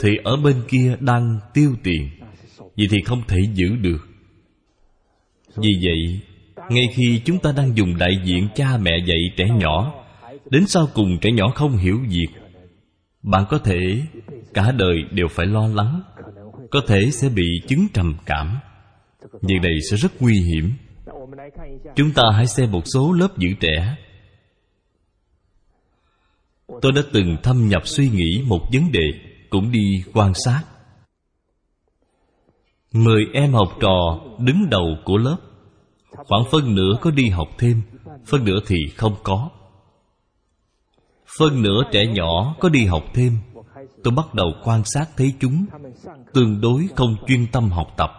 thì 0.00 0.10
ở 0.24 0.36
bên 0.36 0.62
kia 0.68 0.96
đang 1.00 1.38
tiêu 1.54 1.74
tiền, 1.82 2.10
vậy 2.58 2.86
thì 2.90 2.96
không 3.04 3.22
thể 3.28 3.38
giữ 3.54 3.76
được. 3.76 4.08
Vì 5.56 5.70
vậy, 5.82 6.20
ngay 6.68 6.84
khi 6.94 7.22
chúng 7.24 7.38
ta 7.38 7.52
đang 7.56 7.76
dùng 7.76 7.98
đại 7.98 8.12
diện 8.24 8.48
cha 8.54 8.76
mẹ 8.82 8.90
dạy 9.06 9.18
trẻ 9.36 9.44
nhỏ 9.58 9.99
đến 10.50 10.66
sau 10.66 10.88
cùng 10.94 11.18
trẻ 11.20 11.30
nhỏ 11.32 11.52
không 11.54 11.76
hiểu 11.76 11.98
việc 12.08 12.28
bạn 13.22 13.44
có 13.48 13.58
thể, 13.58 14.02
cả 14.54 14.72
đời 14.72 14.96
đều 15.10 15.28
phải 15.28 15.46
lo 15.46 15.66
lắng. 15.66 16.02
Có 16.70 16.80
thể 16.86 17.10
sẽ 17.10 17.28
bị 17.28 17.46
chứng 17.68 17.86
trầm 17.94 18.16
cảm. 18.26 18.58
Việc 19.42 19.58
này 19.62 19.74
sẽ 19.90 19.96
rất 19.96 20.22
nguy 20.22 20.40
hiểm. 20.40 20.72
Chúng 21.96 22.12
ta 22.12 22.22
hãy 22.34 22.46
xem 22.46 22.72
một 22.72 22.82
số 22.94 23.12
lớp 23.12 23.38
giữ 23.38 23.48
trẻ. 23.60 23.96
Tôi 26.82 26.92
đã 26.92 27.02
từng 27.12 27.36
thâm 27.42 27.68
nhập 27.68 27.82
suy 27.86 28.08
nghĩ 28.08 28.42
một 28.46 28.60
vấn 28.72 28.92
đề, 28.92 29.10
cũng 29.50 29.72
đi 29.72 30.04
quan 30.12 30.32
sát. 30.34 30.62
Mười 32.92 33.24
em 33.32 33.52
học 33.52 33.68
trò 33.80 34.20
đứng 34.38 34.70
đầu 34.70 34.96
của 35.04 35.16
lớp. 35.16 35.36
Khoảng 36.10 36.44
phân 36.50 36.74
nửa 36.74 36.96
có 37.00 37.10
đi 37.10 37.28
học 37.28 37.48
thêm, 37.58 37.82
phân 38.26 38.44
nửa 38.44 38.58
thì 38.66 38.76
không 38.96 39.14
có 39.22 39.50
phân 41.38 41.62
nửa 41.62 41.82
trẻ 41.92 42.06
nhỏ 42.06 42.56
có 42.60 42.68
đi 42.68 42.86
học 42.86 43.04
thêm. 43.14 43.38
Tôi 44.04 44.14
bắt 44.16 44.34
đầu 44.34 44.52
quan 44.64 44.84
sát 44.84 45.08
thấy 45.16 45.34
chúng 45.40 45.66
tương 46.34 46.60
đối 46.60 46.88
không 46.96 47.16
chuyên 47.26 47.46
tâm 47.52 47.70
học 47.70 47.94
tập. 47.96 48.10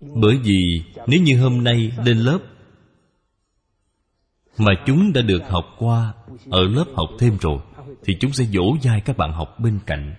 Bởi 0.00 0.36
vì 0.42 0.84
nếu 1.06 1.20
như 1.20 1.42
hôm 1.42 1.64
nay 1.64 1.92
lên 2.04 2.18
lớp 2.18 2.38
mà 4.58 4.72
chúng 4.86 5.12
đã 5.12 5.22
được 5.22 5.42
học 5.48 5.64
qua, 5.78 6.12
ở 6.50 6.62
lớp 6.62 6.84
học 6.94 7.08
thêm 7.18 7.36
rồi, 7.40 7.58
thì 8.04 8.16
chúng 8.20 8.32
sẽ 8.32 8.44
dỗ 8.44 8.76
dai 8.82 9.00
các 9.00 9.16
bạn 9.16 9.32
học 9.32 9.60
bên 9.60 9.78
cạnh. 9.86 10.14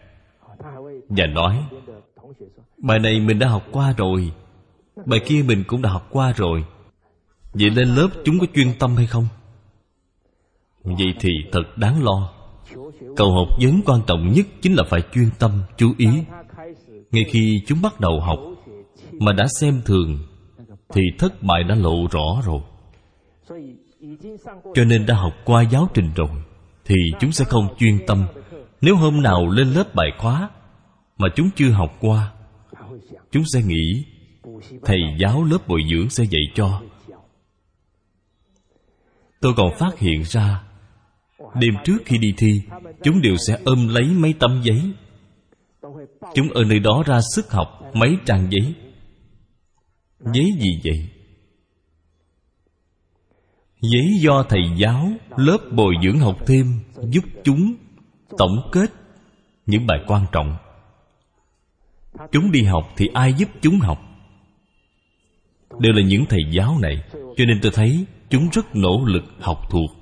Và 1.10 1.26
nói, 1.26 1.64
bài 2.78 3.00
này 3.00 3.20
mình 3.20 3.40
đã 3.40 3.48
học 3.48 3.68
qua 3.72 3.94
rồi. 3.98 4.32
Bài 5.06 5.20
kia 5.26 5.44
mình 5.48 5.64
cũng 5.68 5.82
đã 5.82 5.90
học 5.90 6.08
qua 6.10 6.34
rồi. 6.36 6.66
Vậy 7.54 7.70
lên 7.70 7.96
lớp 7.96 8.10
chúng 8.26 8.40
có 8.40 8.46
chuyên 8.54 8.74
tâm 8.80 8.96
hay 8.96 9.08
không? 9.08 9.28
Vậy 10.84 11.14
thì 11.20 11.30
thật 11.52 11.78
đáng 11.78 12.04
lo. 12.04 12.34
Cầu 13.16 13.32
học 13.32 13.48
vấn 13.62 13.82
quan 13.86 14.02
trọng 14.08 14.32
nhất 14.34 14.46
chính 14.62 14.74
là 14.74 14.84
phải 14.90 15.02
chuyên 15.14 15.30
tâm, 15.40 15.62
chú 15.78 15.94
ý. 15.98 16.08
Ngay 17.12 17.24
khi 17.32 17.62
chúng 17.68 17.82
bắt 17.82 18.00
đầu 18.00 18.20
học 18.20 18.40
mà 19.12 19.34
đã 19.34 19.46
xem 19.60 19.82
thường, 19.86 20.20
thì 20.94 21.02
thất 21.20 21.44
bại 21.44 21.64
đã 21.64 21.76
lộ 21.76 22.08
rõ 22.12 22.42
rồi. 22.46 22.62
Cho 24.76 24.84
nên 24.84 25.06
đã 25.06 25.16
học 25.16 25.34
qua 25.46 25.62
giáo 25.62 25.90
trình 25.94 26.12
rồi, 26.16 26.30
thì 26.86 26.96
chúng 27.20 27.32
sẽ 27.32 27.46
không 27.46 27.68
chuyên 27.80 28.06
tâm. 28.08 28.26
Nếu 28.82 28.96
hôm 28.96 29.22
nào 29.22 29.48
lên 29.48 29.68
lớp 29.68 29.96
bài 29.96 30.12
khóa 30.18 30.50
mà 31.18 31.28
chúng 31.36 31.50
chưa 31.56 31.70
học 31.70 31.98
qua, 32.00 32.32
chúng 33.32 33.44
sẽ 33.54 33.62
nghĩ, 33.62 34.06
thầy 34.84 35.00
giáo 35.20 35.44
lớp 35.44 35.68
bồi 35.68 35.82
dưỡng 35.92 36.10
sẽ 36.10 36.24
dạy 36.24 36.44
cho. 36.56 36.82
Tôi 39.42 39.54
còn 39.58 39.76
phát 39.78 40.00
hiện 40.00 40.24
ra 40.24 40.64
đêm 41.56 41.74
trước 41.84 41.97
khi 42.06 42.18
đi 42.18 42.34
thi, 42.38 42.62
chúng 43.04 43.22
đều 43.22 43.36
sẽ 43.47 43.58
ôm 43.66 43.88
lấy 43.88 44.06
mấy 44.06 44.34
tấm 44.39 44.62
giấy. 44.64 44.82
Chúng 46.36 46.49
ở 46.49 46.64
nơi 46.64 46.80
đó 46.80 47.04
ra 47.06 47.20
sức 47.36 47.52
học 47.52 47.68
mấy 47.93 48.18
trang 48.26 48.47
giấy. 48.52 48.74
Giấy 50.34 50.52
gì 50.60 50.82
vậy? 50.84 51.10
Giấy 53.82 54.06
do 54.20 54.43
thầy 54.49 54.62
giáo, 54.78 55.12
lớp 55.38 55.58
bồi 55.72 55.95
dưỡng 56.04 56.20
học 56.20 56.38
thêm, 56.47 56.80
giúp 57.10 57.24
chúng 57.43 57.76
tổng 58.38 58.70
kết 58.72 58.91
những 59.66 59.88
bài 59.88 59.99
quan 60.08 60.26
trọng. 60.32 60.58
Chúng 62.32 62.52
đi 62.52 62.64
học 62.64 62.93
thì 62.97 63.08
ai 63.14 63.34
giúp 63.34 63.49
chúng 63.62 63.80
học? 63.80 63.99
Đều 65.80 65.93
là 65.93 66.02
những 66.08 66.26
thầy 66.30 66.39
giáo 66.52 66.78
này, 66.82 67.04
cho 67.12 67.45
nên 67.47 67.60
tôi 67.62 67.72
thấy 67.76 68.06
chúng 68.30 68.49
rất 68.52 68.76
nỗ 68.76 69.06
lực 69.06 69.24
học 69.39 69.58
thuộc 69.70 70.01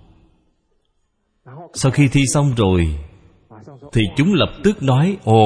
sau 1.74 1.92
khi 1.92 2.08
thi 2.08 2.22
xong 2.34 2.54
rồi, 2.56 2.88
thì 3.94 4.02
chúng 4.18 4.34
lập 4.34 4.50
tức 4.64 4.84
nói, 4.84 5.18
ồ, 5.24 5.42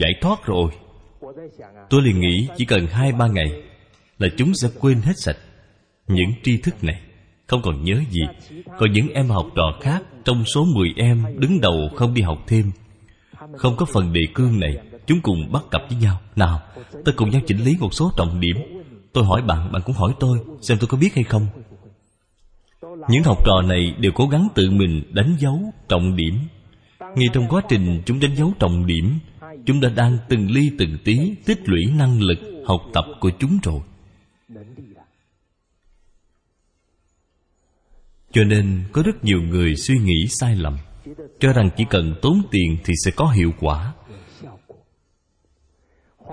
giải 0.00 0.12
thoát 0.20 0.46
rồi. 0.46 0.70
Tôi 1.90 2.02
liền 2.02 2.20
nghĩ 2.20 2.48
chỉ 2.56 2.64
cần 2.64 2.86
hai 2.86 3.12
ba 3.12 3.26
ngày 3.26 3.62
là 4.18 4.28
chúng 4.36 4.54
sẽ 4.54 4.68
quên 4.80 5.00
hết 5.02 5.12
sạch 5.16 5.36
những 6.08 6.30
tri 6.42 6.56
thức 6.56 6.84
này. 6.84 7.00
Không 7.46 7.62
còn 7.62 7.84
nhớ 7.84 8.00
gì. 8.10 8.22
Còn 8.78 8.92
những 8.92 9.08
em 9.08 9.28
học 9.28 9.46
trò 9.56 9.78
khác, 9.80 10.02
trong 10.24 10.44
số 10.44 10.64
10 10.74 10.92
em 10.96 11.24
đứng 11.38 11.60
đầu 11.60 11.88
không 11.94 12.14
đi 12.14 12.22
học 12.22 12.38
thêm. 12.46 12.70
Không 13.56 13.76
có 13.76 13.86
phần 13.92 14.12
đề 14.12 14.20
cương 14.34 14.60
này, 14.60 14.76
chúng 15.06 15.20
cùng 15.20 15.52
bắt 15.52 15.62
cặp 15.70 15.82
với 15.88 15.98
nhau. 15.98 16.20
Nào, 16.36 16.60
tôi 17.04 17.14
cùng 17.16 17.30
nhau 17.30 17.40
chỉnh 17.46 17.64
lý 17.64 17.76
một 17.80 17.94
số 17.94 18.12
trọng 18.16 18.40
điểm. 18.40 18.56
Tôi 19.12 19.24
hỏi 19.24 19.42
bạn 19.42 19.72
bạn 19.72 19.82
cũng 19.84 19.96
hỏi 19.96 20.12
tôi, 20.20 20.38
xem 20.60 20.78
tôi 20.80 20.88
có 20.88 20.98
biết 20.98 21.14
hay 21.14 21.24
không 21.24 21.46
những 23.08 23.22
học 23.24 23.38
trò 23.44 23.62
này 23.68 23.94
đều 23.98 24.12
cố 24.14 24.26
gắng 24.26 24.48
tự 24.54 24.70
mình 24.70 25.02
đánh 25.12 25.36
dấu 25.38 25.72
trọng 25.88 26.16
điểm. 26.16 26.38
Ngay 27.00 27.26
trong 27.32 27.48
quá 27.48 27.62
trình 27.68 28.02
chúng 28.06 28.20
đánh 28.20 28.36
dấu 28.36 28.52
trọng 28.58 28.86
điểm, 28.86 29.18
chúng 29.66 29.80
đã 29.80 29.88
đang 29.88 30.18
từng 30.28 30.50
ly 30.50 30.70
từng 30.78 30.98
tí 31.04 31.34
tích 31.46 31.68
lũy 31.68 31.84
năng 31.98 32.20
lực 32.20 32.38
học 32.66 32.80
tập 32.92 33.04
của 33.20 33.30
chúng 33.38 33.58
rồi. 33.62 33.80
Cho 38.32 38.44
nên 38.44 38.84
có 38.92 39.02
rất 39.02 39.24
nhiều 39.24 39.42
người 39.42 39.76
suy 39.76 39.98
nghĩ 39.98 40.26
sai 40.28 40.56
lầm, 40.56 40.76
cho 41.40 41.52
rằng 41.52 41.70
chỉ 41.76 41.84
cần 41.90 42.14
tốn 42.22 42.42
tiền 42.50 42.76
thì 42.84 42.94
sẽ 43.04 43.10
có 43.16 43.30
hiệu 43.30 43.52
quả. 43.60 43.94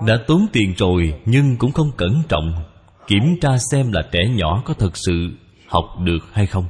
Đã 0.07 0.19
tốn 0.27 0.45
tiền 0.53 0.73
rồi 0.77 1.13
nhưng 1.25 1.57
cũng 1.57 1.71
không 1.71 1.91
cẩn 1.97 2.23
trọng, 2.29 2.63
kiểm 3.07 3.39
tra 3.41 3.49
xem 3.71 3.91
là 3.91 4.01
trẻ 4.11 4.19
nhỏ 4.29 4.63
có 4.65 4.73
thật 4.73 4.97
sự 4.97 5.31
học 5.71 5.85
được 5.99 6.19
hay 6.33 6.45
không? 6.45 6.65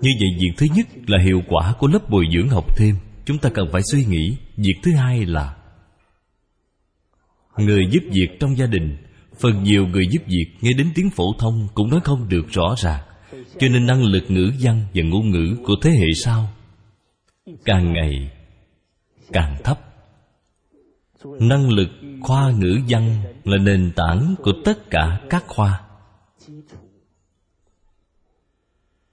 Như 0.00 0.10
vậy 0.20 0.28
việc 0.38 0.50
thứ 0.56 0.66
nhất 0.74 0.86
là 1.06 1.18
hiệu 1.24 1.42
quả 1.48 1.74
của 1.78 1.86
lớp 1.86 2.10
bồi 2.10 2.26
dưỡng 2.32 2.48
học 2.48 2.76
thêm, 2.76 2.94
chúng 3.24 3.38
ta 3.38 3.50
cần 3.54 3.68
phải 3.72 3.82
suy 3.92 4.04
nghĩ. 4.04 4.36
Việc 4.56 4.74
thứ 4.82 4.92
hai 4.92 5.26
là 5.26 5.56
người 7.56 7.86
giúp 7.90 8.02
việc 8.10 8.28
trong 8.40 8.56
gia 8.56 8.66
đình. 8.66 8.96
Phần 9.40 9.62
nhiều 9.62 9.86
người 9.86 10.06
giúp 10.10 10.22
việc 10.26 10.46
nghe 10.60 10.72
đến 10.72 10.90
tiếng 10.94 11.10
phổ 11.10 11.24
thông 11.38 11.68
cũng 11.74 11.90
nói 11.90 12.00
không 12.04 12.28
được 12.28 12.46
rõ 12.48 12.74
ràng. 12.78 13.00
Cho 13.58 13.68
nên 13.68 13.86
năng 13.86 14.02
lực 14.02 14.24
ngữ 14.28 14.52
văn 14.60 14.86
và 14.94 15.02
ngôn 15.02 15.30
ngữ 15.30 15.56
của 15.64 15.74
thế 15.82 15.90
hệ 15.90 16.06
sau 16.16 16.48
càng 17.64 17.92
ngày 17.92 18.30
càng 19.32 19.56
thấp. 19.64 19.80
Năng 21.40 21.68
lực 21.70 21.88
khoa 22.22 22.50
ngữ 22.50 22.78
văn 22.88 23.22
là 23.44 23.56
nền 23.58 23.92
tảng 23.96 24.34
của 24.42 24.52
tất 24.64 24.90
cả 24.90 25.20
các 25.30 25.44
khoa. 25.46 25.83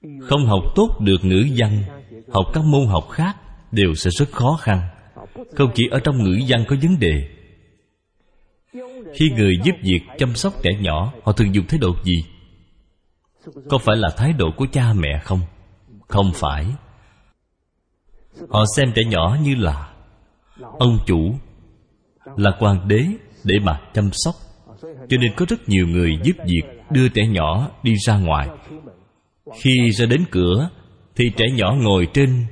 Không 0.02 0.46
học 0.46 0.64
tốt 0.76 0.98
được 1.00 1.26
ngữ 1.26 1.46
văn, 1.58 1.84
học 2.34 2.46
các 2.54 2.64
môn 2.64 2.86
học 2.88 3.10
khác 3.10 3.36
đều 3.72 3.94
sẽ 3.96 4.10
rất 4.10 4.32
khó 4.32 4.58
khăn. 4.62 4.82
Không 5.56 5.72
chỉ 5.76 5.84
ở 5.92 6.00
trong 6.00 6.24
ngữ 6.24 6.40
văn 6.48 6.66
có 6.68 6.76
vấn 6.82 7.00
đề. 7.00 7.30
Khi 9.16 9.30
người 9.38 9.54
giúp 9.64 9.76
việc 9.84 10.02
chăm 10.18 10.36
sóc 10.36 10.54
trẻ 10.64 10.72
nhỏ, 10.80 11.14
họ 11.24 11.32
thường 11.32 11.56
dùng 11.56 11.66
thái 11.68 11.80
độ 11.80 11.96
gì? 12.04 12.24
Có 13.70 13.78
phải 13.78 13.98
là 13.98 14.10
thái 14.18 14.34
độ 14.34 14.52
của 14.58 14.66
cha 14.72 14.94
mẹ 14.94 15.20
không? 15.24 15.40
Không 16.08 16.32
phải. 16.36 16.66
Họ 18.50 18.66
xem 18.76 18.92
trẻ 18.96 19.02
nhỏ 19.10 19.38
như 19.42 19.56
là 19.56 19.94
ông 20.80 20.98
chủ, 21.06 21.36
là 22.38 22.52
hoàng 22.60 22.88
đế 22.88 23.06
để 23.44 23.56
mà 23.64 23.82
chăm 23.94 24.10
sóc. 24.12 24.36
Cho 24.82 25.18
nên 25.18 25.34
có 25.36 25.46
rất 25.50 25.70
nhiều 25.70 25.88
người 25.88 26.12
giúp 26.24 26.36
việc 26.46 26.64
đưa 26.90 27.10
trẻ 27.10 27.28
nhỏ 27.28 27.72
đi 27.84 27.96
ra 28.06 28.18
ngoài 28.18 28.50
khi 29.60 29.92
ra 29.92 30.06
đến 30.06 30.26
cửa, 30.32 30.70
thì 31.16 31.32
trẻ 31.38 31.46
nhỏ 31.56 31.76
ngồi 31.82 32.08
trên. 32.14 32.46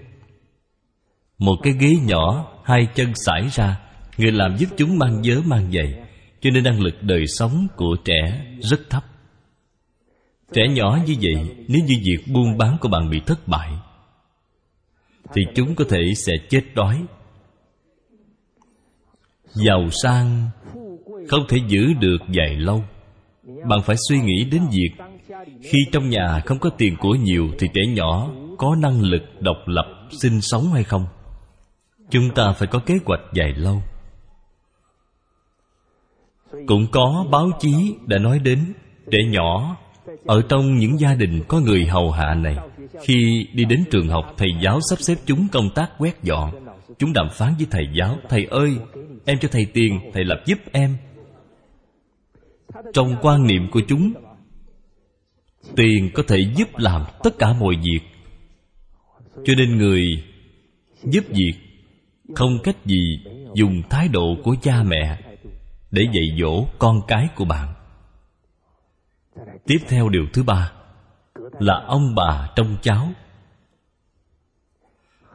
Một 1.37 1.55
cái 1.63 1.73
ghế 1.79 1.95
nhỏ, 2.05 2.51
hai 2.63 2.87
chân 2.95 3.13
sải 3.15 3.49
ra, 3.51 3.79
người 4.17 4.31
làm 4.31 4.57
giúp 4.57 4.69
chúng 4.77 4.97
mang 4.97 5.21
vớ, 5.25 5.41
mang 5.45 5.71
giày 5.71 5.93
cho 6.41 6.49
nên 6.49 6.63
năng 6.63 6.81
lực 6.81 6.95
đời 7.01 7.23
sống 7.27 7.67
của 7.75 7.95
trẻ 8.05 8.45
rất 8.61 8.79
thấp. 8.89 9.03
Trẻ 10.53 10.61
nhỏ 10.69 10.99
như 11.07 11.15
vậy, 11.21 11.65
nếu 11.67 11.85
như 11.85 11.95
việc 12.03 12.33
buôn 12.33 12.57
bán 12.57 12.77
của 12.81 12.89
bạn 12.89 13.09
bị 13.09 13.19
thất 13.25 13.47
bại, 13.47 13.71
thì 15.33 15.41
chúng 15.55 15.75
có 15.75 15.85
thể 15.89 15.99
sẽ 16.15 16.33
chết 16.49 16.61
đói. 16.75 17.03
Giàu 19.65 19.89
sang, 20.03 20.49
không 21.27 21.45
thể 21.49 21.57
giữ 21.67 21.93
được 21.99 22.17
dài 22.29 22.55
lâu. 22.55 22.83
Bạn 23.69 23.81
phải 23.81 23.95
suy 24.09 24.19
nghĩ 24.19 24.43
đến 24.51 24.61
việc 24.71 25.05
khi 25.61 25.77
trong 25.91 26.09
nhà 26.09 26.41
không 26.45 26.59
có 26.59 26.69
tiền 26.77 26.95
của 26.99 27.15
nhiều 27.15 27.47
thì 27.59 27.67
trẻ 27.73 27.81
nhỏ 27.93 28.29
có 28.57 28.75
năng 28.75 29.01
lực 29.01 29.21
độc 29.39 29.57
lập, 29.65 29.85
sinh 30.11 30.41
sống 30.41 30.73
hay 30.73 30.83
không? 30.83 31.05
Chúng 32.09 32.29
ta 32.35 32.51
phải 32.51 32.67
có 32.67 32.79
kế 32.85 32.99
hoạch 33.05 33.21
dài 33.33 33.53
lâu. 33.53 33.81
Cũng 36.67 36.87
có 36.91 37.25
báo 37.31 37.49
chí 37.59 37.95
đã 38.05 38.17
nói 38.17 38.39
đến, 38.39 38.73
trẻ 39.11 39.17
nhỏ 39.29 39.77
ở 40.25 40.41
trong 40.49 40.77
những 40.77 40.99
gia 40.99 41.13
đình 41.13 41.43
có 41.47 41.59
người 41.59 41.85
hầu 41.85 42.11
hạ 42.11 42.33
này, 42.33 42.57
khi 43.01 43.47
đi 43.53 43.65
đến 43.65 43.83
trường 43.91 44.07
học, 44.07 44.33
thầy 44.37 44.49
giáo 44.61 44.79
sắp 44.89 44.99
xếp 44.99 45.15
chúng 45.25 45.47
công 45.51 45.69
tác 45.75 45.91
quét 45.97 46.23
dọn. 46.23 46.51
Chúng 46.97 47.13
đàm 47.13 47.27
phán 47.31 47.53
với 47.57 47.67
thầy 47.71 47.83
giáo, 47.93 48.17
thầy 48.29 48.45
ơi, 48.45 48.77
em 49.25 49.37
cho 49.41 49.49
thầy 49.51 49.65
tiền, 49.73 49.99
thầy 50.13 50.23
lập 50.23 50.41
giúp 50.45 50.59
em. 50.71 50.97
Trong 52.93 53.15
quan 53.21 53.47
niệm 53.47 53.67
của 53.71 53.81
chúng 53.87 54.13
tiền 55.75 56.09
có 56.13 56.23
thể 56.27 56.37
giúp 56.55 56.69
làm 56.77 57.03
tất 57.23 57.39
cả 57.39 57.53
mọi 57.53 57.75
việc. 57.75 57.99
Cho 59.45 59.53
nên 59.57 59.77
người 59.77 60.23
giúp 61.03 61.23
việc 61.29 61.53
không 62.35 62.59
cách 62.63 62.85
gì 62.85 63.19
dùng 63.55 63.81
thái 63.89 64.07
độ 64.07 64.35
của 64.43 64.55
cha 64.61 64.83
mẹ 64.83 65.21
để 65.91 66.01
dạy 66.13 66.37
dỗ 66.39 66.65
con 66.79 67.01
cái 67.07 67.27
của 67.35 67.45
bạn. 67.45 67.73
Tiếp 69.65 69.79
theo 69.87 70.09
điều 70.09 70.25
thứ 70.33 70.43
ba 70.43 70.71
là 71.59 71.83
ông 71.87 72.15
bà 72.15 72.49
trong 72.55 72.77
cháu. 72.81 73.09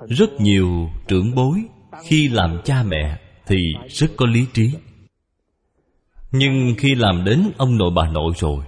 Rất 0.09 0.31
nhiều 0.41 0.91
trưởng 1.09 1.35
bối 1.35 1.65
khi 2.03 2.29
làm 2.29 2.61
cha 2.65 2.83
mẹ 2.83 3.21
thì 3.47 3.57
rất 3.89 4.11
có 4.17 4.27
lý 4.27 4.47
trí. 4.53 4.75
Nhưng 6.33 6.75
khi 6.79 6.95
làm 6.95 7.25
đến 7.25 7.51
ông 7.57 7.79
nội 7.79 7.91
bà 7.95 8.09
nội 8.09 8.33
rồi 8.37 8.65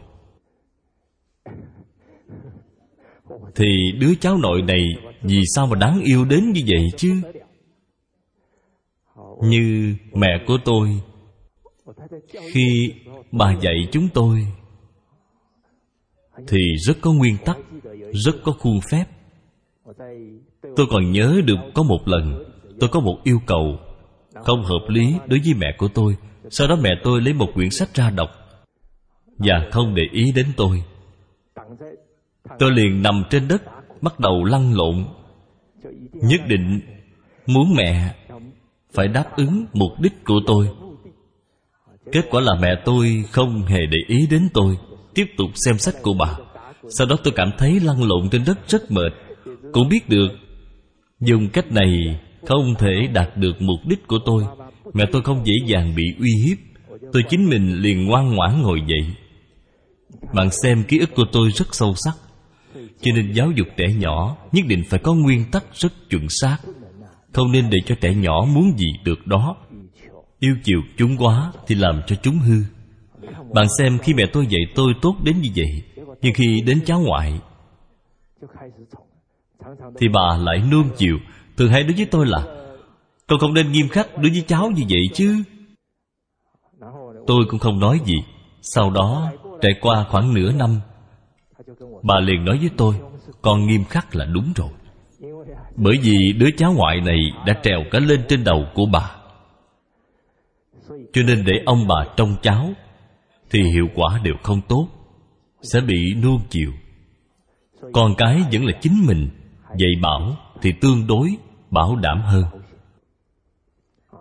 thì 3.57 3.93
đứa 4.01 4.15
cháu 4.21 4.37
nội 4.37 4.63
này 4.63 4.83
vì 5.23 5.43
sao 5.55 5.67
mà 5.67 5.79
đáng 5.79 6.01
yêu 6.01 6.25
đến 6.25 6.53
như 6.53 6.61
vậy 6.67 6.89
chứ? 6.97 7.15
Như 9.43 9.95
mẹ 10.15 10.45
của 10.47 10.59
tôi, 10.65 11.01
khi 12.53 12.93
bà 13.33 13.55
dạy 13.61 13.89
chúng 13.93 14.09
tôi, 14.15 14.47
thì 16.49 16.59
rất 16.87 16.97
có 17.01 17.13
nguyên 17.13 17.37
tắc, 17.45 17.57
rất 18.13 18.35
có 18.45 18.53
khuôn 18.53 18.81
phép. 18.91 19.05
Tôi 20.77 20.87
còn 20.91 21.13
nhớ 21.13 21.41
được 21.45 21.59
có 21.75 21.83
một 21.83 22.09
lần, 22.09 22.45
tôi 22.81 22.91
có 22.93 23.01
một 23.01 23.19
yêu 23.25 23.39
cầu 23.47 23.79
không 24.45 24.63
hợp 24.63 24.87
lý 24.89 25.15
đối 25.27 25.41
với 25.45 25.55
mẹ 25.55 25.67
của 25.79 25.89
tôi. 25.89 26.17
Sau 26.51 26.69
đó 26.69 26.77
mẹ 26.83 26.91
tôi 27.05 27.21
lấy 27.21 27.35
một 27.35 27.49
quyển 27.55 27.71
sách 27.71 27.95
ra 27.95 28.11
đọc 28.11 28.31
và 29.39 29.69
không 29.73 29.95
để 29.95 30.03
ý 30.13 30.33
đến 30.33 30.47
tôi 30.57 30.83
tôi 32.59 32.71
liền 32.71 33.03
nằm 33.03 33.23
trên 33.31 33.49
đất, 33.49 33.63
bắt 34.03 34.21
đầu 34.21 34.45
lăn 34.45 34.75
lộn. 34.75 35.05
Nhất 36.13 36.41
định 36.49 36.81
muốn 37.47 37.75
mẹ 37.75 38.15
phải 38.95 39.09
đáp 39.09 39.37
ứng 39.37 39.67
mục 39.73 39.91
đích 40.01 40.25
của 40.25 40.41
tôi. 40.47 40.69
Kết 42.13 42.27
quả 42.31 42.41
là 42.41 42.53
mẹ 42.61 42.83
tôi 42.85 43.25
không 43.33 43.63
hề 43.63 43.87
để 43.87 43.99
ý 44.09 44.27
đến 44.31 44.49
tôi. 44.55 44.77
Tiếp 45.15 45.27
tục 45.37 45.51
xem 45.55 45.79
sách 45.79 45.95
của 46.03 46.15
bà. 46.19 46.37
Sau 46.89 47.07
đó 47.07 47.17
tôi 47.25 47.33
cảm 47.37 47.51
thấy 47.59 47.81
lăn 47.81 48.03
lộn 48.05 48.29
trên 48.31 48.43
đất 48.47 48.59
rất 48.69 48.91
mệt. 48.91 49.13
Cũng 49.73 49.89
biết 49.89 50.09
được 50.09 50.29
dùng 51.21 51.49
cách 51.49 51.73
này 51.73 52.21
không 52.47 52.75
thể 52.79 53.09
đạt 53.13 53.37
được 53.37 53.63
mục 53.63 53.79
đích 53.87 54.07
của 54.07 54.19
tôi. 54.27 54.45
Mẹ 54.95 55.05
tôi 55.13 55.23
không 55.23 55.47
dễ 55.47 55.55
dàng 55.67 55.95
bị 55.97 56.05
uy 56.21 56.31
hiếp. 56.47 56.59
Tôi 57.13 57.23
chính 57.29 57.49
mình 57.49 57.81
liền 57.81 58.07
ngoan 58.07 58.35
ngoãn 58.35 58.63
ngồi 58.63 58.81
dậy. 58.87 59.07
Bạn 60.35 60.49
xem 60.63 60.85
ký 60.89 60.99
ức 60.99 61.15
của 61.15 61.25
tôi 61.33 61.51
rất 61.51 61.75
sâu 61.75 61.95
sắc 61.97 62.15
cho 63.01 63.13
nên 63.15 63.33
giáo 63.33 63.51
dục 63.51 63.67
trẻ 63.77 63.85
nhỏ 63.99 64.37
nhất 64.53 64.67
định 64.69 64.83
phải 64.91 65.01
có 65.01 65.15
nguyên 65.15 65.45
tắc 65.53 65.65
rất 65.75 65.93
chuẩn 66.11 66.29
xác. 66.29 66.59
Không 67.33 67.53
nên 67.53 67.71
để 67.71 67.79
cho 67.87 67.95
trẻ 68.01 68.15
nhỏ 68.15 68.47
muốn 68.55 68.73
gì 68.77 68.87
được 69.05 69.27
đó. 69.27 69.57
Yêu 70.39 70.57
chiều 70.65 70.81
chúng 70.97 71.17
quá 71.17 71.53
thì 71.67 71.75
làm 71.75 72.01
cho 72.07 72.17
chúng 72.17 72.39
hư. 72.39 72.63
Bạn 73.55 73.67
xem 73.79 73.99
khi 73.99 74.15
mẹ 74.15 74.25
tôi 74.33 74.47
dạy 74.47 74.63
tôi 74.75 74.93
tốt 75.03 75.17
đến 75.23 75.41
như 75.41 75.51
vậy, 75.57 75.83
nhưng 76.21 76.35
khi 76.35 76.61
đến 76.67 76.81
cháu 76.87 77.01
ngoại, 77.01 77.41
thì 79.99 80.09
bà 80.09 80.37
lại 80.37 80.63
nuông 80.71 80.89
chiều. 80.97 81.19
Thường 81.57 81.69
hay 81.69 81.83
đối 81.83 81.93
với 81.97 82.07
tôi 82.07 82.27
là, 82.27 82.39
con 83.27 83.39
không 83.39 83.55
nên 83.55 83.73
nghiêm 83.73 83.89
khắc 83.89 84.19
đối 84.19 84.31
với 84.31 84.45
cháu 84.47 84.71
như 84.71 84.83
vậy 84.89 85.03
chứ. 85.15 85.43
Tôi 87.27 87.45
cũng 87.49 87.61
không 87.61 87.79
nói 87.79 88.01
gì. 88.05 88.17
Sau 88.63 88.91
đó, 88.91 89.31
trải 89.63 89.73
qua 89.81 90.07
khoảng 90.11 90.35
nửa 90.35 90.53
năm 90.53 90.81
bà 92.07 92.21
liền 92.21 92.45
nói 92.45 92.59
với 92.59 92.71
tôi, 92.77 92.95
con 93.43 93.67
nghiêm 93.67 93.85
khắc 93.85 94.17
là 94.17 94.25
đúng 94.25 94.53
rồi. 94.57 94.71
Bởi 95.77 95.99
vì 96.03 96.33
đứa 96.39 96.51
cháu 96.57 96.73
ngoại 96.73 97.01
này 97.01 97.19
đã 97.47 97.61
trèo 97.63 97.81
cả 97.91 97.99
lên 97.99 98.21
trên 98.29 98.45
đầu 98.45 98.67
của 98.75 98.87
bà. 98.93 99.11
Cho 101.13 101.23
nên 101.23 101.45
để 101.45 101.53
ông 101.67 101.87
bà 101.89 102.07
trông 102.17 102.37
cháu, 102.43 102.71
thì 103.51 103.63
hiệu 103.63 103.89
quả 103.95 104.21
đều 104.23 104.35
không 104.43 104.61
tốt, 104.69 104.89
sẽ 105.63 105.81
bị 105.81 106.15
nuông 106.23 106.41
chiều. 106.51 106.73
Con 107.93 108.15
cái 108.19 108.43
vẫn 108.53 108.65
là 108.65 108.73
chính 108.81 109.07
mình, 109.07 109.29
dạy 109.77 109.91
bảo 110.03 110.37
thì 110.63 110.73
tương 110.81 111.07
đối, 111.07 111.37
bảo 111.71 111.97
đảm 111.97 112.23
hơn. 112.23 112.45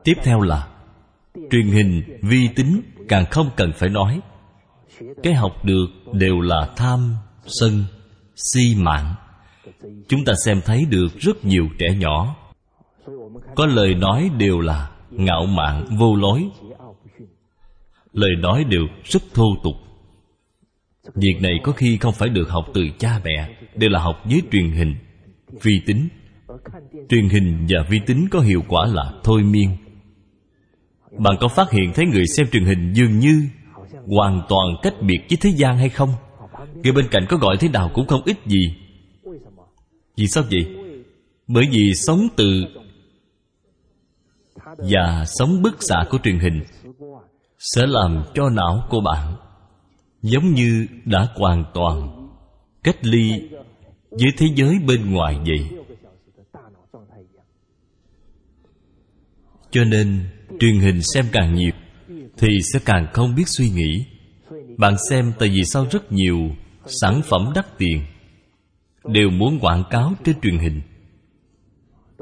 Tiếp 0.04 0.14
theo 0.24 0.42
là, 0.42 0.68
truyền 1.52 1.68
hình 1.68 2.20
vi 2.22 2.48
tính 2.56 2.82
càng 3.10 3.26
không 3.32 3.50
cần 3.56 3.72
phải 3.76 3.90
nói. 3.90 4.22
Cái 5.24 5.34
học 5.34 5.66
được 5.66 5.88
đều 6.14 6.40
là 6.42 6.70
tham 6.76 7.16
sân 7.48 7.84
si 8.36 8.76
mạng. 8.78 9.16
Chúng 10.08 10.26
ta 10.26 10.34
xem 10.46 10.62
thấy 10.66 10.86
được 10.90 11.08
rất 11.20 11.46
nhiều 11.46 11.68
trẻ 11.80 11.88
nhỏ. 11.98 12.36
Có 13.56 13.66
lời 13.66 13.96
nói 13.96 14.30
đều 14.38 14.60
là 14.60 14.90
ngạo 15.12 15.46
mạn, 15.46 15.86
vô 16.00 16.16
lối. 16.16 16.50
Lời 18.14 18.32
nói 18.40 18.64
đều 18.64 18.82
rất 19.04 19.24
thô 19.34 19.46
tục. 19.64 19.74
Việc 21.16 21.36
này 21.42 21.54
có 21.64 21.72
khi 21.72 21.98
không 21.98 22.14
phải 22.14 22.30
được 22.30 22.50
học 22.50 22.66
từ 22.74 22.82
cha 23.00 23.22
mẹ, 23.24 23.50
đều 23.76 23.90
là 23.90 24.00
học 24.00 24.16
với 24.24 24.42
truyền 24.52 24.72
hình, 24.72 24.96
vi 25.62 25.82
tính. 25.86 26.08
Truyền 27.10 27.30
hình 27.30 27.66
và 27.70 27.80
vi 27.90 28.00
tính 28.06 28.28
có 28.32 28.40
hiệu 28.40 28.64
quả 28.68 28.86
là 28.86 29.12
thôi 29.24 29.44
miên. 29.44 29.78
Bạn 31.18 31.36
có 31.40 31.48
phát 31.48 31.72
hiện 31.72 31.92
thấy 31.96 32.06
người 32.06 32.26
xem 32.38 32.48
truyền 32.52 32.66
hình 32.66 32.94
dường 32.94 33.20
như 33.20 33.42
hoàn 34.08 34.42
toàn 34.50 34.66
cách 34.82 34.94
biệt 35.02 35.20
với 35.30 35.38
thế 35.42 35.50
gian 35.50 35.78
hay 35.78 35.90
không? 35.90 36.10
Người 36.84 36.94
bên 36.94 37.08
cạnh 37.12 37.26
có 37.30 37.38
gọi 37.38 37.58
thế 37.60 37.70
nào 37.70 37.92
cũng 37.94 38.08
không 38.08 38.22
ít 38.26 38.38
gì. 38.46 38.76
Vì 40.18 40.28
sao 40.28 40.44
vậy? 40.52 40.76
Bởi 41.48 41.66
vì 41.72 41.94
sống 41.94 42.28
từ 42.36 42.64
và 44.78 45.26
sống 45.28 45.62
bức 45.62 45.84
xạ 45.84 46.06
của 46.10 46.18
truyền 46.24 46.40
hình 46.40 46.62
sẽ 47.60 47.86
làm 47.88 48.24
cho 48.34 48.50
não 48.50 48.88
của 48.90 49.02
bạn 49.02 49.36
giống 50.22 50.54
như 50.54 50.88
đã 51.06 51.28
hoàn 51.36 51.64
toàn 51.74 52.28
cách 52.84 53.06
ly 53.06 53.50
với 54.10 54.32
thế 54.38 54.48
giới 54.56 54.80
bên 54.88 55.12
ngoài 55.12 55.40
vậy. 55.46 55.80
Cho 59.72 59.84
nên, 59.84 60.24
truyền 60.60 60.80
hình 60.80 61.02
xem 61.14 61.26
càng 61.32 61.56
nhiều 61.56 61.72
thì 62.38 62.48
sẽ 62.74 62.80
càng 62.86 63.08
không 63.14 63.36
biết 63.36 63.48
suy 63.48 63.70
nghĩ. 63.70 64.06
Bạn 64.78 64.96
xem 65.10 65.34
tại 65.40 65.50
vì 65.50 65.64
sao 65.64 65.88
rất 65.92 66.12
nhiều 66.12 66.38
sản 66.88 67.22
phẩm 67.30 67.52
đắt 67.56 67.78
tiền. 67.78 68.02
Đều 69.06 69.30
muốn 69.30 69.60
quảng 69.60 69.84
cáo 69.90 70.14
trên 70.24 70.42
truyền 70.42 70.58
hình. 70.58 70.82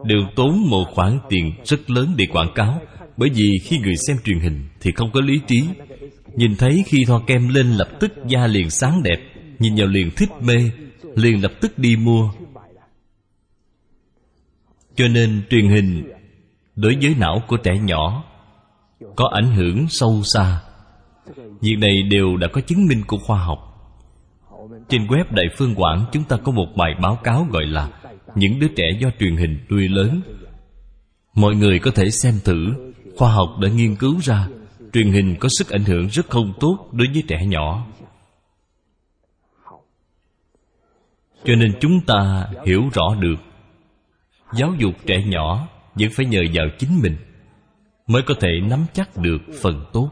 Đều 0.03 0.19
tốn 0.35 0.69
một 0.69 0.85
khoản 0.93 1.19
tiền 1.29 1.51
rất 1.63 1.89
lớn 1.89 2.13
để 2.17 2.25
quảng 2.31 2.51
cáo, 2.55 2.81
bởi 3.17 3.29
vì 3.29 3.51
khi 3.63 3.77
người 3.77 3.95
xem 4.07 4.17
truyền 4.23 4.39
hình 4.39 4.67
thì 4.81 4.91
không 4.91 5.11
có 5.13 5.21
lý 5.21 5.39
trí. 5.47 5.63
Nhìn 6.35 6.55
thấy 6.55 6.83
khi 6.87 7.05
thoa 7.07 7.19
kem 7.27 7.47
lên 7.47 7.67
lập 7.67 7.89
tức 7.99 8.13
da 8.27 8.47
liền 8.47 8.69
sáng 8.69 9.03
đẹp, 9.03 9.19
nhìn 9.59 9.75
vào 9.75 9.87
liền 9.87 10.11
thích 10.15 10.29
mê, 10.41 10.71
liền 11.15 11.43
lập 11.43 11.51
tức 11.61 11.79
đi 11.79 11.95
mua. 11.95 12.31
Cho 14.95 15.07
nên 15.07 15.41
truyền 15.49 15.69
hình 15.69 16.11
đối 16.75 16.95
với 17.01 17.15
não 17.19 17.41
của 17.47 17.57
trẻ 17.57 17.79
nhỏ 17.79 18.23
có 19.15 19.29
ảnh 19.33 19.55
hưởng 19.55 19.87
sâu 19.89 20.21
xa. 20.23 20.61
Việc 21.61 21.75
này 21.79 22.03
đều 22.09 22.37
đã 22.37 22.47
có 22.53 22.61
chứng 22.61 22.85
minh 22.85 23.03
của 23.07 23.17
khoa 23.17 23.43
học 23.43 23.72
trên 24.89 25.07
web 25.07 25.25
đại 25.31 25.45
phương 25.57 25.75
quảng, 25.75 26.05
chúng 26.11 26.23
ta 26.23 26.37
có 26.37 26.51
một 26.51 26.67
bài 26.77 26.91
báo 27.01 27.19
cáo 27.23 27.47
gọi 27.51 27.65
là 27.65 27.89
những 28.35 28.59
đứa 28.59 28.67
trẻ 28.67 28.85
do 28.99 29.09
truyền 29.19 29.37
hình 29.37 29.59
nuôi 29.69 29.87
lớn. 29.87 30.21
Mọi 31.35 31.55
người 31.55 31.79
có 31.79 31.91
thể 31.91 32.09
xem 32.09 32.33
thử. 32.45 32.73
Khoa 33.17 33.33
học 33.33 33.49
đã 33.61 33.69
nghiên 33.69 33.95
cứu 33.95 34.19
ra, 34.23 34.47
truyền 34.93 35.11
hình 35.11 35.35
có 35.39 35.49
sức 35.57 35.69
ảnh 35.69 35.83
hưởng 35.83 36.07
rất 36.07 36.29
không 36.29 36.53
tốt 36.59 36.89
đối 36.91 37.07
với 37.13 37.23
trẻ 37.27 37.45
nhỏ. 37.45 37.87
Cho 41.43 41.55
nên 41.55 41.73
chúng 41.81 42.01
ta 42.07 42.47
hiểu 42.65 42.81
rõ 42.93 43.15
được, 43.19 43.35
giáo 44.53 44.73
dục 44.77 44.93
trẻ 45.05 45.23
nhỏ 45.25 45.67
vẫn 45.95 46.09
phải 46.11 46.25
nhờ 46.25 46.41
vào 46.53 46.65
chính 46.79 46.99
mình 47.01 47.15
mới 48.07 48.21
có 48.25 48.33
thể 48.39 48.49
nắm 48.69 48.85
chắc 48.93 49.17
được 49.17 49.41
phần 49.61 49.85
tốt. 49.93 50.09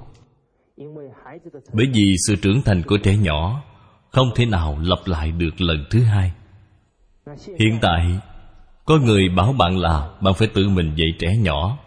Bởi 1.73 1.85
vì 1.93 2.15
sự 2.27 2.35
trưởng 2.35 2.61
thành 2.61 2.83
của 2.87 2.97
trẻ 2.97 3.17
nhỏ 3.17 3.63
không 4.11 4.31
thể 4.35 4.45
nào 4.45 4.77
lặp 4.81 4.99
lại 5.05 5.31
được 5.31 5.61
lần 5.61 5.85
thứ 5.89 6.03
hai. 6.03 6.31
Hiện 7.59 7.79
tại, 7.81 8.19
có 8.85 8.97
người 8.97 9.29
bảo 9.29 9.53
bạn 9.53 9.77
là 9.77 10.09
bạn 10.21 10.33
phải 10.33 10.47
tự 10.47 10.69
mình 10.69 10.93
dạy 10.95 11.09
trẻ 11.19 11.37
nhỏ. 11.37 11.77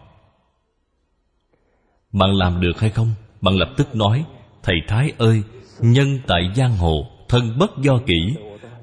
Bạn 2.13 2.31
làm 2.35 2.61
được 2.61 2.81
hay 2.81 2.91
không? 2.91 3.15
Bạn 3.41 3.55
lập 3.55 3.69
tức 3.77 3.95
nói, 3.95 4.25
thầy 4.63 4.77
thái 4.89 5.13
ơi, 5.19 5.43
nhân 5.81 6.19
tại 6.27 6.51
giang 6.57 6.77
hồ, 6.77 7.07
thân 7.29 7.59
bất 7.59 7.71
do 7.79 7.99
kỹ 8.07 8.37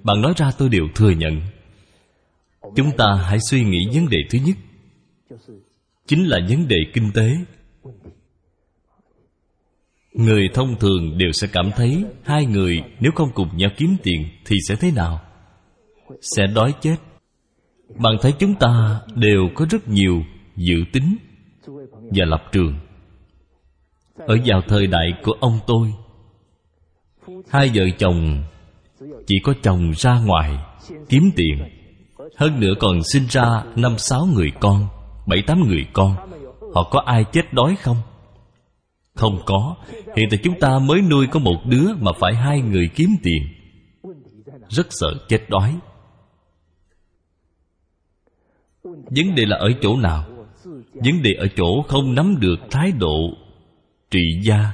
bạn 0.03 0.21
nói 0.21 0.33
ra 0.37 0.51
tôi 0.57 0.69
đều 0.69 0.87
thừa 0.95 1.09
nhận. 1.09 1.41
Chúng 2.75 2.91
ta 2.97 3.05
hãy 3.23 3.39
suy 3.49 3.63
nghĩ 3.63 3.79
vấn 3.93 4.09
đề 4.09 4.17
thứ 4.29 4.39
nhất. 4.45 4.57
Chính 6.07 6.23
là 6.23 6.39
vấn 6.49 6.67
đề 6.67 6.77
kinh 6.93 7.11
tế 7.13 7.37
người 10.13 10.49
thông 10.53 10.75
thường 10.79 11.17
đều 11.17 11.31
sẽ 11.31 11.47
cảm 11.53 11.71
thấy 11.75 12.05
hai 12.23 12.45
người 12.45 12.83
nếu 12.99 13.11
không 13.15 13.29
cùng 13.33 13.57
nhau 13.57 13.69
kiếm 13.77 13.95
tiền 14.03 14.25
thì 14.45 14.55
sẽ 14.67 14.75
thế 14.75 14.91
nào? 14.91 15.21
Sẽ 16.21 16.47
đói 16.47 16.73
chết. 16.81 16.95
Bạn 17.95 18.13
thấy 18.21 18.33
chúng 18.39 18.55
ta 18.55 19.01
đều 19.15 19.49
có 19.55 19.65
rất 19.69 19.87
nhiều 19.87 20.23
dự 20.55 20.75
tính 20.93 21.17
và 22.01 22.25
lập 22.25 22.43
trường. 22.51 22.75
Ở 24.17 24.37
vào 24.45 24.61
thời 24.67 24.87
đại 24.87 25.13
của 25.23 25.33
ông 25.39 25.59
tôi, 25.67 25.93
hai 27.49 27.71
vợ 27.73 27.83
chồng 27.97 28.43
chỉ 29.27 29.35
có 29.43 29.53
chồng 29.63 29.91
ra 29.97 30.19
ngoài 30.19 30.57
kiếm 31.09 31.31
tiền, 31.35 31.57
hơn 32.37 32.59
nữa 32.59 32.73
còn 32.79 33.03
sinh 33.03 33.23
ra 33.29 33.63
năm 33.75 33.97
sáu 33.97 34.25
người 34.35 34.51
con, 34.59 34.87
bảy 35.27 35.43
tám 35.47 35.67
người 35.67 35.85
con. 35.93 36.15
Họ 36.73 36.89
có 36.91 37.01
ai 37.05 37.25
chết 37.31 37.53
đói 37.53 37.75
không? 37.75 37.97
Không 39.15 39.39
có. 39.45 39.75
Hiện 40.15 40.27
tại 40.29 40.39
chúng 40.43 40.59
ta 40.59 40.79
mới 40.79 41.01
nuôi 41.01 41.27
có 41.27 41.39
một 41.39 41.61
đứa 41.65 41.87
mà 41.99 42.11
phải 42.19 42.35
hai 42.35 42.61
người 42.61 42.89
kiếm 42.95 43.09
tiền. 43.23 43.43
Rất 44.69 44.87
sợ, 44.89 45.13
chết 45.29 45.49
đói. 45.49 45.79
Vấn 48.83 49.35
đề 49.35 49.45
là 49.45 49.57
ở 49.57 49.71
chỗ 49.81 49.97
nào? 49.97 50.25
Vấn 50.93 51.21
đề 51.23 51.33
ở 51.33 51.47
chỗ 51.55 51.81
không 51.87 52.15
nắm 52.15 52.39
được 52.39 52.59
thái 52.71 52.91
độ 52.91 53.37
trị 54.11 54.39
gia. 54.43 54.73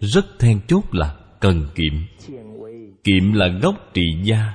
Rất 0.00 0.26
then 0.38 0.60
chốt 0.68 0.84
là 0.92 1.16
cần 1.40 1.66
kiệm. 1.74 1.92
Kiệm 3.04 3.32
là 3.32 3.48
gốc 3.62 3.74
trị 3.94 4.06
gia. 4.24 4.54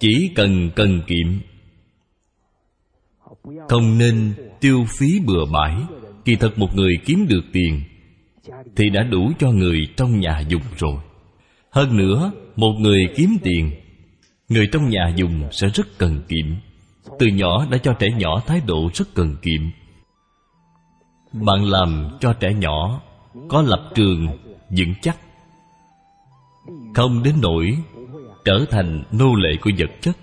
Chỉ 0.00 0.30
cần 0.34 0.70
cần 0.76 1.02
kiệm, 1.06 1.40
không 3.68 3.98
nên 3.98 4.34
tiêu 4.60 4.84
phí 4.98 5.20
bừa 5.26 5.44
bãi 5.52 5.74
kỳ 6.24 6.36
thật 6.36 6.58
một 6.58 6.74
người 6.74 6.98
kiếm 7.04 7.26
được 7.28 7.44
tiền 7.52 7.82
thì 8.76 8.90
đã 8.90 9.02
đủ 9.02 9.32
cho 9.38 9.50
người 9.50 9.88
trong 9.96 10.20
nhà 10.20 10.40
dùng 10.48 10.62
rồi. 10.78 10.96
Hơn 11.70 11.96
nữa, 11.96 12.32
một 12.56 12.72
người 12.78 13.08
kiếm 13.16 13.36
tiền, 13.42 13.70
người 14.48 14.66
trong 14.72 14.88
nhà 14.88 15.12
dùng 15.16 15.48
sẽ 15.52 15.68
rất 15.68 15.98
cần 15.98 16.22
kiệm. 16.28 16.46
Từ 17.18 17.26
nhỏ 17.26 17.66
đã 17.70 17.78
cho 17.78 17.92
trẻ 17.92 18.06
nhỏ 18.18 18.42
thái 18.46 18.60
độ 18.66 18.90
rất 18.94 19.14
cần 19.14 19.36
kiệm. 19.42 19.70
Bạn 21.32 21.64
làm 21.64 22.08
cho 22.20 22.32
trẻ 22.32 22.52
nhỏ 22.52 23.00
có 23.48 23.62
lập 23.62 23.90
trường 23.94 24.26
vững 24.70 24.94
chắc, 25.02 25.16
không 26.94 27.22
đến 27.22 27.34
nỗi 27.42 27.78
trở 28.44 28.64
thành 28.70 29.04
nô 29.12 29.34
lệ 29.34 29.50
của 29.60 29.70
vật 29.78 29.90
chất 30.00 30.16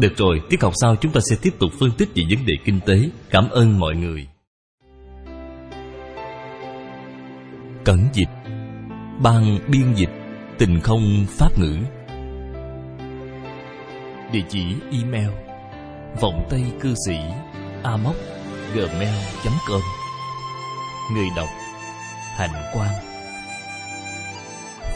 được 0.00 0.16
rồi, 0.16 0.40
tiết 0.50 0.62
học 0.62 0.72
sau 0.80 0.96
chúng 0.96 1.12
ta 1.12 1.20
sẽ 1.30 1.36
tiếp 1.42 1.54
tục 1.58 1.70
phân 1.80 1.90
tích 1.98 2.08
về 2.14 2.22
vấn 2.30 2.46
đề 2.46 2.54
kinh 2.64 2.80
tế. 2.86 3.10
Cảm 3.30 3.50
ơn 3.50 3.78
mọi 3.78 3.94
người. 3.94 4.26
Cẩn 7.84 8.08
dịch. 8.12 8.28
Ban 9.22 9.58
biên 9.68 9.94
dịch. 9.94 10.10
Tình 10.58 10.80
không 10.80 11.26
pháp 11.28 11.58
ngữ. 11.58 11.78
Địa 14.32 14.42
chỉ 14.48 14.64
email. 14.92 15.30
Vọng 16.20 16.46
tây 16.50 16.64
cư 16.80 16.94
sĩ. 17.06 17.16
amoc 17.82 18.16
gmail 18.74 19.14
com. 19.68 19.80
Người 21.14 21.26
đọc. 21.36 21.48
Hạnh 22.36 22.72
quan 22.74 22.90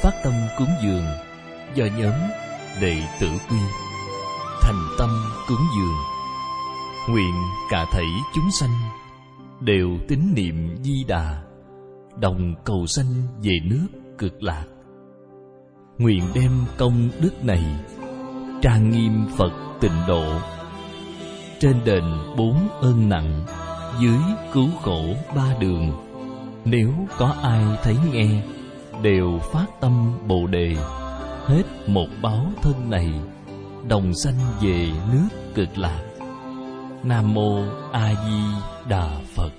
phát 0.03 0.13
tâm 0.25 0.33
cúng 0.59 0.69
dường. 0.83 1.05
Do 1.75 1.85
nhóm 1.99 2.15
đệ 2.81 3.03
tử 3.21 3.29
quy 3.51 3.84
thành 4.63 4.89
tâm 4.99 5.11
cúng 5.49 5.67
dường. 5.77 5.97
Nguyện 7.09 7.35
cả 7.71 7.87
thảy 7.93 8.07
chúng 8.35 8.51
sanh 8.61 8.71
đều 9.61 9.89
tín 10.09 10.21
niệm 10.35 10.77
di 10.83 11.05
đà, 11.05 11.43
đồng 12.21 12.55
cầu 12.65 12.87
sanh 12.87 13.13
về 13.43 13.59
nước 13.65 13.87
cực 14.19 14.43
lạc. 14.43 14.65
Nguyện 15.99 16.23
đem 16.35 16.51
công 16.77 17.09
đức 17.21 17.45
này 17.45 17.65
trang 18.63 18.91
nghiêm 18.91 19.27
phật 19.37 19.53
tịnh 19.81 20.07
độ. 20.09 20.25
Trên 21.61 21.77
đền 21.85 22.05
bốn 22.37 22.69
ơn 22.81 23.09
nặng, 23.09 23.45
dưới 24.01 24.19
cứu 24.53 24.69
khổ 24.83 25.03
ba 25.37 25.55
đường, 25.61 25.93
nếu 26.65 26.91
có 27.19 27.35
ai 27.43 27.65
thấy 27.83 27.97
nghe, 28.13 28.43
đều 29.03 29.39
phát 29.53 29.67
tâm 29.81 30.13
bồ 30.27 30.47
đề. 30.47 30.77
Hết 31.47 31.63
một 31.87 32.07
báo 32.23 32.47
thân 32.63 32.91
này 32.91 33.13
đồng 33.89 34.15
sanh 34.15 34.35
về 34.63 34.89
nước 35.13 35.29
cực 35.55 35.79
lạc. 35.79 36.01
Nam 37.03 37.35
mô 37.35 37.63
a 37.93 38.15
di 38.27 38.43
đà 38.89 39.19
phật. 39.35 39.51